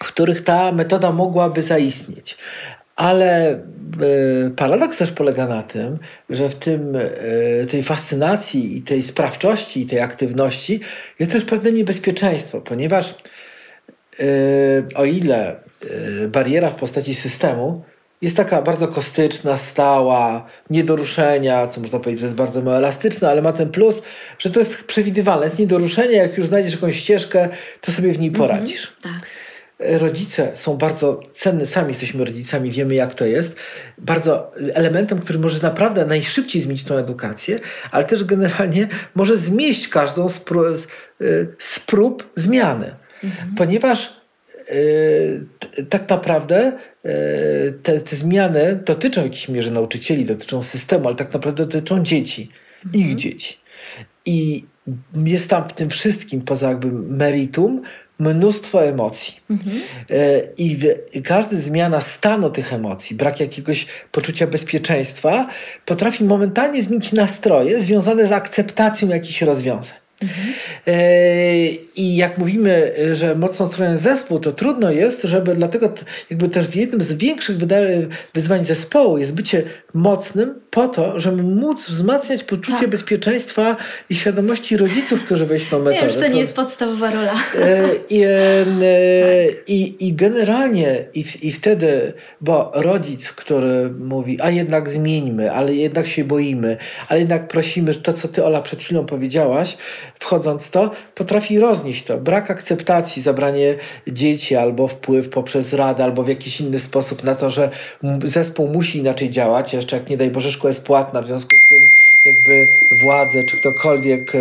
w 0.00 0.08
których 0.08 0.44
ta 0.44 0.72
metoda 0.72 1.12
mogłaby 1.12 1.62
zaistnieć. 1.62 2.36
Ale 2.96 3.54
y, 4.46 4.50
paradoks 4.56 4.96
też 4.96 5.10
polega 5.10 5.46
na 5.46 5.62
tym, 5.62 5.98
że 6.30 6.48
w 6.48 6.54
tym, 6.54 6.96
y, 6.96 7.66
tej 7.70 7.82
fascynacji 7.82 8.76
i 8.76 8.82
tej 8.82 9.02
sprawczości 9.02 9.80
i 9.80 9.86
tej 9.86 10.00
aktywności 10.00 10.80
jest 11.18 11.32
też 11.32 11.44
pewne 11.44 11.72
niebezpieczeństwo, 11.72 12.60
ponieważ 12.60 13.14
y, 14.20 14.84
o 14.94 15.04
ile 15.04 15.56
bariera 16.28 16.70
w 16.70 16.74
postaci 16.74 17.14
systemu 17.14 17.84
jest 18.24 18.36
taka 18.36 18.62
bardzo 18.62 18.88
kostyczna, 18.88 19.56
stała, 19.56 20.46
nie 20.70 20.84
do 20.84 20.96
ruszenia, 20.96 21.66
co 21.66 21.80
można 21.80 21.98
powiedzieć, 21.98 22.20
że 22.20 22.26
jest 22.26 22.36
bardzo 22.36 22.76
elastyczna, 22.76 23.30
ale 23.30 23.42
ma 23.42 23.52
ten 23.52 23.70
plus, 23.70 24.02
że 24.38 24.50
to 24.50 24.58
jest 24.60 24.84
przewidywalne, 24.84 25.44
jest 25.44 25.58
nie 25.58 25.66
do 25.66 25.78
ruszenia, 25.78 26.22
jak 26.22 26.38
już 26.38 26.46
znajdziesz 26.46 26.72
jakąś 26.72 26.96
ścieżkę, 26.96 27.48
to 27.80 27.92
sobie 27.92 28.12
w 28.12 28.18
niej 28.18 28.28
mhm, 28.28 28.48
poradzisz. 28.48 28.92
tak. 29.02 29.30
Rodzice 29.78 30.50
są 30.54 30.76
bardzo 30.76 31.20
cenni, 31.34 31.66
sami 31.66 31.88
jesteśmy 31.88 32.24
rodzicami, 32.24 32.70
wiemy 32.70 32.94
jak 32.94 33.14
to 33.14 33.24
jest. 33.26 33.56
Bardzo 33.98 34.52
elementem, 34.74 35.18
który 35.18 35.38
może 35.38 35.62
naprawdę 35.62 36.06
najszybciej 36.06 36.62
zmienić 36.62 36.84
tą 36.84 36.94
edukację, 36.94 37.60
ale 37.90 38.04
też 38.04 38.24
generalnie 38.24 38.88
może 39.14 39.38
zmieść 39.38 39.88
każdą 39.88 40.28
z, 40.28 40.38
prób, 40.38 40.76
z 41.58 41.80
prób 41.80 42.30
zmiany. 42.36 42.94
Mhm. 43.24 43.54
Ponieważ 43.56 44.24
Yy, 44.70 45.46
tak 45.90 46.08
naprawdę 46.08 46.72
te, 47.82 48.00
te 48.00 48.16
zmiany 48.16 48.80
dotyczą 48.86 49.20
w 49.20 49.24
jakiejś 49.24 49.48
mierze 49.48 49.70
nauczycieli, 49.70 50.24
dotyczą 50.24 50.62
systemu, 50.62 51.06
ale 51.06 51.16
tak 51.16 51.34
naprawdę 51.34 51.66
dotyczą 51.66 52.02
dzieci, 52.02 52.50
mhm. 52.86 53.04
ich 53.04 53.14
dzieci. 53.14 53.56
I 54.26 54.62
jest 55.16 55.50
tam 55.50 55.68
w 55.68 55.72
tym 55.72 55.90
wszystkim, 55.90 56.42
poza 56.42 56.68
jakby 56.68 56.92
meritum, 56.92 57.82
mnóstwo 58.18 58.84
emocji. 58.84 59.40
Mhm. 59.50 59.80
I 60.58 61.22
każda 61.22 61.56
zmiana 61.56 62.00
stanu 62.00 62.50
tych 62.50 62.72
emocji, 62.72 63.16
brak 63.16 63.40
jakiegoś 63.40 63.86
poczucia 64.12 64.46
bezpieczeństwa, 64.46 65.48
potrafi 65.84 66.24
momentalnie 66.24 66.82
zmienić 66.82 67.12
nastroje 67.12 67.80
związane 67.80 68.26
z 68.26 68.32
akceptacją 68.32 69.08
jakichś 69.08 69.42
rozwiązań. 69.42 70.03
Mhm. 70.24 70.54
I 71.96 72.16
jak 72.16 72.38
mówimy, 72.38 72.92
że 73.12 73.34
mocno 73.34 73.66
strojony 73.66 73.96
zespół, 73.96 74.38
to 74.38 74.52
trudno 74.52 74.90
jest, 74.90 75.22
żeby 75.22 75.54
dlatego 75.54 75.94
jakby 76.30 76.48
też 76.48 76.76
jednym 76.76 77.00
z 77.00 77.12
większych 77.12 77.56
wyzwań 78.34 78.64
zespołu 78.64 79.18
jest 79.18 79.34
bycie 79.34 79.62
mocnym 79.94 80.54
po 80.74 80.88
to, 80.88 81.20
żeby 81.20 81.42
móc 81.42 81.88
wzmacniać 81.88 82.44
poczucie 82.44 82.78
tak. 82.78 82.90
bezpieczeństwa 82.90 83.76
i 84.10 84.14
świadomości 84.14 84.76
rodziców, 84.76 85.24
którzy 85.24 85.46
wejść 85.46 85.68
tą 85.68 85.78
metodę. 85.78 85.96
Nie, 85.96 86.04
już 86.04 86.14
to 86.14 86.28
nie 86.28 86.40
jest 86.40 86.56
podstawowa 86.56 87.10
rola. 87.10 87.32
I, 88.10 88.20
tak. 88.20 89.64
i, 89.66 90.06
i 90.08 90.12
generalnie 90.12 91.04
i, 91.14 91.24
i 91.42 91.52
wtedy, 91.52 92.12
bo 92.40 92.70
rodzic, 92.74 93.32
który 93.32 93.90
mówi, 93.90 94.38
a 94.42 94.50
jednak 94.50 94.90
zmieńmy, 94.90 95.52
ale 95.52 95.74
jednak 95.74 96.06
się 96.06 96.24
boimy, 96.24 96.76
ale 97.08 97.20
jednak 97.20 97.48
prosimy, 97.48 97.92
że 97.92 98.00
to, 98.00 98.12
co 98.12 98.28
ty 98.28 98.44
Ola 98.44 98.62
przed 98.62 98.82
chwilą 98.82 99.06
powiedziałaś, 99.06 99.76
wchodząc 100.20 100.70
to, 100.70 100.90
potrafi 101.14 101.58
roznieść 101.58 102.04
to. 102.04 102.18
Brak 102.18 102.50
akceptacji, 102.50 103.22
zabranie 103.22 103.74
dzieci 104.06 104.56
albo 104.56 104.88
wpływ 104.88 105.28
poprzez 105.28 105.72
radę, 105.72 106.04
albo 106.04 106.22
w 106.22 106.28
jakiś 106.28 106.60
inny 106.60 106.78
sposób 106.78 107.24
na 107.24 107.34
to, 107.34 107.50
że 107.50 107.70
zespół 108.24 108.68
musi 108.68 108.98
inaczej 108.98 109.30
działać, 109.30 109.74
jeszcze 109.74 109.96
jak 109.96 110.10
nie 110.10 110.16
daj 110.16 110.30
Boże 110.30 110.52
szkoła 110.64 110.70
jest 110.70 110.86
płatna, 110.86 111.22
w 111.22 111.26
związku 111.26 111.50
z 111.56 111.66
tym 111.68 111.82
jakby 112.24 112.68
władze, 113.02 113.44
czy 113.44 113.56
ktokolwiek, 113.56 114.32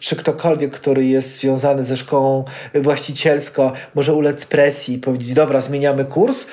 czy 0.00 0.16
ktokolwiek, 0.16 0.70
który 0.70 1.06
jest 1.06 1.36
związany 1.36 1.84
ze 1.84 1.96
szkołą 1.96 2.44
właścicielską, 2.74 3.72
może 3.94 4.14
ulec 4.14 4.46
presji 4.46 4.94
i 4.94 4.98
powiedzieć, 4.98 5.34
dobra, 5.34 5.60
zmieniamy 5.60 6.04
kurs, 6.04 6.46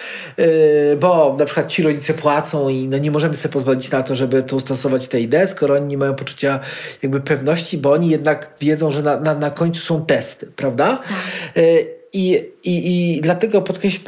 bo 0.99 1.35
na 1.39 1.45
przykład 1.45 1.67
ci 1.67 1.83
rodzice 1.83 2.13
płacą 2.13 2.69
i 2.69 2.87
no 2.87 2.97
nie 2.97 3.11
możemy 3.11 3.35
sobie 3.35 3.53
pozwolić 3.53 3.91
na 3.91 4.03
to, 4.03 4.15
żeby 4.15 4.43
tu 4.43 4.59
stosować 4.59 5.07
tę 5.07 5.19
ideę, 5.19 5.47
skoro 5.47 5.75
oni 5.75 5.87
nie 5.87 5.97
mają 5.97 6.15
poczucia 6.15 6.59
jakby 7.01 7.21
pewności, 7.21 7.77
bo 7.77 7.91
oni 7.91 8.09
jednak 8.09 8.49
wiedzą, 8.61 8.91
że 8.91 9.01
na, 9.01 9.19
na, 9.19 9.35
na 9.35 9.51
końcu 9.51 9.81
są 9.81 10.05
testy, 10.05 10.47
prawda? 10.55 11.03
Tak. 11.07 12.00
I, 12.13 12.43
i, 12.63 13.15
I 13.17 13.21
dlatego 13.21 13.63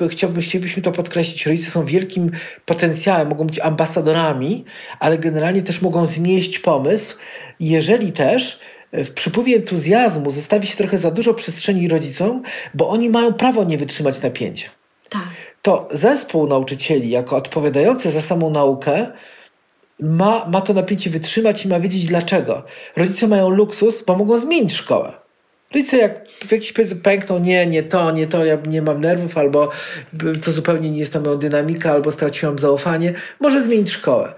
chciałbym, 0.09 0.41
chcielibyśmy 0.41 0.83
to 0.83 0.91
podkreślić. 0.91 1.45
Rodzice 1.45 1.71
są 1.71 1.85
wielkim 1.85 2.31
potencjałem, 2.65 3.29
mogą 3.29 3.47
być 3.47 3.59
ambasadorami, 3.59 4.65
ale 4.99 5.17
generalnie 5.17 5.61
też 5.61 5.81
mogą 5.81 6.05
zmieść 6.05 6.59
pomysł, 6.59 7.17
jeżeli 7.59 8.11
też 8.11 8.59
w 8.93 9.09
przypływie 9.09 9.55
entuzjazmu 9.55 10.31
zostawi 10.31 10.67
się 10.67 10.77
trochę 10.77 10.97
za 10.97 11.11
dużo 11.11 11.33
przestrzeni 11.33 11.87
rodzicom, 11.87 12.43
bo 12.73 12.89
oni 12.89 13.09
mają 13.09 13.33
prawo 13.33 13.63
nie 13.63 13.77
wytrzymać 13.77 14.21
napięcia. 14.21 14.69
Tak. 15.09 15.27
To 15.61 15.89
zespół 15.91 16.47
nauczycieli, 16.47 17.09
jako 17.09 17.35
odpowiadający 17.35 18.11
za 18.11 18.21
samą 18.21 18.49
naukę, 18.49 19.07
ma, 19.99 20.45
ma 20.49 20.61
to 20.61 20.73
napięcie 20.73 21.09
wytrzymać 21.09 21.65
i 21.65 21.67
ma 21.67 21.79
wiedzieć 21.79 22.05
dlaczego. 22.05 22.63
Rodzice 22.95 23.27
mają 23.27 23.49
luksus, 23.49 24.03
bo 24.03 24.15
mogą 24.15 24.37
zmienić 24.37 24.73
szkołę. 24.73 25.22
Rodzice 25.73 25.97
jak 25.97 26.27
w 26.27 26.51
jakiś 26.51 26.69
sposób 26.69 27.01
pękną, 27.01 27.39
nie, 27.39 27.67
nie 27.67 27.83
to, 27.83 28.11
nie 28.11 28.27
to, 28.27 28.45
ja 28.45 28.57
nie 28.67 28.81
mam 28.81 29.01
nerwów, 29.01 29.37
albo 29.37 29.71
to 30.43 30.51
zupełnie 30.51 30.91
nie 30.91 30.99
jest 30.99 31.13
ta 31.13 31.19
moja 31.19 31.37
dynamika, 31.37 31.91
albo 31.91 32.11
straciłam 32.11 32.59
zaufanie, 32.59 33.13
może 33.39 33.63
zmienić 33.63 33.91
szkołę. 33.91 34.33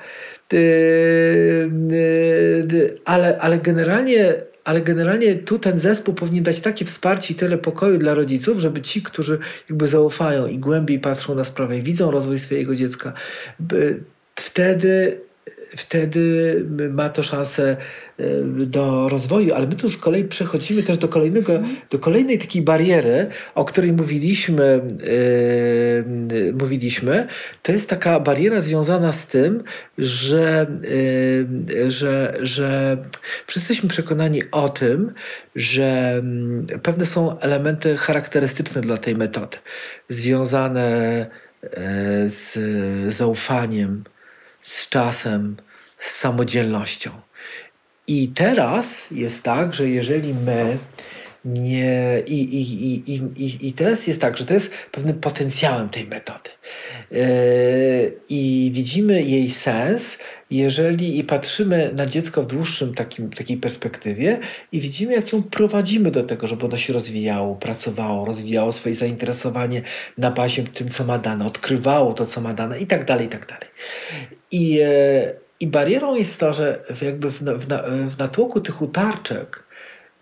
Ale, 3.05 3.37
ale 3.39 3.57
generalnie 3.57 4.33
ale 4.63 4.81
generalnie 4.81 5.35
tu 5.35 5.59
ten 5.59 5.79
zespół 5.79 6.13
powinien 6.13 6.43
dać 6.43 6.61
takie 6.61 6.85
wsparcie 6.85 7.33
i 7.33 7.37
tyle 7.37 7.57
pokoju 7.57 7.97
dla 7.97 8.13
rodziców, 8.13 8.59
żeby 8.59 8.81
ci, 8.81 9.01
którzy 9.01 9.39
jakby 9.69 9.87
zaufają 9.87 10.47
i 10.47 10.57
głębiej 10.57 10.99
patrzą 10.99 11.35
na 11.35 11.43
sprawę 11.43 11.77
i 11.77 11.81
widzą 11.81 12.11
rozwój 12.11 12.39
swojego 12.39 12.75
dziecka, 12.75 13.13
wtedy 14.35 15.21
wtedy 15.75 16.65
ma 16.89 17.09
to 17.09 17.23
szansę 17.23 17.77
e, 18.17 18.23
do 18.65 19.09
rozwoju, 19.09 19.53
ale 19.53 19.67
my 19.67 19.75
tu 19.75 19.89
z 19.89 19.97
kolei 19.97 20.25
przechodzimy 20.25 20.83
też 20.83 20.97
do, 20.97 21.07
kolejnego, 21.07 21.53
do 21.89 21.99
kolejnej 21.99 22.39
takiej 22.39 22.61
bariery, 22.61 23.27
o 23.55 23.65
której 23.65 23.93
mówiliśmy, 23.93 24.81
yy, 26.33 26.53
mówiliśmy. 26.53 27.27
To 27.61 27.71
jest 27.71 27.89
taka 27.89 28.19
bariera 28.19 28.61
związana 28.61 29.11
z 29.11 29.27
tym, 29.27 29.63
że, 29.97 30.67
yy, 31.75 31.91
że, 31.91 32.37
że 32.41 32.97
wszyscy 33.47 33.73
jesteśmy 33.73 33.89
przekonani 33.89 34.41
o 34.51 34.69
tym, 34.69 35.13
że 35.55 36.15
mm, 36.19 36.65
pewne 36.83 37.05
są 37.05 37.39
elementy 37.39 37.97
charakterystyczne 37.97 38.81
dla 38.81 38.97
tej 38.97 39.15
metody, 39.15 39.57
związane 40.09 41.25
z 42.25 42.59
zaufaniem, 43.13 44.03
z 44.65 44.89
czasem, 44.89 45.57
z 45.97 46.11
samodzielnością. 46.11 47.11
I 48.07 48.27
teraz 48.27 49.11
jest 49.11 49.43
tak, 49.43 49.73
że 49.73 49.89
jeżeli 49.89 50.33
my 50.33 50.77
nie. 51.45 52.23
I, 52.27 52.41
i, 52.41 53.11
i, 53.11 53.21
i, 53.37 53.67
I 53.67 53.73
teraz 53.73 54.07
jest 54.07 54.21
tak, 54.21 54.37
że 54.37 54.45
to 54.45 54.53
jest 54.53 54.73
pewnym 54.91 55.19
potencjałem 55.19 55.89
tej 55.89 56.07
metody. 56.07 56.49
Yy, 57.11 57.19
I 58.29 58.71
widzimy 58.73 59.23
jej 59.23 59.49
sens, 59.49 60.19
jeżeli 60.51 61.19
i 61.19 61.23
patrzymy 61.23 61.91
na 61.95 62.05
dziecko 62.05 62.43
w 62.43 62.47
dłuższym 62.47 62.93
takim, 62.93 63.29
takiej 63.29 63.57
perspektywie 63.57 64.39
i 64.71 64.79
widzimy, 64.79 65.13
jak 65.13 65.33
ją 65.33 65.43
prowadzimy 65.43 66.11
do 66.11 66.23
tego, 66.23 66.47
żeby 66.47 66.65
ono 66.65 66.77
się 66.77 66.93
rozwijało, 66.93 67.55
pracowało, 67.55 68.25
rozwijało 68.25 68.71
swoje 68.71 68.95
zainteresowanie 68.95 69.81
na 70.17 70.31
bazie 70.31 70.63
tym, 70.63 70.89
co 70.89 71.03
ma 71.03 71.17
dane, 71.17 71.45
odkrywało 71.45 72.13
to, 72.13 72.25
co 72.25 72.41
ma 72.41 72.53
dane 72.53 72.79
i 72.79 72.87
tak 72.87 73.05
dalej, 73.05 73.25
i 73.25 73.29
tak 73.29 73.45
dalej. 73.45 73.69
I, 74.51 74.79
e, 74.81 75.67
barierą 75.67 76.15
jest 76.15 76.39
to, 76.39 76.53
że 76.53 76.83
jakby 77.01 77.31
w, 77.31 77.41
w, 77.41 77.65
w 78.09 78.17
natłoku 78.17 78.61
tych 78.61 78.81
utarczek 78.81 79.64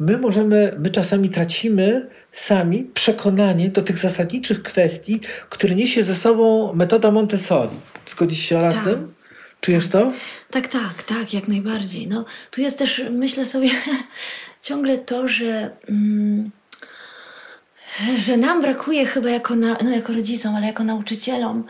my 0.07 0.17
możemy, 0.17 0.75
my 0.79 0.89
czasami 0.89 1.29
tracimy 1.29 2.09
sami 2.31 2.83
przekonanie 2.93 3.69
do 3.69 3.81
tych 3.81 3.97
zasadniczych 3.97 4.63
kwestii, 4.63 5.19
które 5.49 5.75
niesie 5.75 6.03
ze 6.03 6.15
sobą 6.15 6.73
metoda 6.73 7.11
Montessori. 7.11 7.77
Zgodzisz 8.05 8.39
się 8.39 8.57
oraz 8.57 8.75
tak. 8.75 8.83
tym? 8.83 9.13
Czujesz 9.61 9.87
to? 9.87 10.11
Tak, 10.51 10.67
tak, 10.67 11.03
tak, 11.03 11.33
jak 11.33 11.47
najbardziej. 11.47 12.07
No, 12.07 12.25
tu 12.51 12.61
jest 12.61 12.77
też, 12.77 13.01
myślę 13.11 13.45
sobie, 13.45 13.69
ciągle 14.67 14.97
to, 14.97 15.27
że, 15.27 15.69
mm, 15.89 16.51
że 18.17 18.37
nam 18.37 18.61
brakuje 18.61 19.05
chyba 19.05 19.29
jako, 19.29 19.55
na, 19.55 19.77
no 19.83 19.89
jako 19.91 20.13
rodzicom, 20.13 20.55
ale 20.55 20.67
jako 20.67 20.83
nauczycielom, 20.83 21.63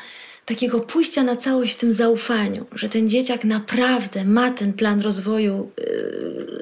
takiego 0.45 0.79
pójścia 0.79 1.23
na 1.23 1.35
całość 1.35 1.73
w 1.73 1.79
tym 1.79 1.93
zaufaniu, 1.93 2.65
że 2.75 2.89
ten 2.89 3.09
dzieciak 3.09 3.43
naprawdę 3.43 4.25
ma 4.25 4.51
ten 4.51 4.73
plan 4.73 5.01
rozwoju, 5.01 5.71
yy, 5.77 6.52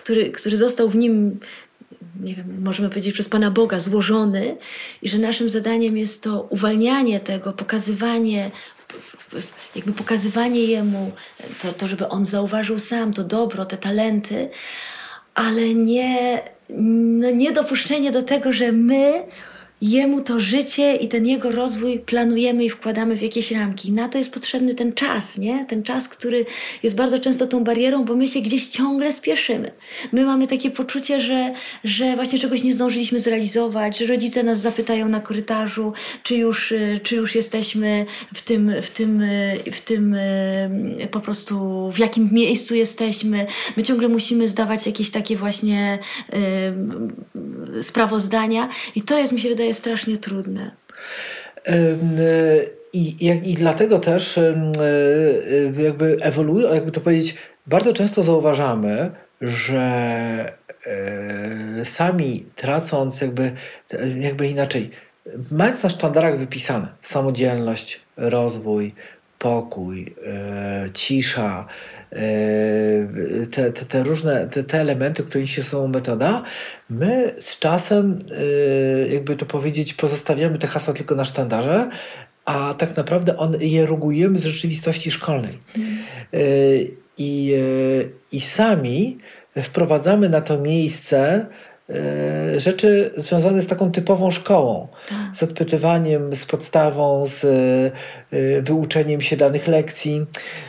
który, 0.00 0.30
który 0.30 0.56
został 0.56 0.88
w 0.88 0.96
nim, 0.96 1.40
nie 2.20 2.34
wiem, 2.34 2.62
możemy 2.62 2.88
powiedzieć 2.88 3.14
przez 3.14 3.28
Pana 3.28 3.50
Boga, 3.50 3.78
złożony, 3.78 4.56
i 5.02 5.08
że 5.08 5.18
naszym 5.18 5.48
zadaniem 5.48 5.96
jest 5.96 6.22
to 6.22 6.46
uwalnianie 6.50 7.20
tego, 7.20 7.52
pokazywanie, 7.52 8.50
jakby 9.76 9.92
pokazywanie 9.92 10.64
jemu 10.64 11.12
to, 11.62 11.72
to 11.72 11.86
żeby 11.86 12.08
on 12.08 12.24
zauważył 12.24 12.78
sam 12.78 13.12
to 13.12 13.24
dobro, 13.24 13.64
te 13.64 13.76
talenty, 13.76 14.50
ale 15.34 15.74
nie, 15.74 16.42
no 16.68 17.30
nie 17.30 17.52
dopuszczenie 17.52 18.10
do 18.10 18.22
tego, 18.22 18.52
że 18.52 18.72
my 18.72 19.22
jemu 19.80 20.20
to 20.20 20.40
życie 20.40 20.96
i 20.96 21.08
ten 21.08 21.26
jego 21.26 21.50
rozwój 21.50 21.98
planujemy 21.98 22.64
i 22.64 22.70
wkładamy 22.70 23.16
w 23.16 23.22
jakieś 23.22 23.50
ramki. 23.50 23.92
Na 23.92 24.08
to 24.08 24.18
jest 24.18 24.32
potrzebny 24.32 24.74
ten 24.74 24.92
czas, 24.92 25.38
nie? 25.38 25.64
Ten 25.68 25.82
czas, 25.82 26.08
który 26.08 26.46
jest 26.82 26.96
bardzo 26.96 27.18
często 27.18 27.46
tą 27.46 27.64
barierą, 27.64 28.04
bo 28.04 28.16
my 28.16 28.28
się 28.28 28.40
gdzieś 28.40 28.66
ciągle 28.66 29.12
spieszymy. 29.12 29.70
My 30.12 30.24
mamy 30.24 30.46
takie 30.46 30.70
poczucie, 30.70 31.20
że, 31.20 31.54
że 31.84 32.16
właśnie 32.16 32.38
czegoś 32.38 32.62
nie 32.62 32.72
zdążyliśmy 32.72 33.18
zrealizować, 33.18 33.98
że 33.98 34.06
rodzice 34.06 34.42
nas 34.42 34.60
zapytają 34.60 35.08
na 35.08 35.20
korytarzu, 35.20 35.92
czy 36.22 36.36
już, 36.36 36.72
y, 36.72 37.00
czy 37.02 37.16
już 37.16 37.34
jesteśmy 37.34 38.06
w 38.34 38.42
tym, 38.42 38.72
w 38.82 38.90
tym, 38.90 39.22
y, 39.22 39.72
w 39.72 39.80
tym 39.80 40.14
y, 40.14 41.08
po 41.10 41.20
prostu, 41.20 41.88
w 41.92 41.98
jakim 41.98 42.28
miejscu 42.32 42.74
jesteśmy. 42.74 43.46
My 43.76 43.82
ciągle 43.82 44.08
musimy 44.08 44.48
zdawać 44.48 44.86
jakieś 44.86 45.10
takie 45.10 45.36
właśnie 45.36 45.98
sprawozdania 47.82 48.68
i 48.94 49.02
to 49.02 49.18
jest, 49.18 49.32
mi 49.32 49.40
się 49.40 49.48
wydaje, 49.48 49.69
jest 49.70 49.80
strasznie 49.80 50.16
trudne. 50.16 50.70
I, 52.92 53.26
i, 53.26 53.50
I 53.50 53.54
dlatego 53.54 53.98
też 53.98 54.38
e, 54.38 54.54
e, 55.78 55.82
jakby 55.82 56.16
ewoluuje, 56.20 56.68
jakby 56.68 56.90
to 56.90 57.00
powiedzieć, 57.00 57.36
bardzo 57.66 57.92
często 57.92 58.22
zauważamy, 58.22 59.10
że 59.40 59.82
e, 60.86 61.84
sami 61.84 62.46
tracąc 62.56 63.20
jakby, 63.20 63.52
jakby 64.20 64.48
inaczej, 64.48 64.90
mając 65.50 65.82
na 65.82 65.90
sztandarach 65.90 66.38
wypisane 66.38 66.88
samodzielność, 67.02 68.00
rozwój, 68.16 68.94
pokój, 69.40 70.14
e, 70.26 70.90
cisza, 70.94 71.66
e, 72.12 72.16
te, 73.50 73.72
te, 73.72 73.84
te, 73.84 74.02
różne 74.02 74.48
te, 74.48 74.64
te 74.64 74.80
elementy, 74.80 75.22
które 75.22 75.46
się 75.46 75.62
są 75.62 75.88
metoda, 75.88 76.42
my 76.90 77.34
z 77.38 77.58
czasem, 77.58 78.18
e, 78.30 79.08
jakby 79.08 79.36
to 79.36 79.46
powiedzieć, 79.46 79.94
pozostawiamy 79.94 80.58
te 80.58 80.66
hasła 80.66 80.94
tylko 80.94 81.14
na 81.14 81.24
sztandarze, 81.24 81.88
a 82.44 82.74
tak 82.78 82.96
naprawdę 82.96 83.36
on, 83.36 83.56
je 83.60 83.86
rugujemy 83.86 84.38
z 84.38 84.44
rzeczywistości 84.44 85.10
szkolnej. 85.10 85.58
Mm. 85.76 85.98
I, 87.18 87.54
I 88.32 88.40
sami 88.40 89.18
wprowadzamy 89.62 90.28
na 90.28 90.40
to 90.40 90.58
miejsce 90.58 91.46
rzeczy 92.56 93.10
związane 93.16 93.62
z 93.62 93.66
taką 93.66 93.92
typową 93.92 94.30
szkołą, 94.30 94.88
tak. 95.08 95.36
z 95.36 95.42
odpytywaniem, 95.42 96.36
z 96.36 96.46
podstawą, 96.46 97.26
z 97.26 97.42
wyuczeniem 98.62 99.20
się 99.20 99.36
danych 99.36 99.66
lekcji. 99.68 100.26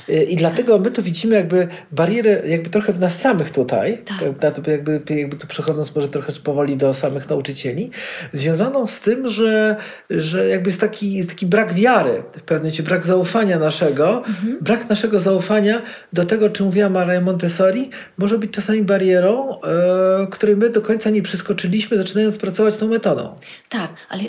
E, 0.10 0.24
I 0.24 0.36
dlatego 0.36 0.80
my 0.80 0.92
tu 0.92 1.04
widzimy 1.04 1.36
jakby 1.36 1.68
barierę, 1.92 2.42
jakby 2.48 2.70
trochę 2.70 2.94
w 2.94 3.00
nas 3.00 3.22
samych 3.22 3.52
tutaj, 3.52 4.02
tak. 4.06 4.22
jakby, 4.68 5.02
jakby 5.10 5.38
tu 5.38 5.48
przechodząc 5.48 5.96
może 5.96 6.08
trochę 6.08 6.34
powoli 6.44 6.78
do 6.78 6.94
samych 6.94 7.30
nauczycieli, 7.30 7.92
związaną 8.34 8.88
z 8.88 9.02
tym, 9.02 9.30
że, 9.30 9.76
że 10.10 10.48
jakby 10.48 10.70
jest 10.70 10.82
taki, 10.82 11.28
taki 11.28 11.46
brak 11.46 11.74
wiary, 11.74 12.24
w 12.38 12.42
pewnym 12.42 12.72
sensie 12.72 12.84
brak 12.84 13.06
zaufania 13.06 13.60
naszego, 13.60 14.18
mhm. 14.28 14.58
brak 14.62 14.90
naszego 14.90 15.20
zaufania 15.20 15.82
do 16.14 16.24
tego, 16.24 16.50
czy 16.50 16.64
mówiła 16.64 16.90
Maria 16.90 17.22
Montessori, 17.22 17.90
może 18.18 18.38
być 18.38 18.52
czasami 18.52 18.84
barierą, 18.84 19.62
e, 19.62 20.28
której 20.32 20.56
my 20.56 20.70
do 20.70 20.82
końca 20.82 21.10
nie 21.10 21.22
przeskoczyliśmy, 21.22 21.98
zaczynając 21.98 22.38
pracować 22.38 22.78
tą 22.78 22.88
metodą. 22.88 23.36
Tak, 23.70 23.90
ale 24.10 24.24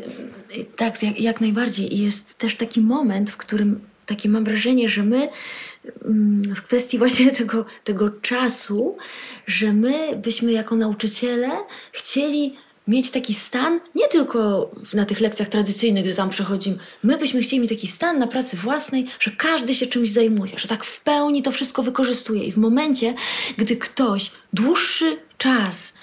tak, 0.77 1.03
jak, 1.03 1.21
jak 1.21 1.41
najbardziej. 1.41 1.95
I 1.95 1.99
jest 1.99 2.39
też 2.39 2.57
taki 2.57 2.81
moment, 2.81 3.31
w 3.31 3.37
którym 3.37 3.81
takie 4.07 4.29
mam 4.29 4.45
wrażenie, 4.45 4.89
że 4.89 5.03
my 5.03 5.29
mm, 6.05 6.43
w 6.55 6.63
kwestii 6.63 6.99
właśnie 6.99 7.31
tego, 7.41 7.65
tego 7.85 8.11
czasu, 8.11 8.97
że 9.47 9.73
my 9.73 10.17
byśmy 10.17 10.53
jako 10.53 10.77
nauczyciele 10.77 11.51
chcieli 11.93 12.57
mieć 12.89 13.11
taki 13.11 13.35
stan, 13.35 13.81
nie 13.95 14.09
tylko 14.09 14.71
na 14.95 15.05
tych 15.05 15.21
lekcjach 15.21 15.49
tradycyjnych, 15.49 16.05
gdy 16.05 16.15
tam 16.15 16.29
przechodzimy, 16.29 16.77
my 17.03 17.19
byśmy 17.19 17.43
chcieli 17.43 17.61
mieć 17.61 17.71
taki 17.71 17.89
stan 17.89 18.19
na 18.19 18.27
pracy 18.27 18.57
własnej, 18.57 19.07
że 19.21 19.31
każdy 19.31 19.75
się 19.75 19.87
czymś 19.87 20.11
zajmuje, 20.11 20.53
że 20.57 20.69
tak 20.69 20.85
w 20.85 21.01
pełni 21.01 21.43
to 21.43 21.53
wszystko 21.53 21.83
wykorzystuje. 21.83 22.45
I 22.45 22.53
w 22.53 22.57
momencie, 22.57 23.15
gdy 23.57 23.77
ktoś 23.77 24.31
dłuższy 24.53 25.17
czas 25.39 25.95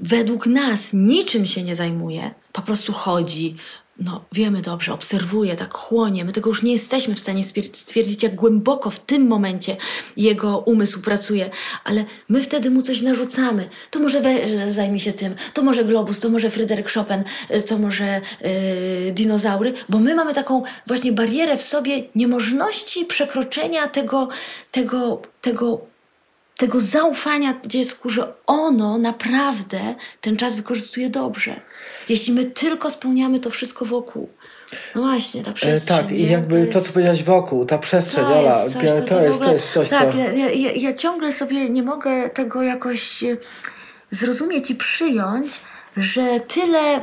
według 0.00 0.46
nas 0.46 0.90
niczym 0.92 1.46
się 1.46 1.62
nie 1.62 1.76
zajmuje, 1.76 2.34
po 2.52 2.62
prostu 2.62 2.92
chodzi, 2.92 3.56
no 4.00 4.24
wiemy 4.32 4.62
dobrze, 4.62 4.92
obserwuje, 4.92 5.56
tak 5.56 5.74
chłonie. 5.74 6.24
My 6.24 6.32
tego 6.32 6.50
już 6.50 6.62
nie 6.62 6.72
jesteśmy 6.72 7.14
w 7.14 7.20
stanie 7.20 7.44
stwierdzić, 7.72 8.22
jak 8.22 8.34
głęboko 8.34 8.90
w 8.90 8.98
tym 9.00 9.26
momencie 9.26 9.76
jego 10.16 10.58
umysł 10.58 11.02
pracuje, 11.02 11.50
ale 11.84 12.04
my 12.28 12.42
wtedy 12.42 12.70
mu 12.70 12.82
coś 12.82 13.02
narzucamy. 13.02 13.68
To 13.90 13.98
może 13.98 14.22
zajmie 14.68 15.00
się 15.00 15.12
tym, 15.12 15.34
to 15.54 15.62
może 15.62 15.84
globus, 15.84 16.20
to 16.20 16.28
może 16.28 16.50
Fryderyk 16.50 16.92
Chopin, 16.92 17.24
y, 17.56 17.62
to 17.62 17.78
może 17.78 18.20
yy, 18.40 19.12
dinozaury, 19.12 19.74
bo 19.88 19.98
my 19.98 20.14
mamy 20.14 20.34
taką 20.34 20.62
właśnie 20.86 21.12
barierę 21.12 21.56
w 21.56 21.62
sobie 21.62 22.02
niemożności 22.14 23.04
przekroczenia 23.04 23.88
tego, 23.88 24.28
tego, 24.70 25.22
tego 25.40 25.90
tego 26.60 26.80
zaufania 26.80 27.60
dziecku, 27.66 28.10
że 28.10 28.32
ono 28.46 28.98
naprawdę 28.98 29.94
ten 30.20 30.36
czas 30.36 30.56
wykorzystuje 30.56 31.10
dobrze. 31.10 31.60
Jeśli 32.10 32.32
my 32.32 32.44
tylko 32.44 32.90
spełniamy 32.90 33.40
to 33.40 33.50
wszystko 33.50 33.84
wokół. 33.84 34.28
No 34.94 35.02
właśnie, 35.02 35.42
ta 35.42 35.52
przestrzeń. 35.52 35.98
E, 35.98 36.02
tak, 36.02 36.12
i 36.12 36.30
jakby 36.30 36.52
to, 36.52 36.58
jest... 36.58 36.72
to, 36.72 36.80
co 36.80 36.92
powiedziałaś 36.92 37.22
wokół, 37.22 37.64
ta 37.64 37.78
przestrzeń, 37.78 38.24
to 38.24 38.38
Ola, 38.38 38.62
jest 38.62 38.72
coś, 38.72 38.90
to, 38.90 39.02
to, 39.02 39.22
jest, 39.22 39.38
to 39.38 39.52
jest 39.52 39.72
coś, 39.72 39.88
tak, 39.88 40.12
co... 40.12 40.18
Ja, 40.18 40.50
ja, 40.50 40.72
ja 40.72 40.92
ciągle 40.92 41.32
sobie 41.32 41.70
nie 41.70 41.82
mogę 41.82 42.30
tego 42.30 42.62
jakoś 42.62 43.24
e, 43.24 43.36
zrozumieć 44.10 44.70
i 44.70 44.74
przyjąć, 44.74 45.60
że 45.96 46.40
tyle 46.40 47.00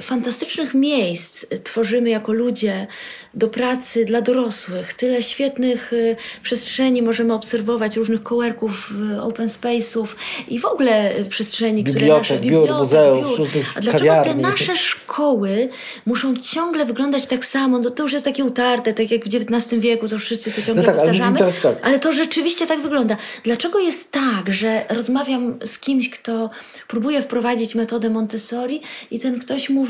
fantastycznych 0.00 0.74
miejsc 0.74 1.46
tworzymy 1.64 2.10
jako 2.10 2.32
ludzie 2.32 2.86
do 3.34 3.48
pracy 3.48 4.04
dla 4.04 4.20
dorosłych. 4.20 4.94
Tyle 4.94 5.22
świetnych 5.22 5.92
y, 5.92 6.16
przestrzeni 6.42 7.02
możemy 7.02 7.34
obserwować, 7.34 7.96
różnych 7.96 8.22
kołerków, 8.22 8.92
y, 9.14 9.22
open 9.22 9.48
space'ów 9.48 10.06
i 10.48 10.58
w 10.58 10.64
ogóle 10.64 11.16
y, 11.16 11.24
przestrzeni, 11.24 11.84
które 11.84 12.06
nasze 12.06 12.38
biur, 12.38 12.70
muzeów, 12.70 13.38
biur. 13.38 13.48
A 13.76 13.80
dlaczego 13.80 14.16
te 14.24 14.34
nasze 14.34 14.76
szkoły 14.76 15.68
muszą 16.06 16.36
ciągle 16.36 16.84
wyglądać 16.84 17.26
tak 17.26 17.44
samo? 17.44 17.78
No 17.78 17.90
to 17.90 18.02
już 18.02 18.12
jest 18.12 18.24
takie 18.24 18.44
utarte, 18.44 18.94
tak 18.94 19.10
jak 19.10 19.24
w 19.24 19.26
XIX 19.26 19.82
wieku, 19.82 20.08
to 20.08 20.18
wszyscy 20.18 20.50
to 20.50 20.62
ciągle 20.62 20.82
no 20.82 20.86
tak, 20.86 20.96
powtarzamy. 20.96 21.38
Ale, 21.38 21.52
tak. 21.52 21.78
ale 21.82 21.98
to 21.98 22.12
rzeczywiście 22.12 22.66
tak 22.66 22.80
wygląda. 22.80 23.16
Dlaczego 23.44 23.78
jest 23.78 24.10
tak, 24.10 24.54
że 24.54 24.84
rozmawiam 24.88 25.58
z 25.64 25.78
kimś, 25.78 26.10
kto 26.10 26.50
próbuje 26.88 27.22
wprowadzić 27.22 27.74
metodę 27.74 28.10
Montessori 28.10 28.80
i 29.10 29.18
ten 29.18 29.38
ktoś 29.38 29.70
mówi, 29.70 29.83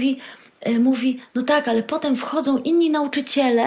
E, 0.65 0.79
mówi, 0.79 1.21
no 1.35 1.43
tak, 1.43 1.69
ale 1.69 1.83
potem 1.83 2.17
wchodzą 2.17 2.59
inni 2.59 2.91
nauczyciele 2.91 3.67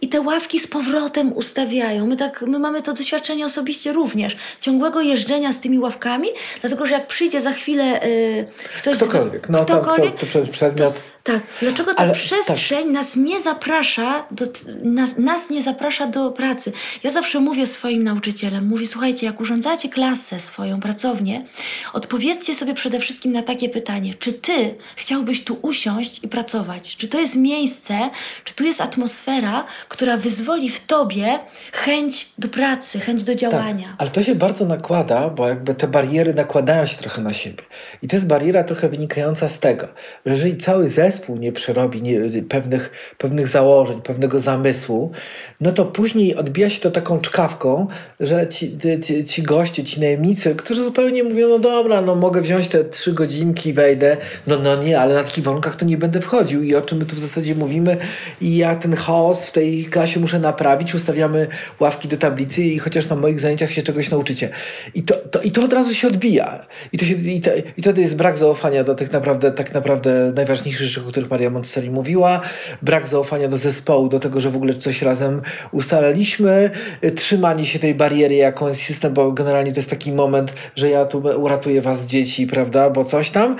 i 0.00 0.08
te 0.08 0.20
ławki 0.20 0.60
z 0.60 0.66
powrotem 0.66 1.32
ustawiają. 1.32 2.06
My, 2.06 2.16
tak, 2.16 2.44
my 2.46 2.58
mamy 2.58 2.82
to 2.82 2.94
doświadczenie 2.94 3.46
osobiście 3.46 3.92
również. 3.92 4.36
Ciągłego 4.60 5.00
jeżdżenia 5.00 5.52
z 5.52 5.60
tymi 5.60 5.78
ławkami, 5.78 6.28
dlatego 6.60 6.86
że 6.86 6.94
jak 6.94 7.06
przyjdzie 7.06 7.40
za 7.40 7.52
chwilę 7.52 8.06
y, 8.06 8.46
ktoś... 8.78 8.96
Ktokolwiek. 8.96 9.48
No, 9.48 9.64
ktokolwiek, 9.64 10.20
to, 10.20 10.26
to, 10.26 10.46
to 10.46 10.52
przedmiot... 10.52 10.94
To, 10.94 11.17
tak, 11.32 11.42
dlaczego 11.60 11.94
ta 11.94 12.02
Ale, 12.02 12.12
przestrzeń 12.12 12.84
tak. 12.84 12.92
nas 12.92 13.16
nie 13.16 13.40
zaprasza 13.40 14.26
do, 14.30 14.44
nas, 14.82 15.16
nas 15.18 15.50
nie 15.50 15.62
zaprasza 15.62 16.06
do 16.06 16.30
pracy? 16.30 16.72
Ja 17.02 17.10
zawsze 17.10 17.40
mówię 17.40 17.66
swoim 17.66 18.02
nauczycielom, 18.02 18.66
mówię, 18.66 18.86
słuchajcie, 18.86 19.26
jak 19.26 19.40
urządzacie 19.40 19.88
klasę 19.88 20.40
swoją, 20.40 20.80
pracownię, 20.80 21.44
odpowiedzcie 21.92 22.54
sobie 22.54 22.74
przede 22.74 23.00
wszystkim 23.00 23.32
na 23.32 23.42
takie 23.42 23.68
pytanie, 23.68 24.14
czy 24.14 24.32
ty 24.32 24.74
chciałbyś 24.96 25.44
tu 25.44 25.58
usiąść 25.62 26.24
i 26.24 26.28
pracować? 26.28 26.96
Czy 26.96 27.08
to 27.08 27.20
jest 27.20 27.36
miejsce, 27.36 28.10
czy 28.44 28.54
tu 28.54 28.64
jest 28.64 28.80
atmosfera, 28.80 29.64
która 29.88 30.16
wyzwoli 30.16 30.70
w 30.70 30.86
tobie 30.86 31.38
chęć 31.72 32.28
do 32.38 32.48
pracy, 32.48 33.00
chęć 33.00 33.22
do 33.22 33.34
działania? 33.34 33.86
Tak, 33.88 33.96
ale 33.98 34.10
to 34.10 34.22
się 34.22 34.34
bardzo 34.34 34.64
nakłada, 34.64 35.28
bo 35.28 35.48
jakby 35.48 35.74
te 35.74 35.88
bariery 35.88 36.34
nakładają 36.34 36.86
się 36.86 36.96
trochę 36.96 37.22
na 37.22 37.32
siebie. 37.32 37.62
I 38.02 38.08
to 38.08 38.16
jest 38.16 38.26
bariera 38.26 38.64
trochę 38.64 38.88
wynikająca 38.88 39.48
z 39.48 39.58
tego, 39.60 39.88
że 40.26 40.32
jeżeli 40.32 40.56
cały 40.56 40.88
zespół 40.88 41.17
zespół 41.18 41.36
nie 41.36 41.52
przerobi 41.52 42.02
nie, 42.02 42.42
pewnych, 42.48 42.90
pewnych 43.18 43.48
założeń, 43.48 44.02
pewnego 44.02 44.40
zamysłu, 44.40 45.12
no 45.60 45.72
to 45.72 45.84
później 45.84 46.36
odbija 46.36 46.70
się 46.70 46.80
to 46.80 46.90
taką 46.90 47.20
czkawką, 47.20 47.86
że 48.20 48.48
ci, 48.48 48.78
ci, 49.02 49.24
ci 49.24 49.42
goście, 49.42 49.84
ci 49.84 50.00
najemnicy, 50.00 50.54
którzy 50.54 50.84
zupełnie 50.84 51.24
mówią, 51.24 51.48
no 51.48 51.58
dobra, 51.58 52.00
no 52.00 52.14
mogę 52.14 52.40
wziąć 52.40 52.68
te 52.68 52.84
trzy 52.84 53.12
godzinki, 53.12 53.72
wejdę, 53.72 54.16
no 54.46 54.58
no 54.58 54.82
nie, 54.82 55.00
ale 55.00 55.14
na 55.14 55.22
takich 55.22 55.44
warunkach 55.44 55.76
to 55.76 55.84
nie 55.84 55.98
będę 55.98 56.20
wchodził 56.20 56.62
i 56.62 56.74
o 56.74 56.82
czym 56.82 56.98
my 56.98 57.06
tu 57.06 57.16
w 57.16 57.18
zasadzie 57.18 57.54
mówimy 57.54 57.96
i 58.40 58.56
ja 58.56 58.76
ten 58.76 58.96
chaos 58.96 59.44
w 59.44 59.52
tej 59.52 59.84
klasie 59.84 60.20
muszę 60.20 60.38
naprawić, 60.38 60.94
ustawiamy 60.94 61.46
ławki 61.80 62.08
do 62.08 62.16
tablicy 62.16 62.62
i 62.62 62.78
chociaż 62.78 63.08
na 63.08 63.16
moich 63.16 63.40
zajęciach 63.40 63.70
się 63.70 63.82
czegoś 63.82 64.10
nauczycie. 64.10 64.48
I 64.94 65.02
to, 65.02 65.14
to, 65.14 65.40
i 65.40 65.50
to 65.50 65.62
od 65.62 65.72
razu 65.72 65.94
się 65.94 66.08
odbija. 66.08 66.66
I 66.92 66.98
to, 66.98 67.04
się, 67.04 67.14
i, 67.14 67.40
to, 67.40 67.50
I 67.76 67.82
to 67.82 68.00
jest 68.00 68.16
brak 68.16 68.38
zaufania 68.38 68.84
do 68.84 68.94
tych 68.94 69.12
naprawdę, 69.12 69.52
tak 69.52 69.74
naprawdę 69.74 70.32
najważniejszych 70.34 70.86
o 71.08 71.10
których 71.10 71.30
Maria 71.30 71.50
Montessori 71.50 71.90
mówiła, 71.90 72.40
brak 72.82 73.08
zaufania 73.08 73.48
do 73.48 73.56
zespołu, 73.56 74.08
do 74.08 74.20
tego, 74.20 74.40
że 74.40 74.50
w 74.50 74.56
ogóle 74.56 74.74
coś 74.74 75.02
razem 75.02 75.42
ustalaliśmy, 75.72 76.70
trzymanie 77.16 77.66
się 77.66 77.78
tej 77.78 77.94
bariery 77.94 78.34
jakąś 78.34 78.76
system, 78.76 79.14
bo 79.14 79.32
generalnie 79.32 79.72
to 79.72 79.78
jest 79.78 79.90
taki 79.90 80.12
moment, 80.12 80.54
że 80.76 80.90
ja 80.90 81.04
tu 81.04 81.18
uratuję 81.18 81.80
was 81.80 82.06
dzieci, 82.06 82.46
prawda, 82.46 82.90
bo 82.90 83.04
coś 83.04 83.30
tam. 83.30 83.56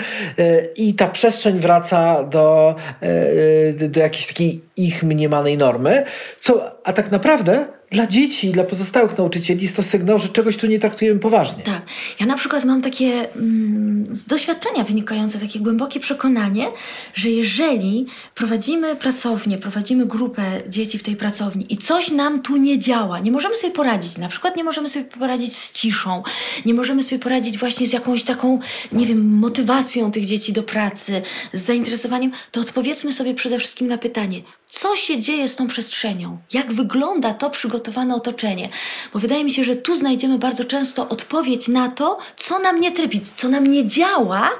I 0.76 0.94
ta 0.94 1.08
przestrzeń 1.08 1.58
wraca 1.58 2.24
do, 2.24 2.74
do 3.88 4.00
jakiejś 4.00 4.26
takiej 4.26 4.60
ich 4.76 5.02
mniemanej 5.02 5.58
normy, 5.58 6.04
co, 6.40 6.70
a 6.84 6.92
tak 6.92 7.10
naprawdę 7.10 7.77
dla 7.90 8.06
dzieci 8.06 8.46
i 8.46 8.52
dla 8.52 8.64
pozostałych 8.64 9.18
nauczycieli 9.18 9.62
jest 9.62 9.76
to 9.76 9.82
sygnał, 9.82 10.18
że 10.18 10.28
czegoś 10.28 10.56
tu 10.56 10.66
nie 10.66 10.78
traktujemy 10.78 11.20
poważnie. 11.20 11.62
Tak. 11.62 11.82
Ja 12.20 12.26
na 12.26 12.36
przykład 12.36 12.64
mam 12.64 12.82
takie 12.82 13.34
mm, 13.36 14.14
z 14.14 14.24
doświadczenia 14.24 14.84
wynikające, 14.84 15.38
takie 15.38 15.60
głębokie 15.60 16.00
przekonanie, 16.00 16.66
że 17.14 17.28
jeżeli 17.28 18.06
prowadzimy 18.34 18.96
pracownię, 18.96 19.58
prowadzimy 19.58 20.06
grupę 20.06 20.42
dzieci 20.68 20.98
w 20.98 21.02
tej 21.02 21.16
pracowni 21.16 21.66
i 21.72 21.76
coś 21.76 22.10
nam 22.10 22.42
tu 22.42 22.56
nie 22.56 22.78
działa, 22.78 23.20
nie 23.20 23.32
możemy 23.32 23.56
sobie 23.56 23.72
poradzić, 23.72 24.18
na 24.18 24.28
przykład 24.28 24.56
nie 24.56 24.64
możemy 24.64 24.88
sobie 24.88 25.04
poradzić 25.04 25.56
z 25.56 25.72
ciszą, 25.72 26.22
nie 26.66 26.74
możemy 26.74 27.02
sobie 27.02 27.18
poradzić 27.18 27.58
właśnie 27.58 27.86
z 27.86 27.92
jakąś 27.92 28.22
taką, 28.24 28.58
nie 28.92 29.06
wiem, 29.06 29.28
motywacją 29.28 30.12
tych 30.12 30.26
dzieci 30.26 30.52
do 30.52 30.62
pracy, 30.62 31.22
z 31.52 31.64
zainteresowaniem, 31.64 32.32
to 32.50 32.60
odpowiedzmy 32.60 33.12
sobie 33.12 33.34
przede 33.34 33.58
wszystkim 33.58 33.86
na 33.86 33.98
pytanie, 33.98 34.42
co 34.68 34.96
się 34.96 35.20
dzieje 35.20 35.48
z 35.48 35.56
tą 35.56 35.66
przestrzenią? 35.66 36.38
Jak 36.52 36.72
wygląda 36.72 37.34
to 37.34 37.50
przygotowane 37.50 38.14
otoczenie. 38.14 38.68
Bo 39.12 39.18
wydaje 39.18 39.44
mi 39.44 39.50
się, 39.50 39.64
że 39.64 39.76
tu 39.76 39.96
znajdziemy 39.96 40.38
bardzo 40.38 40.64
często 40.64 41.08
odpowiedź 41.08 41.68
na 41.68 41.88
to, 41.88 42.18
co 42.36 42.58
nam 42.58 42.80
nie 42.80 42.92
trybi, 42.92 43.20
co 43.36 43.48
nam 43.48 43.66
nie 43.66 43.86
działa 43.86 44.50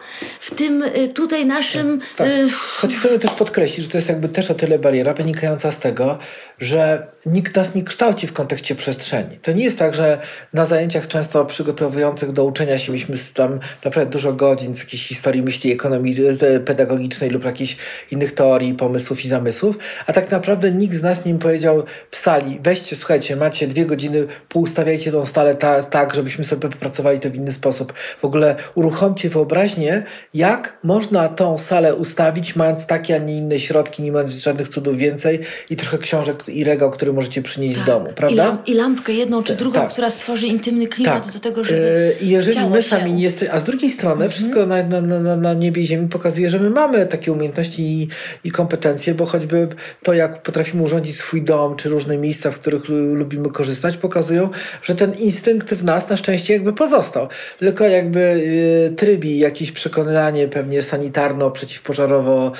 w 0.41 0.55
tym 0.55 0.83
y, 0.83 1.09
tutaj 1.09 1.47
naszym... 1.47 2.01
Tak, 2.01 2.17
tak. 2.17 2.27
Y, 2.27 2.51
Choć 2.51 2.97
chcemy 2.97 3.19
też 3.19 3.31
podkreślić, 3.31 3.87
że 3.87 3.93
to 3.93 3.99
jest 3.99 4.09
jakby 4.09 4.29
też 4.29 4.51
o 4.51 4.55
tyle 4.55 4.79
bariera 4.79 5.15
wynikająca 5.15 5.71
z 5.71 5.79
tego, 5.79 6.19
że 6.59 7.07
nikt 7.27 7.57
nas 7.57 7.75
nie 7.75 7.83
kształci 7.83 8.27
w 8.27 8.33
kontekście 8.33 8.75
przestrzeni. 8.75 9.39
To 9.43 9.53
nie 9.53 9.65
jest 9.65 9.79
tak, 9.79 9.95
że 9.95 10.21
na 10.53 10.67
zajęciach 10.67 11.09
często 11.09 11.45
przygotowujących 11.45 12.33
do 12.33 12.45
uczenia 12.45 12.79
się 12.79 12.93
mieliśmy 12.93 13.17
tam 13.35 13.61
naprawdę 13.85 14.11
dużo 14.11 14.33
godzin 14.33 14.77
z 14.77 14.79
jakiejś 14.81 15.09
historii 15.09 15.43
myśli 15.43 15.73
ekonomii 15.73 16.17
e, 16.41 16.61
pedagogicznej 16.61 17.31
lub 17.31 17.45
jakichś 17.45 17.77
innych 18.11 18.33
teorii, 18.33 18.75
pomysłów 18.75 19.25
i 19.25 19.29
zamysłów, 19.29 19.79
a 20.07 20.13
tak 20.13 20.31
naprawdę 20.31 20.71
nikt 20.73 20.95
z 20.95 21.03
nas 21.03 21.25
nie 21.25 21.35
powiedział 21.35 21.83
w 22.11 22.17
sali, 22.17 22.61
weźcie, 22.63 22.97
słuchajcie, 22.97 23.37
macie 23.37 23.67
dwie 23.67 23.87
godziny, 23.87 24.27
poustawiajcie 24.49 25.13
tą 25.13 25.27
stalę 25.27 25.55
ta, 25.55 25.83
tak, 25.83 26.15
żebyśmy 26.15 26.45
sobie 26.45 26.69
popracowali 26.69 27.21
to 27.21 27.31
w 27.31 27.35
inny 27.35 27.53
sposób. 27.53 27.93
W 27.93 28.25
ogóle 28.25 28.57
uruchomcie 28.75 29.29
wyobraźnię, 29.29 30.03
jak 30.35 30.79
można 30.83 31.29
tą 31.29 31.59
salę 31.59 31.95
ustawić, 31.95 32.57
mając 32.57 32.87
takie, 32.87 33.17
a 33.17 33.19
nie 33.19 33.37
inne 33.37 33.59
środki, 33.59 34.03
nie 34.03 34.13
mając 34.13 34.31
żadnych 34.31 34.69
cudów 34.69 34.97
więcej 34.97 35.41
i 35.71 35.77
trochę 35.77 35.99
książek 35.99 36.49
i 36.49 36.65
regał, 36.65 36.91
który 36.91 37.13
możecie 37.13 37.43
przynieść 37.43 37.77
tak. 37.77 37.85
z 37.85 37.87
domu, 37.87 38.07
prawda? 38.17 38.35
I, 38.35 38.47
lam 38.47 38.59
I, 38.67 38.75
lampkę 38.75 39.13
jedną 39.13 39.43
czy 39.43 39.55
drugą, 39.55 39.81
tak. 39.81 39.91
która 39.91 40.11
stworzy 40.11 40.47
intymny 40.47 40.87
klimat 40.87 41.25
tak. 41.25 41.35
do 41.35 41.41
tego, 41.41 41.65
żeby 41.65 42.15
I 42.21 42.29
jeżeli 42.29 42.69
my 42.69 42.83
sami 42.83 43.13
nie 43.13 43.23
jesteśmy, 43.23 43.55
a 43.55 43.61
z 43.61 43.65
drugiej 43.65 43.91
strony 43.91 44.25
mhm. 44.25 44.31
wszystko 44.31 44.67
na, 44.67 44.83
na, 44.83 45.01
na, 45.01 45.37
na 45.37 45.55
niebie 45.55 45.83
i 45.83 45.87
ziemi 45.87 46.09
pokazuje, 46.09 46.51
że 46.51 46.59
my 46.59 46.71
mamy 46.71 47.07
takie 47.07 47.33
umiejętności 47.33 47.83
i, 47.83 48.09
i 48.45 48.51
kompetencje, 48.51 49.15
bo 49.15 49.27
choćby 49.27 49.69
to, 50.03 50.13
jak 50.13 50.43
potrafimy 50.43 50.83
urządzić 50.83 51.17
swój 51.17 51.43
dom, 51.43 51.77
czy 51.77 51.89
różne 51.89 52.19
miejsca, 52.19 52.51
w 52.51 52.55
których 52.55 52.89
lubimy 52.89 53.51
korzystać, 53.51 53.97
pokazują, 53.97 54.51
że 54.83 54.95
ten 54.95 55.13
instynkt 55.13 55.75
w 55.75 55.85
nas 55.85 56.09
na 56.09 56.17
szczęście 56.17 56.53
jakby 56.53 56.73
pozostał. 56.73 57.29
Tylko 57.59 57.85
jakby 57.85 58.21
y, 58.21 58.95
trybi 58.97 59.39
jakieś 59.39 59.73
przekonanie 59.73 60.49
pewnie 60.49 60.83
sanitarno, 60.83 61.51
przeciwpożarowo, 61.51 62.53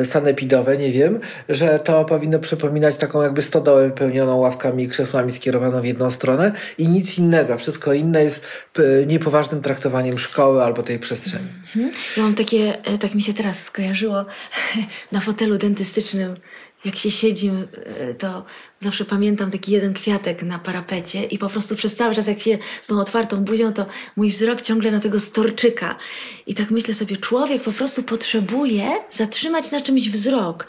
y, 0.00 0.04
sanepidowe, 0.04 0.76
nie 0.76 0.90
wiem, 0.90 1.20
że 1.48 1.78
to 1.78 2.04
powinno 2.04 2.38
przypominać 2.38 2.96
taką 2.96 3.22
jakby 3.22 3.42
stodołę 3.42 3.88
wypełnioną 3.88 4.36
ławkami 4.36 4.84
i 4.84 4.88
krzesłami 4.88 5.32
skierowaną 5.32 5.80
w 5.80 5.84
jedną 5.84 6.10
stronę 6.10 6.52
i 6.78 6.88
nic 6.88 7.18
innego. 7.18 7.58
Wszystko 7.58 7.92
inne 7.92 8.22
jest 8.22 8.46
niepoważnym 9.06 9.62
traktowaniem 9.62 10.18
szkoły 10.18 10.62
albo 10.64 10.82
tej 10.82 10.98
przestrzeni. 10.98 11.48
Mhm. 11.76 11.92
Ja 12.16 12.22
mam 12.22 12.34
takie, 12.34 12.84
e, 12.84 12.98
tak 12.98 13.14
mi 13.14 13.22
się 13.22 13.34
teraz 13.34 13.64
skojarzyło, 13.64 14.24
na 15.12 15.20
fotelu 15.20 15.58
dentystycznym 15.58 16.34
jak 16.84 16.96
się 16.96 17.10
siedzi, 17.10 17.50
e, 18.00 18.14
to 18.14 18.44
zawsze 18.80 19.04
pamiętam 19.04 19.50
taki 19.50 19.72
jeden 19.72 19.94
kwiatek 19.94 20.42
na 20.42 20.58
parapecie 20.58 21.24
i 21.24 21.38
po 21.38 21.48
prostu 21.48 21.76
przez 21.76 21.94
cały 21.94 22.14
czas, 22.14 22.26
jak 22.26 22.40
się 22.40 22.58
z 22.82 22.86
tą 22.86 23.00
otwartą 23.00 23.44
buzią, 23.44 23.72
to 23.72 23.86
mój 24.16 24.30
wzrok 24.30 24.62
ciągle 24.62 24.90
na 24.90 25.00
tego 25.00 25.20
storczyka. 25.20 25.96
I 26.46 26.54
tak 26.54 26.70
myślę 26.70 26.94
sobie, 26.94 27.16
człowiek 27.16 27.62
po 27.62 27.72
prostu 27.72 28.02
potrzebuje 28.02 28.90
zatrzymać 29.12 29.70
na 29.70 29.80
czymś 29.80 30.08
wzrok, 30.08 30.66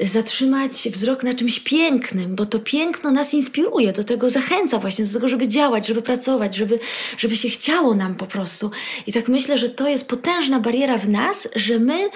zatrzymać 0.00 0.88
wzrok 0.92 1.22
na 1.22 1.34
czymś 1.34 1.60
pięknym, 1.60 2.36
bo 2.36 2.46
to 2.46 2.58
piękno 2.58 3.10
nas 3.10 3.34
inspiruje, 3.34 3.92
do 3.92 4.04
tego 4.04 4.30
zachęca 4.30 4.78
właśnie, 4.78 5.04
do 5.04 5.12
tego, 5.12 5.28
żeby 5.28 5.48
działać, 5.48 5.86
żeby 5.86 6.02
pracować, 6.02 6.56
żeby, 6.56 6.78
żeby 7.18 7.36
się 7.36 7.48
chciało 7.48 7.94
nam 7.94 8.14
po 8.14 8.26
prostu. 8.26 8.70
I 9.06 9.12
tak 9.12 9.28
myślę, 9.28 9.58
że 9.58 9.68
to 9.68 9.88
jest 9.88 10.08
potężna 10.08 10.60
bariera 10.60 10.98
w 10.98 11.08
nas, 11.08 11.48
że 11.54 11.78
my 11.78 12.10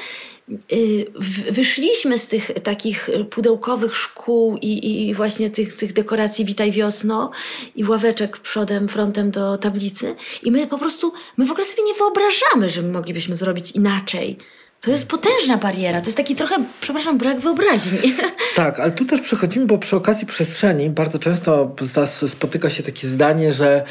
wyszliśmy 1.50 2.18
z 2.18 2.26
tych 2.26 2.50
takich 2.62 3.10
pudełkowych 3.30 3.96
szkół 3.96 4.56
i, 4.56 5.08
i 5.08 5.14
właśnie 5.14 5.50
tych, 5.50 5.76
tych 5.76 5.92
dekoracji 5.92 6.44
Witaj 6.44 6.72
Wiosno 6.72 7.30
i 7.76 7.84
ławeczek 7.84 8.38
przodem, 8.38 8.88
frontem 8.88 9.30
do 9.30 9.58
tablicy 9.58 10.14
i 10.42 10.50
my 10.50 10.66
po 10.66 10.78
prostu, 10.78 11.12
my 11.36 11.46
w 11.46 11.50
ogóle 11.50 11.66
sobie 11.66 11.82
nie 11.82 11.94
wyobrażamy, 11.94 12.70
że 12.70 12.82
my 12.82 12.92
moglibyśmy 12.92 13.36
zrobić 13.36 13.70
inaczej. 13.70 14.38
To 14.80 14.90
jest 14.90 15.08
potężna 15.08 15.56
bariera. 15.56 16.00
To 16.00 16.06
jest 16.06 16.16
taki 16.16 16.36
trochę, 16.36 16.56
przepraszam, 16.80 17.18
brak 17.18 17.40
wyobraźni. 17.40 17.98
Tak, 18.56 18.80
ale 18.80 18.92
tu 18.92 19.04
też 19.04 19.20
przechodzimy, 19.20 19.66
bo 19.66 19.78
przy 19.78 19.96
okazji 19.96 20.26
przestrzeni 20.26 20.90
bardzo 20.90 21.18
często 21.18 21.74
z 21.80 21.96
nas 21.96 22.30
spotyka 22.30 22.70
się 22.70 22.82
takie 22.82 23.08
zdanie, 23.08 23.52
że 23.52 23.84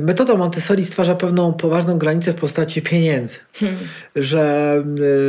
Metoda 0.00 0.34
Montessori 0.34 0.84
stwarza 0.84 1.14
pewną 1.14 1.52
poważną 1.52 1.98
granicę 1.98 2.32
w 2.32 2.36
postaci 2.36 2.82
pieniędzy, 2.82 3.38
hmm. 3.52 3.78
że 4.16 4.76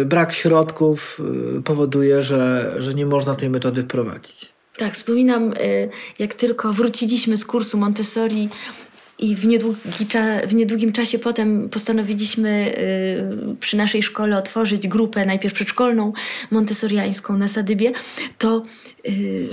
y, 0.01 0.05
brak 0.05 0.33
środków 0.33 1.21
y, 1.57 1.61
powoduje, 1.61 2.21
że, 2.21 2.73
że 2.77 2.93
nie 2.93 3.05
można 3.05 3.35
tej 3.35 3.49
metody 3.49 3.83
wprowadzić. 3.83 4.53
Tak, 4.77 4.93
wspominam, 4.93 5.53
y, 5.53 5.89
jak 6.19 6.33
tylko 6.33 6.73
wróciliśmy 6.73 7.37
z 7.37 7.45
kursu 7.45 7.77
Montessori 7.77 8.49
i 9.19 9.35
w, 9.35 9.47
niedługi 9.47 9.79
w 10.47 10.53
niedługim 10.53 10.91
czasie 10.91 11.19
potem 11.19 11.69
postanowiliśmy 11.69 12.75
y, 13.53 13.55
przy 13.59 13.77
naszej 13.77 14.03
szkole 14.03 14.37
otworzyć 14.37 14.87
grupę, 14.87 15.25
najpierw 15.25 15.53
przedszkolną, 15.53 16.13
montessoriańską 16.51 17.37
na 17.37 17.47
Sadybie, 17.47 17.91
to 18.37 18.57
y, 18.57 18.92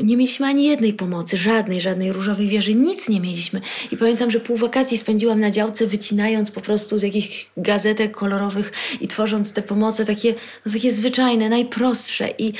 nie 0.02 0.16
mieliśmy 0.16 0.46
ani 0.46 0.66
jednej 0.66 0.92
pomocy, 0.92 1.36
żadnej, 1.36 1.80
żadnej 1.80 2.12
różowej 2.12 2.48
wieży, 2.48 2.74
nic 2.74 3.08
nie 3.08 3.20
mieliśmy. 3.20 3.60
I 3.92 3.96
pamiętam, 3.96 4.30
że 4.30 4.40
pół 4.40 4.56
wakacji 4.56 4.98
spędziłam 4.98 5.40
na 5.40 5.50
działce, 5.50 5.86
wycinając 5.86 6.50
po 6.50 6.60
prostu 6.60 6.98
z 6.98 7.02
jakichś 7.02 7.50
gazetek 7.56 8.16
kolorowych 8.16 8.72
i 9.00 9.08
tworząc 9.08 9.52
te 9.52 9.62
pomoce 9.62 10.04
takie, 10.04 10.34
no, 10.66 10.72
takie 10.72 10.92
zwyczajne, 10.92 11.48
najprostsze. 11.48 12.28
I 12.38 12.52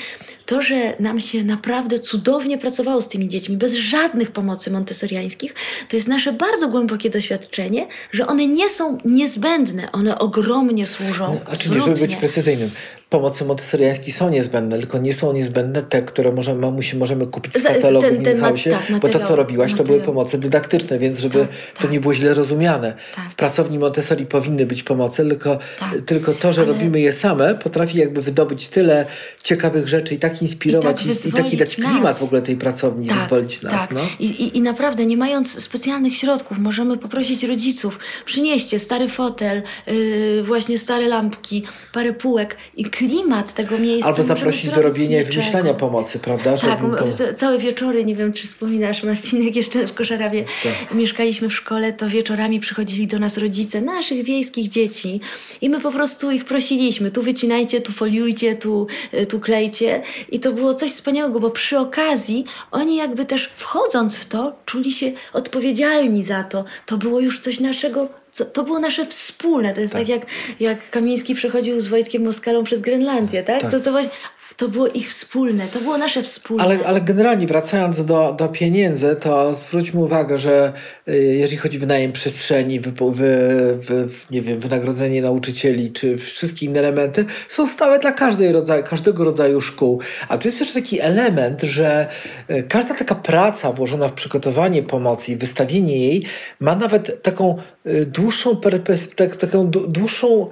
to, 0.47 0.63
że 0.63 0.97
nam 1.01 1.21
się 1.21 1.45
naprawdę 1.45 1.99
cudownie 1.99 2.59
pracowało 2.59 3.03
z 3.03 3.09
tymi 3.09 3.29
dziećmi, 3.29 3.57
bez 3.57 3.75
żadnych 3.75 4.31
pomocy 4.31 4.71
montessoriańskich, 4.71 5.55
to 5.89 5.97
jest 5.97 6.09
nasze 6.09 6.33
bardzo 6.33 6.69
głębokie 6.69 7.11
doświadczenie, 7.11 7.87
że 8.13 8.27
one 8.27 8.47
nie 8.47 8.71
są 8.71 8.99
niezbędne, 9.05 9.93
one 9.93 10.19
ogromnie 10.19 10.87
służą. 10.87 11.41
No, 11.45 11.51
a 11.53 11.57
czy 11.57 11.71
nie, 11.71 11.81
żeby 11.81 12.01
być 12.01 12.17
precyzyjnym, 12.17 12.71
pomocy 13.11 13.45
montessoriańskie 13.45 14.13
są 14.13 14.31
niezbędne, 14.31 14.79
tylko 14.79 14.99
nie 14.99 15.15
są 15.15 15.33
niezbędne 15.33 15.83
te, 15.83 16.03
które 16.03 16.33
możemy, 16.33 16.61
mamusi 16.61 16.97
możemy 16.97 17.27
kupić 17.27 17.55
z 17.55 17.63
katalogu 17.63 18.07
ten, 18.07 18.37
Inhausie, 18.37 18.71
tak, 18.71 19.01
bo 19.01 19.09
to, 19.09 19.21
co 19.27 19.37
robiłaś, 19.37 19.75
to 19.75 19.85
były 19.85 20.01
pomocy 20.01 20.39
dydaktyczne, 20.39 20.99
więc 20.99 21.19
żeby 21.19 21.39
tak, 21.39 21.49
to 21.75 21.83
tak. 21.83 21.91
nie 21.91 22.01
było 22.01 22.15
źle 22.15 22.35
rozumiane. 22.35 22.95
Tak. 23.17 23.31
W 23.31 23.35
pracowni 23.35 23.79
Montessori 23.79 24.27
powinny 24.27 24.67
być 24.67 24.83
pomocy, 24.83 25.29
tylko, 25.29 25.59
tak. 25.79 25.91
tylko 26.07 26.33
to, 26.33 26.53
że 26.53 26.63
Ale... 26.63 26.73
robimy 26.73 27.01
je 27.01 27.13
same, 27.13 27.55
potrafi 27.55 27.99
jakby 27.99 28.23
wydobyć 28.23 28.69
tyle 28.69 29.07
ciekawych 29.43 29.89
rzeczy 29.89 30.15
i 30.15 30.19
tak 30.19 30.43
inspirować 30.43 31.03
i, 31.07 31.09
tak 31.09 31.27
i 31.27 31.33
taki 31.33 31.57
dać 31.57 31.75
klimat 31.75 32.03
nas. 32.03 32.19
w 32.19 32.23
ogóle 32.23 32.43
tej 32.43 32.57
pracowni, 32.57 33.07
tak, 33.07 33.19
wyzwolić 33.19 33.63
nas. 33.63 33.73
Tak. 33.73 33.91
No. 33.93 34.01
I, 34.21 34.27
i, 34.27 34.57
I 34.59 34.61
naprawdę, 34.61 35.07
nie 35.07 35.17
mając 35.17 35.63
specjalnych 35.63 36.17
środków, 36.17 36.59
możemy 36.59 36.97
poprosić 36.99 37.45
rodziców, 37.45 37.99
przynieście 38.25 38.79
stary 38.79 39.09
fotel, 39.09 39.63
yy, 39.87 40.43
właśnie 40.43 40.79
stare 40.79 41.09
lampki, 41.09 41.65
parę 41.93 42.13
półek 42.13 42.57
i 42.77 42.85
klimat 43.01 43.55
tego 43.55 43.79
miejsca. 43.79 44.11
Albo 44.11 44.23
zaprosić 44.23 44.71
do 44.71 44.83
robienia 44.83 45.23
i 45.23 45.25
wymyślania 45.25 45.75
pomocy, 45.75 46.19
prawda? 46.19 46.57
Tak, 46.57 46.81
całe 47.37 47.59
wieczory, 47.59 48.05
nie 48.05 48.15
wiem 48.15 48.33
czy 48.33 48.47
wspominasz 48.47 49.03
Marcinek, 49.03 49.57
jeszcze 49.57 49.87
w 49.87 49.95
Koszarawie 49.95 50.45
tak. 50.63 50.95
mieszkaliśmy 50.95 51.49
w 51.49 51.55
szkole, 51.55 51.93
to 51.93 52.09
wieczorami 52.09 52.61
przychodzili 52.61 53.07
do 53.07 53.19
nas 53.19 53.39
rodzice 53.39 53.81
naszych 53.81 54.25
wiejskich 54.25 54.69
dzieci 54.69 55.21
i 55.61 55.71
my 55.71 55.81
po 55.81 55.93
prostu 55.93 56.31
ich 56.31 56.45
prosiliśmy, 56.45 57.11
tu 57.11 57.23
wycinajcie, 57.23 57.81
tu 57.81 57.93
foliujcie, 57.93 58.55
tu, 58.55 58.87
y, 59.15 59.27
tu 59.27 59.41
klejcie 59.41 60.03
i 60.29 60.41
to 60.41 60.53
było 60.53 60.75
coś 60.75 60.91
wspaniałego, 60.91 61.41
bo 61.41 61.51
przy 61.51 61.79
okazji 61.79 62.45
oni 62.71 62.97
jakby 62.97 63.25
też 63.25 63.51
wchodząc 63.55 64.17
w 64.17 64.27
to, 64.27 64.53
czuli 64.65 64.93
się 64.93 65.13
odpowiedzialni 65.33 66.25
za 66.25 66.45
to. 66.45 66.65
To 66.87 66.97
było 66.97 67.21
już 67.21 67.41
coś 67.41 67.61
naszego 67.61 68.20
co, 68.33 68.45
to 68.45 68.65
było 68.65 68.79
nasze 68.79 69.07
wspólne. 69.07 69.75
To 69.75 69.81
jest 69.81 69.93
tak, 69.93 70.03
tak 70.03 70.09
jak, 70.09 70.27
jak 70.61 70.91
Kamiński 70.91 71.35
przechodził 71.35 71.81
z 71.81 71.89
Wojtkiem 71.89 72.25
Moskalą 72.25 72.65
przez 72.65 72.81
Grenlandię, 72.81 73.43
tak? 73.43 73.63
tak. 73.63 73.71
To, 73.71 73.81
to 73.81 73.91
właśnie, 73.91 74.11
to 74.61 74.69
było 74.69 74.89
ich 74.89 75.09
wspólne, 75.09 75.69
to 75.69 75.81
było 75.81 75.99
nasze 75.99 76.23
wspólne. 76.23 76.65
Ale, 76.65 76.79
ale 76.87 77.01
generalnie 77.01 77.47
wracając 77.47 78.05
do, 78.05 78.35
do 78.39 78.49
pieniędzy, 78.49 79.17
to 79.21 79.55
zwróćmy 79.55 80.01
uwagę, 80.01 80.39
że 80.39 80.73
y, 81.09 81.13
jeżeli 81.17 81.57
chodzi 81.57 81.77
o 81.77 81.81
wynajem 81.81 82.13
przestrzeni, 82.13 82.81
wy, 82.81 82.93
wy, 83.13 83.75
wy, 83.79 84.09
nie 84.31 84.43
wiem, 84.43 84.61
wynagrodzenie 84.61 85.23
nauczycieli, 85.23 85.93
czy 85.93 86.19
wszystkie 86.19 86.67
inne 86.67 86.79
elementy, 86.79 87.25
są 87.49 87.67
stałe 87.67 87.99
dla 87.99 88.13
każdej 88.13 88.53
rodzaju, 88.53 88.85
każdego 88.85 89.25
rodzaju 89.25 89.61
szkół. 89.61 90.01
A 90.29 90.39
tu 90.39 90.49
jest 90.49 90.59
też 90.59 90.73
taki 90.73 91.01
element, 91.01 91.63
że 91.63 92.07
y, 92.51 92.63
każda 92.63 92.95
taka 92.95 93.15
praca 93.15 93.73
włożona 93.73 94.09
w 94.09 94.13
przygotowanie 94.13 94.83
pomocy 94.83 95.33
i 95.33 95.37
wystawienie 95.37 95.99
jej 95.99 96.27
ma 96.61 96.77
nawet 96.77 97.23
taką 97.23 97.57
y, 97.87 98.07
dłuższą, 98.07 98.61
tak, 99.17 99.37
taką 99.37 99.71
dłuższą 99.71 100.51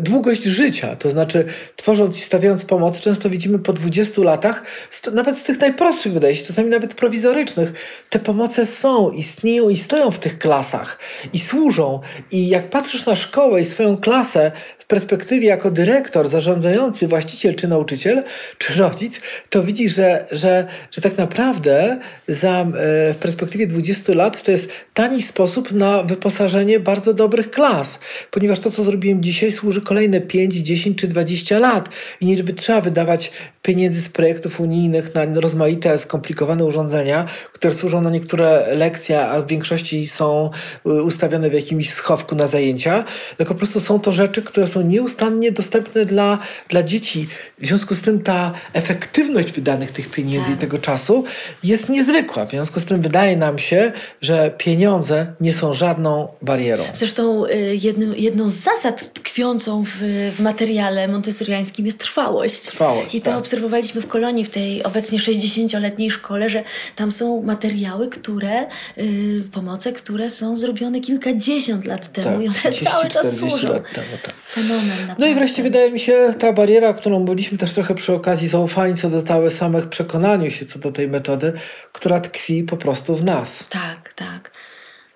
długość 0.00 0.42
życia. 0.42 0.96
To 0.96 1.10
znaczy, 1.10 1.44
tworząc 1.76 2.18
i 2.18 2.20
stawiając 2.20 2.64
pomoc, 2.64 3.00
często 3.00 3.30
widzimy 3.30 3.58
po 3.58 3.72
20 3.72 4.22
latach, 4.22 4.64
nawet 5.12 5.38
z 5.38 5.42
tych 5.42 5.60
najprostszych, 5.60 6.12
wydaje 6.12 6.34
się, 6.34 6.46
czasami 6.46 6.70
nawet 6.70 6.94
prowizorycznych, 6.94 7.72
te 8.10 8.18
pomoce 8.18 8.66
są, 8.66 9.10
istnieją 9.10 9.68
i 9.68 9.76
stoją 9.76 10.10
w 10.10 10.18
tych 10.18 10.38
klasach 10.38 10.98
i 11.32 11.38
służą. 11.38 12.00
I 12.30 12.48
jak 12.48 12.70
patrzysz 12.70 13.06
na 13.06 13.16
szkołę 13.16 13.60
i 13.60 13.64
swoją 13.64 13.96
klasę 13.96 14.52
w 14.84 14.86
perspektywie 14.86 15.48
jako 15.48 15.70
dyrektor, 15.70 16.28
zarządzający, 16.28 17.06
właściciel, 17.06 17.54
czy 17.54 17.68
nauczyciel, 17.68 18.22
czy 18.58 18.74
rodzic, 18.74 19.20
to 19.50 19.62
widzi, 19.62 19.88
że, 19.88 20.26
że, 20.30 20.66
że 20.90 21.02
tak 21.02 21.18
naprawdę 21.18 21.98
za, 22.28 22.60
e, 22.60 22.66
w 23.14 23.16
perspektywie 23.20 23.66
20 23.66 24.14
lat 24.14 24.42
to 24.42 24.50
jest 24.50 24.70
tani 24.94 25.22
sposób 25.22 25.72
na 25.72 26.02
wyposażenie 26.02 26.80
bardzo 26.80 27.14
dobrych 27.14 27.50
klas, 27.50 28.00
ponieważ 28.30 28.60
to, 28.60 28.70
co 28.70 28.84
zrobiłem 28.84 29.22
dzisiaj, 29.22 29.52
służy 29.52 29.80
kolejne 29.80 30.20
5, 30.20 30.54
10 30.54 30.98
czy 30.98 31.08
20 31.08 31.58
lat. 31.58 31.88
I 32.20 32.26
nie 32.26 32.44
trzeba 32.44 32.80
wydawać 32.80 33.30
pieniędzy 33.64 34.02
z 34.02 34.08
projektów 34.08 34.60
unijnych 34.60 35.14
na 35.14 35.40
rozmaite, 35.40 35.98
skomplikowane 35.98 36.64
urządzenia, 36.64 37.26
które 37.52 37.74
służą 37.74 38.02
na 38.02 38.10
niektóre 38.10 38.74
lekcje, 38.74 39.20
a 39.20 39.40
w 39.40 39.46
większości 39.46 40.06
są 40.06 40.50
y, 40.86 41.02
ustawione 41.02 41.50
w 41.50 41.52
jakimś 41.52 41.90
schowku 41.90 42.36
na 42.36 42.46
zajęcia, 42.46 43.04
tylko 43.36 43.54
po 43.54 43.58
prostu 43.58 43.80
są 43.80 44.00
to 44.00 44.12
rzeczy, 44.12 44.42
które 44.42 44.66
są 44.66 44.82
nieustannie 44.82 45.52
dostępne 45.52 46.04
dla, 46.04 46.38
dla 46.68 46.82
dzieci. 46.82 47.28
W 47.58 47.66
związku 47.66 47.94
z 47.94 48.00
tym 48.00 48.22
ta 48.22 48.52
efektywność 48.72 49.52
wydanych 49.52 49.90
tych 49.90 50.10
pieniędzy 50.10 50.46
tak. 50.46 50.56
i 50.56 50.60
tego 50.60 50.78
czasu 50.78 51.24
jest 51.64 51.88
niezwykła. 51.88 52.46
W 52.46 52.50
związku 52.50 52.80
z 52.80 52.84
tym 52.84 53.02
wydaje 53.02 53.36
nam 53.36 53.58
się, 53.58 53.92
że 54.20 54.50
pieniądze 54.58 55.26
nie 55.40 55.52
są 55.52 55.72
żadną 55.72 56.28
barierą. 56.42 56.84
Zresztą 56.94 57.46
y, 57.46 57.78
jednym, 57.82 58.14
jedną 58.16 58.48
z 58.48 58.54
zasad 58.54 59.12
tkwiącą 59.12 59.84
w, 59.84 59.90
w 60.36 60.40
materiale 60.40 61.08
montessoriańskim 61.08 61.86
jest 61.86 61.98
trwałość. 61.98 62.60
Trwałość, 62.60 63.14
I 63.14 63.20
to 63.20 63.30
tak 63.30 63.40
obserwowaliśmy 63.54 64.00
w 64.00 64.06
kolonii, 64.06 64.44
w 64.44 64.50
tej 64.50 64.82
obecnie 64.82 65.18
60-letniej 65.18 66.10
szkole, 66.10 66.50
że 66.50 66.62
tam 66.96 67.12
są 67.12 67.42
materiały, 67.42 68.08
które, 68.08 68.66
yy, 68.96 69.04
pomoce, 69.52 69.92
które 69.92 70.30
są 70.30 70.56
zrobione 70.56 71.00
kilkadziesiąt 71.00 71.84
lat 71.84 72.12
temu 72.12 72.30
tak, 72.30 72.40
i 72.40 72.48
one 72.48 72.54
30, 72.54 72.84
cały 72.84 73.08
czas 73.08 73.36
służą. 73.36 73.72
Lat 73.72 73.92
temu, 73.92 74.06
tak. 74.22 74.34
Fenomen 74.46 74.88
naprawdę. 74.88 75.14
No 75.18 75.26
i 75.26 75.34
wreszcie 75.34 75.62
wydaje 75.62 75.92
mi 75.92 76.00
się 76.00 76.34
ta 76.38 76.52
bariera, 76.52 76.92
którą 76.92 77.24
byliśmy 77.24 77.58
też 77.58 77.72
trochę 77.72 77.94
przy 77.94 78.12
okazji 78.12 78.48
zaufania 78.48 78.94
co 78.94 79.10
do 79.10 79.22
całe 79.22 79.50
samych 79.50 79.88
przekonaniu 79.88 80.50
się 80.50 80.66
co 80.66 80.78
do 80.78 80.92
tej 80.92 81.08
metody, 81.08 81.52
która 81.92 82.20
tkwi 82.20 82.62
po 82.62 82.76
prostu 82.76 83.16
w 83.16 83.24
nas. 83.24 83.64
Tak, 83.68 84.12
tak. 84.12 84.50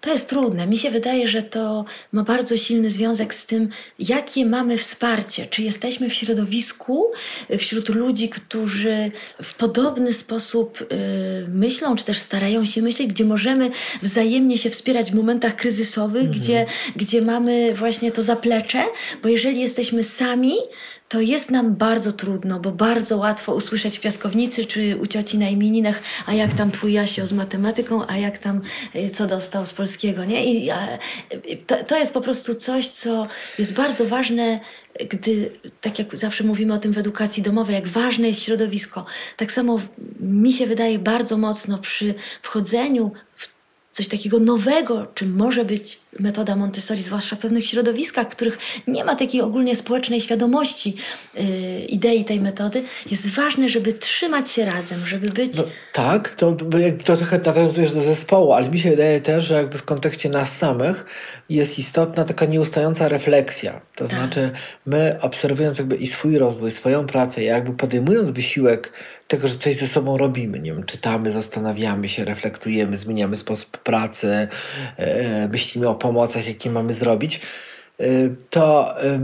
To 0.01 0.13
jest 0.13 0.29
trudne. 0.29 0.67
Mi 0.67 0.77
się 0.77 0.91
wydaje, 0.91 1.29
że 1.29 1.43
to 1.43 1.85
ma 2.13 2.23
bardzo 2.23 2.57
silny 2.57 2.91
związek 2.91 3.35
z 3.35 3.47
tym, 3.47 3.69
jakie 3.99 4.47
mamy 4.47 4.77
wsparcie. 4.77 5.47
Czy 5.47 5.63
jesteśmy 5.63 6.11
w 6.11 6.15
środowisku, 6.15 7.05
wśród 7.59 7.89
ludzi, 7.89 8.29
którzy 8.29 9.11
w 9.43 9.55
podobny 9.55 10.13
sposób 10.13 10.81
y, 10.81 10.87
myślą, 11.49 11.97
czy 11.97 12.05
też 12.05 12.19
starają 12.19 12.65
się 12.65 12.83
myśleć, 12.83 13.09
gdzie 13.09 13.25
możemy 13.25 13.71
wzajemnie 14.03 14.59
się 14.59 14.71
wspierać 14.71 15.11
w 15.11 15.15
momentach 15.15 15.57
kryzysowych, 15.57 16.25
mhm. 16.25 16.41
gdzie, 16.41 16.67
gdzie 16.97 17.23
mamy 17.23 17.75
właśnie 17.75 18.13
to 18.13 18.23
zaplecze, 18.23 18.85
bo 19.23 19.29
jeżeli 19.29 19.61
jesteśmy 19.61 20.05
sami, 20.05 20.55
to 21.09 21.21
jest 21.21 21.51
nam 21.51 21.75
bardzo 21.75 22.13
trudno, 22.13 22.61
bo 22.61 22.73
bardzo 22.73 23.17
łatwo 23.17 23.55
usłyszeć 23.55 23.99
w 23.99 24.01
piaskownicy 24.01 24.65
czy 24.65 24.97
u 24.97 25.07
cioci 25.07 25.39
na 25.39 25.49
imieninach, 25.49 26.01
a 26.27 26.35
jak 26.35 26.55
tam 26.55 26.71
twój 26.71 26.93
Jasio 26.93 27.27
z 27.27 27.33
matematyką, 27.33 28.07
a 28.07 28.17
jak 28.17 28.39
tam 28.39 28.61
y, 28.97 29.11
co 29.11 29.27
dostał 29.27 29.67
z 29.67 29.73
polskiego, 29.73 30.25
nie? 30.25 30.45
I 30.55 30.71
a, 30.71 30.99
to, 31.67 31.85
to 31.85 31.99
jest 31.99 32.15
po 32.15 32.21
prostu 32.21 32.55
coś, 32.55 32.89
co 32.89 33.29
jest 33.59 33.73
bardzo 33.73 34.07
ważne, 34.07 34.61
gdy, 35.11 35.51
tak 35.81 35.99
jak 35.99 36.17
zawsze 36.17 36.45
mówimy 36.45 36.75
o 36.75 36.79
tym 36.79 36.93
w 36.93 36.99
edukacji 36.99 37.43
domowej, 37.43 37.75
jak 37.75 37.89
ważne 37.89 38.29
jest 38.29 38.43
środowisko. 38.43 39.05
Tak 39.37 39.53
samo 39.53 39.81
mi 40.21 40.53
się 40.53 40.67
wydaje 40.67 40.99
bardzo 40.99 41.37
mocno 41.37 41.79
przy 41.79 42.15
wchodzeniu 42.43 43.13
coś 43.91 44.09
takiego 44.09 44.39
nowego, 44.39 45.07
czym 45.15 45.37
może 45.37 45.65
być 45.65 46.01
metoda 46.21 46.57
Montessori, 46.57 47.03
zwłaszcza 47.03 47.37
w 47.37 47.39
pewnych 47.39 47.67
środowiskach, 47.67 48.27
w 48.27 48.31
których 48.31 48.59
nie 48.87 49.05
ma 49.05 49.15
takiej 49.15 49.41
ogólnie 49.41 49.77
społecznej 49.77 50.21
świadomości 50.21 50.97
yy, 51.35 51.43
idei 51.89 52.25
tej 52.25 52.41
metody, 52.41 52.83
jest 53.11 53.31
ważne, 53.31 53.69
żeby 53.69 53.93
trzymać 53.93 54.51
się 54.51 54.65
razem, 54.65 55.07
żeby 55.07 55.31
być... 55.31 55.57
No, 55.57 55.65
tak, 55.93 56.35
to, 56.35 56.57
to 57.05 57.17
trochę 57.17 57.39
nawiązujesz 57.39 57.93
do 57.95 58.01
zespołu, 58.01 58.53
ale 58.53 58.71
mi 58.71 58.79
się 58.79 58.91
wydaje 58.91 59.21
też, 59.21 59.45
że 59.45 59.55
jakby 59.55 59.79
w 59.79 59.85
kontekście 59.85 60.29
nas 60.29 60.57
samych 60.57 61.07
jest 61.49 61.79
istotna 61.79 62.25
taka 62.25 62.47
nieustająca 62.47 63.09
refleksja. 63.09 63.81
To 63.97 64.05
tak. 64.05 64.19
znaczy 64.19 64.51
my 64.87 65.19
obserwując 65.21 65.79
jakby 65.79 65.97
i 65.97 66.07
swój 66.07 66.39
rozwój, 66.39 66.71
swoją 66.71 67.07
pracę, 67.07 67.43
jakby 67.43 67.73
podejmując 67.73 68.31
wysiłek 68.31 68.93
tego, 69.29 69.49
że 69.49 69.57
coś 69.57 69.77
ze 69.77 69.89
sobą 69.89 70.17
robimy. 70.17 70.61
Nie 70.61 70.73
wiem, 70.73 70.85
czytamy, 70.85 71.33
zastanawiamy 71.33 72.09
się, 72.09 72.25
reflektujemy, 72.25 72.99
zmieniamy 72.99 73.37
sposób 73.37 73.79
pracy, 73.79 74.49
e, 74.97 75.49
myślimy 75.49 75.89
o 75.89 75.95
pomocach, 75.95 76.49
jakie 76.49 76.71
mamy 76.71 76.93
zrobić. 76.95 77.41
E, 78.01 78.05
to, 78.51 78.95
e, 79.03 79.21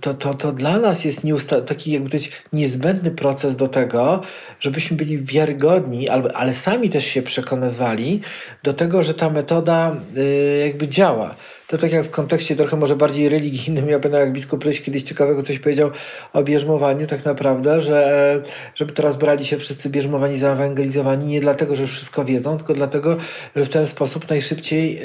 to, 0.00 0.14
to, 0.14 0.34
to 0.34 0.52
dla 0.52 0.78
nas 0.78 1.04
jest 1.04 1.24
nieusta- 1.24 1.64
taki 1.64 1.92
jakby 1.92 2.10
to 2.10 2.16
niezbędny 2.52 3.10
proces 3.10 3.56
do 3.56 3.68
tego, 3.68 4.22
żebyśmy 4.60 4.96
byli 4.96 5.18
wiarygodni, 5.18 6.08
ale, 6.08 6.32
ale 6.32 6.54
sami 6.54 6.90
też 6.90 7.04
się 7.04 7.22
przekonywali 7.22 8.20
do 8.62 8.72
tego, 8.72 9.02
że 9.02 9.14
ta 9.14 9.30
metoda 9.30 9.96
e, 10.16 10.22
jakby 10.66 10.88
działa 10.88 11.34
to 11.66 11.78
tak 11.78 11.92
jak 11.92 12.04
w 12.04 12.10
kontekście 12.10 12.56
trochę 12.56 12.76
może 12.76 12.96
bardziej 12.96 13.28
religijnym, 13.28 13.88
ja 13.88 13.98
pamiętam 13.98 14.20
jak 14.20 14.32
biskup 14.32 14.64
Ryś 14.64 14.82
kiedyś 14.82 15.02
ciekawego 15.02 15.42
coś 15.42 15.58
powiedział 15.58 15.90
o 16.32 16.42
bierzmowaniu 16.42 17.06
tak 17.06 17.24
naprawdę, 17.24 17.80
że 17.80 18.42
żeby 18.74 18.92
teraz 18.92 19.16
brali 19.16 19.44
się 19.44 19.58
wszyscy 19.58 19.90
bierzmowani 19.90 20.38
zaewangelizowani 20.38 21.26
nie 21.26 21.40
dlatego, 21.40 21.74
że 21.74 21.82
już 21.82 21.92
wszystko 21.92 22.24
wiedzą, 22.24 22.56
tylko 22.56 22.74
dlatego, 22.74 23.16
że 23.56 23.64
w 23.64 23.68
ten 23.68 23.86
sposób 23.86 24.30
najszybciej 24.30 25.00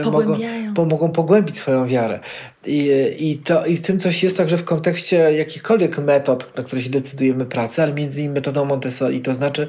e, 0.00 0.10
mogą, 0.10 0.36
po, 0.74 0.84
mogą 0.84 1.12
pogłębić 1.12 1.56
swoją 1.58 1.86
wiarę. 1.86 2.20
I, 2.66 2.90
i, 3.18 3.38
to, 3.38 3.66
I 3.66 3.76
w 3.76 3.82
tym 3.82 4.00
coś 4.00 4.22
jest 4.22 4.36
także 4.36 4.56
w 4.56 4.64
kontekście 4.64 5.16
jakichkolwiek 5.16 5.98
metod, 5.98 6.56
na 6.56 6.64
które 6.64 6.82
się 6.82 6.90
decydujemy 6.90 7.46
pracy, 7.46 7.82
ale 7.82 7.94
między 7.94 8.20
innymi 8.20 8.34
metodą 8.34 8.64
Montessori. 8.64 9.20
To 9.20 9.34
znaczy, 9.34 9.68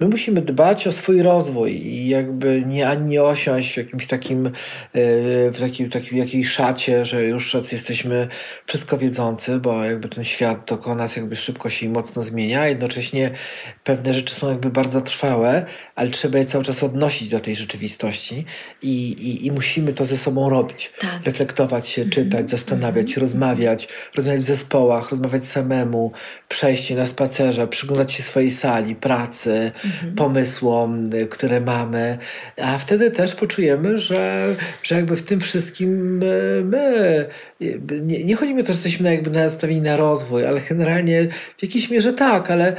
my 0.00 0.08
musimy 0.08 0.42
dbać 0.42 0.86
o 0.86 0.92
swój 0.92 1.22
rozwój 1.22 1.72
i 1.86 2.08
jakby 2.08 2.64
nie 2.66 2.88
ani 2.88 3.16
nie 3.16 3.22
osiąść 3.22 3.74
w 3.74 3.76
jakimś 3.76 4.06
takim, 4.06 4.46
e, 4.46 4.50
w 5.50 5.56
takim, 5.60 5.90
takim 5.90 6.18
jakiejś 6.18 6.48
szacie, 6.48 7.04
że 7.04 7.24
już 7.24 7.56
jesteśmy 7.72 8.28
wszystko 8.66 8.98
wiedzący, 8.98 9.58
bo 9.58 9.84
jakby 9.84 10.08
ten 10.08 10.24
świat 10.24 10.68
dookoła 10.68 10.96
nas 10.96 11.16
jakby 11.16 11.36
szybko 11.36 11.70
się 11.70 11.86
i 11.86 11.88
mocno 11.88 12.22
zmienia, 12.22 12.66
jednocześnie 12.66 13.30
pewne 13.84 14.14
rzeczy 14.14 14.34
są 14.34 14.50
jakby 14.50 14.70
bardzo 14.70 15.00
trwałe, 15.00 15.66
ale 15.94 16.10
trzeba 16.10 16.38
je 16.38 16.46
cały 16.46 16.64
czas 16.64 16.82
odnosić 16.82 17.28
do 17.28 17.40
tej 17.40 17.56
rzeczywistości 17.56 18.44
i, 18.82 19.08
i, 19.08 19.46
i 19.46 19.52
musimy 19.52 19.92
to 19.92 20.04
ze 20.04 20.16
sobą 20.16 20.48
robić. 20.48 20.92
Tak. 20.98 21.24
Reflektować 21.24 21.88
się, 21.88 22.08
czytać, 22.08 22.35
czytać, 22.36 22.50
zastanawiać, 22.50 23.16
rozmawiać, 23.16 23.88
rozmawiać 24.14 24.40
w 24.40 24.44
zespołach, 24.44 25.10
rozmawiać 25.10 25.46
samemu, 25.46 26.12
przejść 26.48 26.90
na 26.90 27.06
spacerze, 27.06 27.68
przyglądać 27.68 28.12
się 28.12 28.22
swojej 28.22 28.50
sali, 28.50 28.94
pracy, 28.94 29.72
mhm. 29.84 30.14
pomysłom, 30.14 31.04
y, 31.14 31.26
które 31.26 31.60
mamy, 31.60 32.18
a 32.56 32.78
wtedy 32.78 33.10
też 33.10 33.34
poczujemy, 33.34 33.98
że, 33.98 34.56
że 34.82 34.94
jakby 34.94 35.16
w 35.16 35.22
tym 35.22 35.40
wszystkim 35.40 36.18
my, 36.18 36.62
my 36.64 37.26
nie, 38.02 38.24
nie 38.24 38.36
chodzi 38.36 38.54
mi 38.54 38.60
o 38.60 38.64
to, 38.64 38.72
że 38.72 38.78
jesteśmy 38.78 39.12
jakby 39.14 39.30
nastawieni 39.30 39.80
na 39.80 39.96
rozwój, 39.96 40.46
ale 40.46 40.60
generalnie 40.68 41.28
w 41.58 41.62
jakiejś 41.62 41.90
mierze 41.90 42.12
tak, 42.12 42.50
ale 42.50 42.76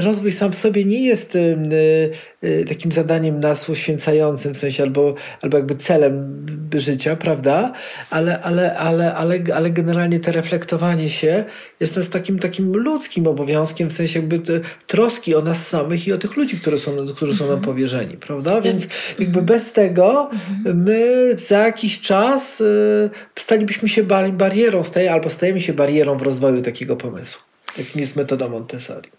rozwój 0.00 0.32
sam 0.32 0.52
w 0.52 0.54
sobie 0.54 0.84
nie 0.84 1.04
jest 1.04 1.34
y, 1.36 1.38
y, 1.38 2.37
takim 2.68 2.92
zadaniem 2.92 3.40
nas 3.40 3.68
uświęcającym, 3.68 4.54
w 4.54 4.58
sensie 4.58 4.82
albo, 4.82 5.14
albo 5.42 5.56
jakby 5.56 5.74
celem 5.74 6.46
życia, 6.74 7.16
prawda? 7.16 7.72
Ale, 8.10 8.40
ale, 8.40 8.76
ale, 8.76 9.14
ale, 9.14 9.40
ale 9.54 9.70
generalnie 9.70 10.20
te 10.20 10.32
reflektowanie 10.32 11.10
się 11.10 11.44
jest 11.80 11.96
nas 11.96 12.08
takim, 12.08 12.38
takim 12.38 12.76
ludzkim 12.76 13.26
obowiązkiem, 13.26 13.90
w 13.90 13.92
sensie 13.92 14.18
jakby 14.18 14.60
troski 14.86 15.34
o 15.34 15.40
nas 15.40 15.68
samych 15.68 16.06
i 16.06 16.12
o 16.12 16.18
tych 16.18 16.36
ludzi, 16.36 16.60
którzy 16.60 16.78
są, 16.78 17.06
którzy 17.16 17.34
są 17.34 17.44
nam 17.44 17.54
mhm. 17.54 17.74
powierzeni, 17.74 18.16
prawda? 18.16 18.60
Więc 18.60 18.86
jakby 19.18 19.42
bez 19.42 19.72
tego 19.72 20.30
mhm. 20.32 20.82
my 20.82 21.32
za 21.36 21.58
jakiś 21.58 22.00
czas 22.00 22.60
y, 22.60 23.10
stalibyśmy 23.38 23.88
się 23.88 24.02
barierą, 24.32 24.82
albo 25.10 25.30
stajemy 25.30 25.60
się 25.60 25.72
barierą 25.72 26.16
w 26.16 26.22
rozwoju 26.22 26.62
takiego 26.62 26.96
pomysłu, 26.96 27.42
jakim 27.78 28.00
jest 28.00 28.16
metoda 28.16 28.48
Montessori. 28.48 29.17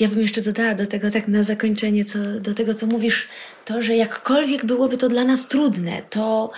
Ja 0.00 0.08
bym 0.08 0.20
jeszcze 0.20 0.42
dodała 0.42 0.74
do 0.74 0.86
tego, 0.86 1.10
tak 1.10 1.28
na 1.28 1.42
zakończenie, 1.42 2.04
co, 2.04 2.18
do 2.40 2.54
tego, 2.54 2.74
co 2.74 2.86
mówisz, 2.86 3.28
to, 3.64 3.82
że 3.82 3.96
jakkolwiek 3.96 4.64
byłoby 4.64 4.96
to 4.96 5.08
dla 5.08 5.24
nas 5.24 5.48
trudne, 5.48 6.02
to 6.10 6.50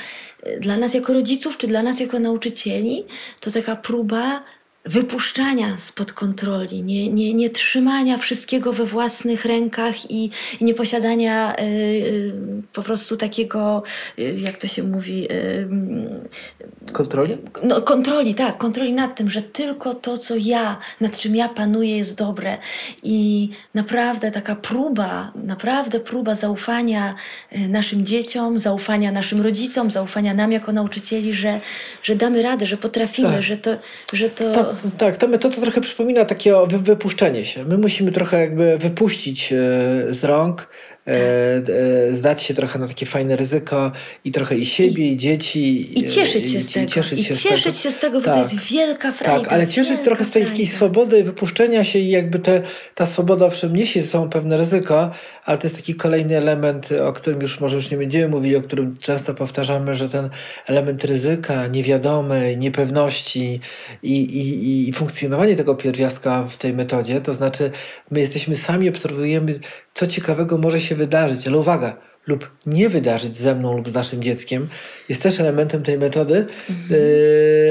y, 0.46 0.60
dla 0.60 0.76
nas 0.76 0.94
jako 0.94 1.12
rodziców, 1.12 1.58
czy 1.58 1.66
dla 1.66 1.82
nas 1.82 2.00
jako 2.00 2.18
nauczycieli, 2.18 3.04
to 3.40 3.50
taka 3.50 3.76
próba 3.76 4.44
wypuszczania 4.84 5.78
spod 5.78 6.12
kontroli, 6.12 6.82
nie, 6.82 7.08
nie, 7.08 7.34
nie 7.34 7.50
trzymania 7.50 8.18
wszystkiego 8.18 8.72
we 8.72 8.84
własnych 8.84 9.44
rękach 9.44 10.10
i, 10.10 10.30
i 10.60 10.64
nie 10.64 10.74
posiadania 10.74 11.54
y, 11.56 11.62
y, 11.62 12.32
po 12.72 12.82
prostu 12.82 13.16
takiego, 13.16 13.82
y, 14.18 14.34
jak 14.38 14.56
to 14.58 14.66
się 14.66 14.82
mówi, 14.82 15.32
y, 15.32 15.68
Kontroli? 16.92 17.36
no, 17.62 17.82
kontroli, 17.82 18.34
tak, 18.34 18.58
kontroli 18.58 18.92
nad 18.92 19.16
tym, 19.16 19.30
że 19.30 19.42
tylko 19.42 19.94
to, 19.94 20.18
co 20.18 20.34
ja, 20.36 20.78
nad 21.00 21.18
czym 21.18 21.36
ja 21.36 21.48
panuję, 21.48 21.96
jest 21.96 22.18
dobre. 22.18 22.58
I 23.02 23.48
naprawdę 23.74 24.30
taka 24.30 24.54
próba, 24.56 25.32
naprawdę 25.34 26.00
próba 26.00 26.34
zaufania 26.34 27.14
naszym 27.68 28.06
dzieciom, 28.06 28.58
zaufania 28.58 29.12
naszym 29.12 29.40
rodzicom, 29.40 29.90
zaufania 29.90 30.34
nam 30.34 30.52
jako 30.52 30.72
nauczycieli, 30.72 31.34
że, 31.34 31.60
że 32.02 32.16
damy 32.16 32.42
radę, 32.42 32.66
że 32.66 32.76
potrafimy, 32.76 33.32
Tak. 33.32 33.42
że 33.42 33.56
to. 33.56 33.70
Że 34.12 34.28
to 34.28 34.52
Tak, 34.52 34.73
tak, 34.98 35.16
ta 35.16 35.26
metoda 35.26 35.56
trochę 35.56 35.80
przypomina 35.80 36.24
takie 36.24 36.54
wypuszczenie 36.68 37.44
się. 37.44 37.64
My 37.64 37.78
musimy 37.78 38.12
trochę 38.12 38.40
jakby 38.40 38.78
wypuścić 38.78 39.52
e, 39.52 39.56
z 40.10 40.24
rąk, 40.24 40.68
zdać 42.12 42.42
się 42.42 42.54
trochę 42.54 42.78
na 42.78 42.88
takie 42.88 43.06
fajne 43.06 43.36
ryzyko 43.36 43.92
i 44.24 44.32
trochę 44.32 44.56
i 44.56 44.66
siebie, 44.66 45.08
i, 45.08 45.16
dzieci. 45.16 45.98
I 46.00 46.06
cieszyć 46.10 46.52
się 46.52 46.58
i, 46.58 46.62
z 46.62 46.72
tego. 46.72 46.86
cieszyć 46.86 47.20
I 47.20 47.24
się, 47.24 47.34
cieszyć 47.34 47.74
z 47.74 47.82
się 47.82 47.88
tego. 47.88 47.96
z 47.96 47.98
tego, 47.98 48.18
bo 48.18 48.24
Tak. 48.24 48.34
to 48.34 48.38
jest 48.40 48.72
wielka 48.72 49.12
frajda. 49.12 49.40
Tak, 49.40 49.52
ale 49.52 49.66
cieszyć 49.66 50.00
trochę 50.04 50.24
z 50.24 50.30
tej 50.30 50.44
takiej 50.44 50.66
swobody 50.66 51.20
i 51.20 51.22
wypuszczenia 51.22 51.84
się 51.84 51.98
i 51.98 52.10
jakby 52.10 52.38
te, 52.38 52.62
ta 52.94 53.06
swoboda 53.06 53.46
owszem 53.46 53.76
niesie 53.76 54.02
ze 54.02 54.08
sobą 54.08 54.28
pewne 54.28 54.56
ryzyko, 54.56 55.10
ale 55.44 55.58
to 55.58 55.66
jest 55.66 55.76
taki 55.76 55.94
kolejny 55.94 56.36
element, 56.36 56.88
o 56.92 57.12
którym 57.12 57.40
już 57.40 57.60
może 57.60 57.76
już 57.76 57.90
nie 57.90 57.96
będziemy 57.96 58.28
mówili, 58.28 58.56
o 58.56 58.60
którym 58.60 58.96
często 58.96 59.34
powtarzamy, 59.34 59.94
że 59.94 60.08
ten 60.08 60.30
element 60.66 61.04
ryzyka, 61.04 61.66
niewiadomej, 61.66 62.58
niepewności 62.58 63.60
i, 64.02 64.22
i, 64.22 64.88
i 64.88 64.92
funkcjonowanie 64.92 65.56
tego 65.56 65.74
pierwiastka 65.74 66.44
w 66.44 66.56
tej 66.56 66.72
metodzie, 66.72 67.20
to 67.20 67.34
znaczy 67.34 67.70
my 68.10 68.20
jesteśmy 68.20 68.56
sami, 68.56 68.88
obserwujemy, 68.88 69.54
co 69.94 70.06
ciekawego 70.06 70.58
może 70.58 70.80
się 70.80 70.93
wydarzyć, 70.94 71.48
ale 71.48 71.58
uwaga, 71.58 71.96
lub 72.26 72.50
nie 72.66 72.88
wydarzyć 72.88 73.36
ze 73.36 73.54
mną 73.54 73.76
lub 73.76 73.88
z 73.88 73.94
naszym 73.94 74.22
dzieckiem, 74.22 74.68
jest 75.08 75.22
też 75.22 75.40
elementem 75.40 75.82
tej 75.82 75.98
metody, 75.98 76.46
yy, 76.90 76.96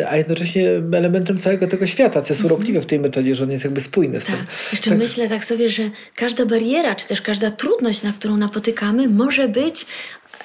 a 0.10 0.18
jednocześnie 0.18 0.70
elementem 0.94 1.40
całego 1.40 1.68
tego 1.68 1.88
świata, 1.88 2.22
co 2.22 2.34
jest 2.34 2.46
urokliwe 2.46 2.82
w 2.82 2.86
tej 2.86 3.00
metodzie, 3.00 3.36
że 3.36 3.44
on 3.44 3.52
jest 3.52 3.64
jakby 3.64 3.82
spójny 3.82 4.22
z 4.22 4.26
Tak. 4.26 4.36
tym. 4.36 4.46
Jeszcze 4.72 4.90
Tak. 4.90 5.00
myślę 5.00 5.30
tak 5.30 5.46
sobie, 5.46 5.70
że 5.70 5.90
każda 6.16 6.46
bariera, 6.46 6.96
czy 6.96 7.08
też 7.08 7.22
każda 7.22 7.50
trudność, 7.50 8.04
na 8.04 8.12
którą 8.14 8.38
napotykamy, 8.38 9.10
może 9.10 9.48
być 9.48 9.86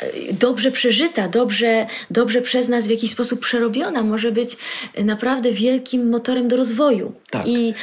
e, 0.01 0.07
dobrze 0.33 0.71
przeżyta, 0.71 1.29
dobrze, 1.29 1.87
dobrze 2.11 2.43
przez 2.43 2.69
nas 2.69 2.87
w 2.87 2.91
jakiś 2.91 3.11
sposób 3.11 3.41
przerobiona, 3.41 4.03
może 4.03 4.33
być 4.33 4.57
e, 4.95 5.05
naprawdę 5.05 5.53
wielkim 5.53 6.09
motorem 6.09 6.49
do 6.49 6.57
rozwoju. 6.57 7.13
Tak. 7.31 7.49
I 7.49 7.75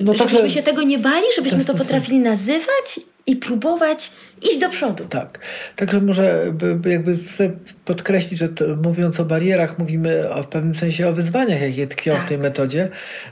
No 0.00 0.12
no, 0.12 0.18
żebyśmy 0.18 0.50
się 0.50 0.62
tego 0.62 0.82
nie 0.82 0.98
bali, 0.98 1.26
żebyśmy 1.36 1.58
Tak, 1.58 1.66
to 1.66 1.72
tak, 1.72 1.82
potrafili 1.82 2.18
nazywać 2.18 3.00
i 3.26 3.36
próbować 3.36 4.12
iść 4.42 4.58
do 4.58 4.68
przodu. 4.68 5.04
Tak. 5.04 5.38
Także 5.76 6.00
może 6.00 6.52
by 6.74 6.90
jakby 6.90 7.16
podkreślić, 7.86 8.38
że 8.40 8.48
to, 8.48 8.64
mówiąc 8.82 9.20
o 9.20 9.24
barierach, 9.24 9.78
mówimy 9.78 10.30
o, 10.30 10.42
w 10.42 10.46
pewnym 10.46 10.74
sensie 10.74 11.08
o 11.08 11.12
wyzwaniach, 11.12 11.60
jakie 11.60 11.86
tkwią 11.86 12.12
Tak. 12.12 12.22
w 12.24 12.28
tej 12.28 12.38
metodzie, 12.38 12.88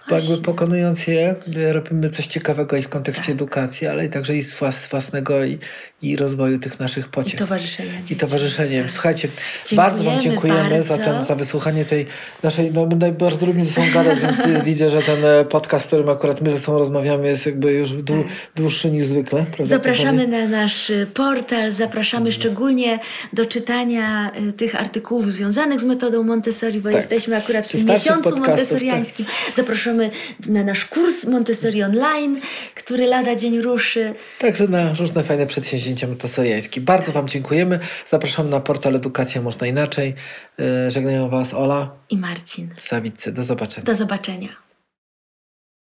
bo 0.08 0.14
jakby 0.14 0.36
pokonując 0.38 1.06
je, 1.06 1.34
y, 1.56 1.72
robimy 1.72 2.10
coś 2.10 2.26
ciekawego 2.26 2.76
i 2.76 2.82
w 2.82 2.88
kontekście 2.88 3.22
Tak. 3.26 3.34
edukacji, 3.34 3.86
ale 3.86 4.06
i 4.06 4.10
także 4.10 4.36
i 4.36 4.42
z 4.42 4.54
włas- 4.54 4.90
własnego 4.90 5.44
i, 5.44 5.58
i 6.02 6.16
rozwoju 6.16 6.58
tych 6.58 6.80
naszych 6.80 7.06
I 7.06 7.08
pociech. 7.08 7.38
towarzyszenia. 7.40 7.90
I 8.10 8.16
towarzyszeniem. 8.16 8.82
Tak. 8.82 8.92
Słuchajcie, 8.92 9.28
Dziękujemy 9.66 9.90
bardzo 9.90 10.04
Wam 10.04 10.20
dziękujemy 10.20 10.82
za, 10.82 10.96
bardzo. 10.96 11.12
ten, 11.12 11.24
za 11.24 11.34
wysłuchanie 11.34 11.84
tej 11.84 12.06
naszej, 12.42 12.72
no 12.72 12.88
my 13.00 13.12
bardzo 13.12 13.46
lubimy 13.46 13.64
ze 13.64 13.72
sobą 13.72 13.86
gadać, 13.94 14.20
więc 14.20 14.36
widzę, 14.66 14.90
że 14.90 15.02
ten 15.02 15.24
e, 15.24 15.44
podcast, 15.44 15.84
w 15.84 15.86
którym 15.88 16.08
akurat 16.08 16.40
my 16.40 16.50
ze 16.50 16.60
sobą 16.60 16.78
rozmawiamy 16.78 17.28
jest 17.28 17.46
jakby 17.46 17.72
już 17.72 17.92
dłu, 17.92 18.24
dłuższy 18.56 18.90
niż 18.90 19.06
zwykle. 19.06 19.46
Zapraszamy 19.64 20.26
na 20.26 20.48
nasz 20.48 20.92
portal, 21.14 21.72
zapraszamy 21.72 22.26
Mhm. 22.26 22.32
szczególnie 22.40 22.98
do 23.32 23.46
czytania 23.46 24.32
y, 24.43 24.43
tych 24.52 24.80
artykułów 24.80 25.32
związanych 25.32 25.80
z 25.80 25.84
metodą 25.84 26.22
Montessori, 26.22 26.80
bo 26.80 26.88
Tak. 26.88 26.96
jesteśmy 26.96 27.36
akurat 27.36 27.66
w 27.66 27.70
tym 27.70 27.80
miesiącu 27.80 28.22
podcastów, 28.22 28.40
tak. 28.40 28.48
montessoriańskim. 28.48 29.26
Zapraszamy 29.54 30.10
na 30.46 30.64
nasz 30.64 30.84
kurs 30.84 31.24
Montessori 31.26 31.82
Online, 31.82 32.40
który 32.74 33.06
lada 33.06 33.36
dzień 33.36 33.60
ruszy. 33.60 34.14
Także 34.38 34.68
na 34.68 34.94
różne 34.94 35.22
fajne 35.22 35.46
przedsięwzięcia 35.46 36.06
montessoriańskie. 36.06 36.80
Bardzo 36.80 37.12
Wam 37.12 37.28
dziękujemy. 37.28 37.78
Zapraszamy 38.06 38.50
na 38.50 38.60
portal 38.60 38.96
Edukacja 38.96 39.42
Można 39.42 39.66
Inaczej. 39.66 40.14
E, 40.58 40.90
Żegnają 40.90 41.28
Was 41.28 41.54
Ola 41.54 41.90
I 42.10 42.16
Marcin. 42.16 42.68
Sawiccy. 42.76 43.32
Do 43.32 43.44
zobaczenia. 43.44 43.84
Do 43.84 43.94
zobaczenia. 43.94 44.63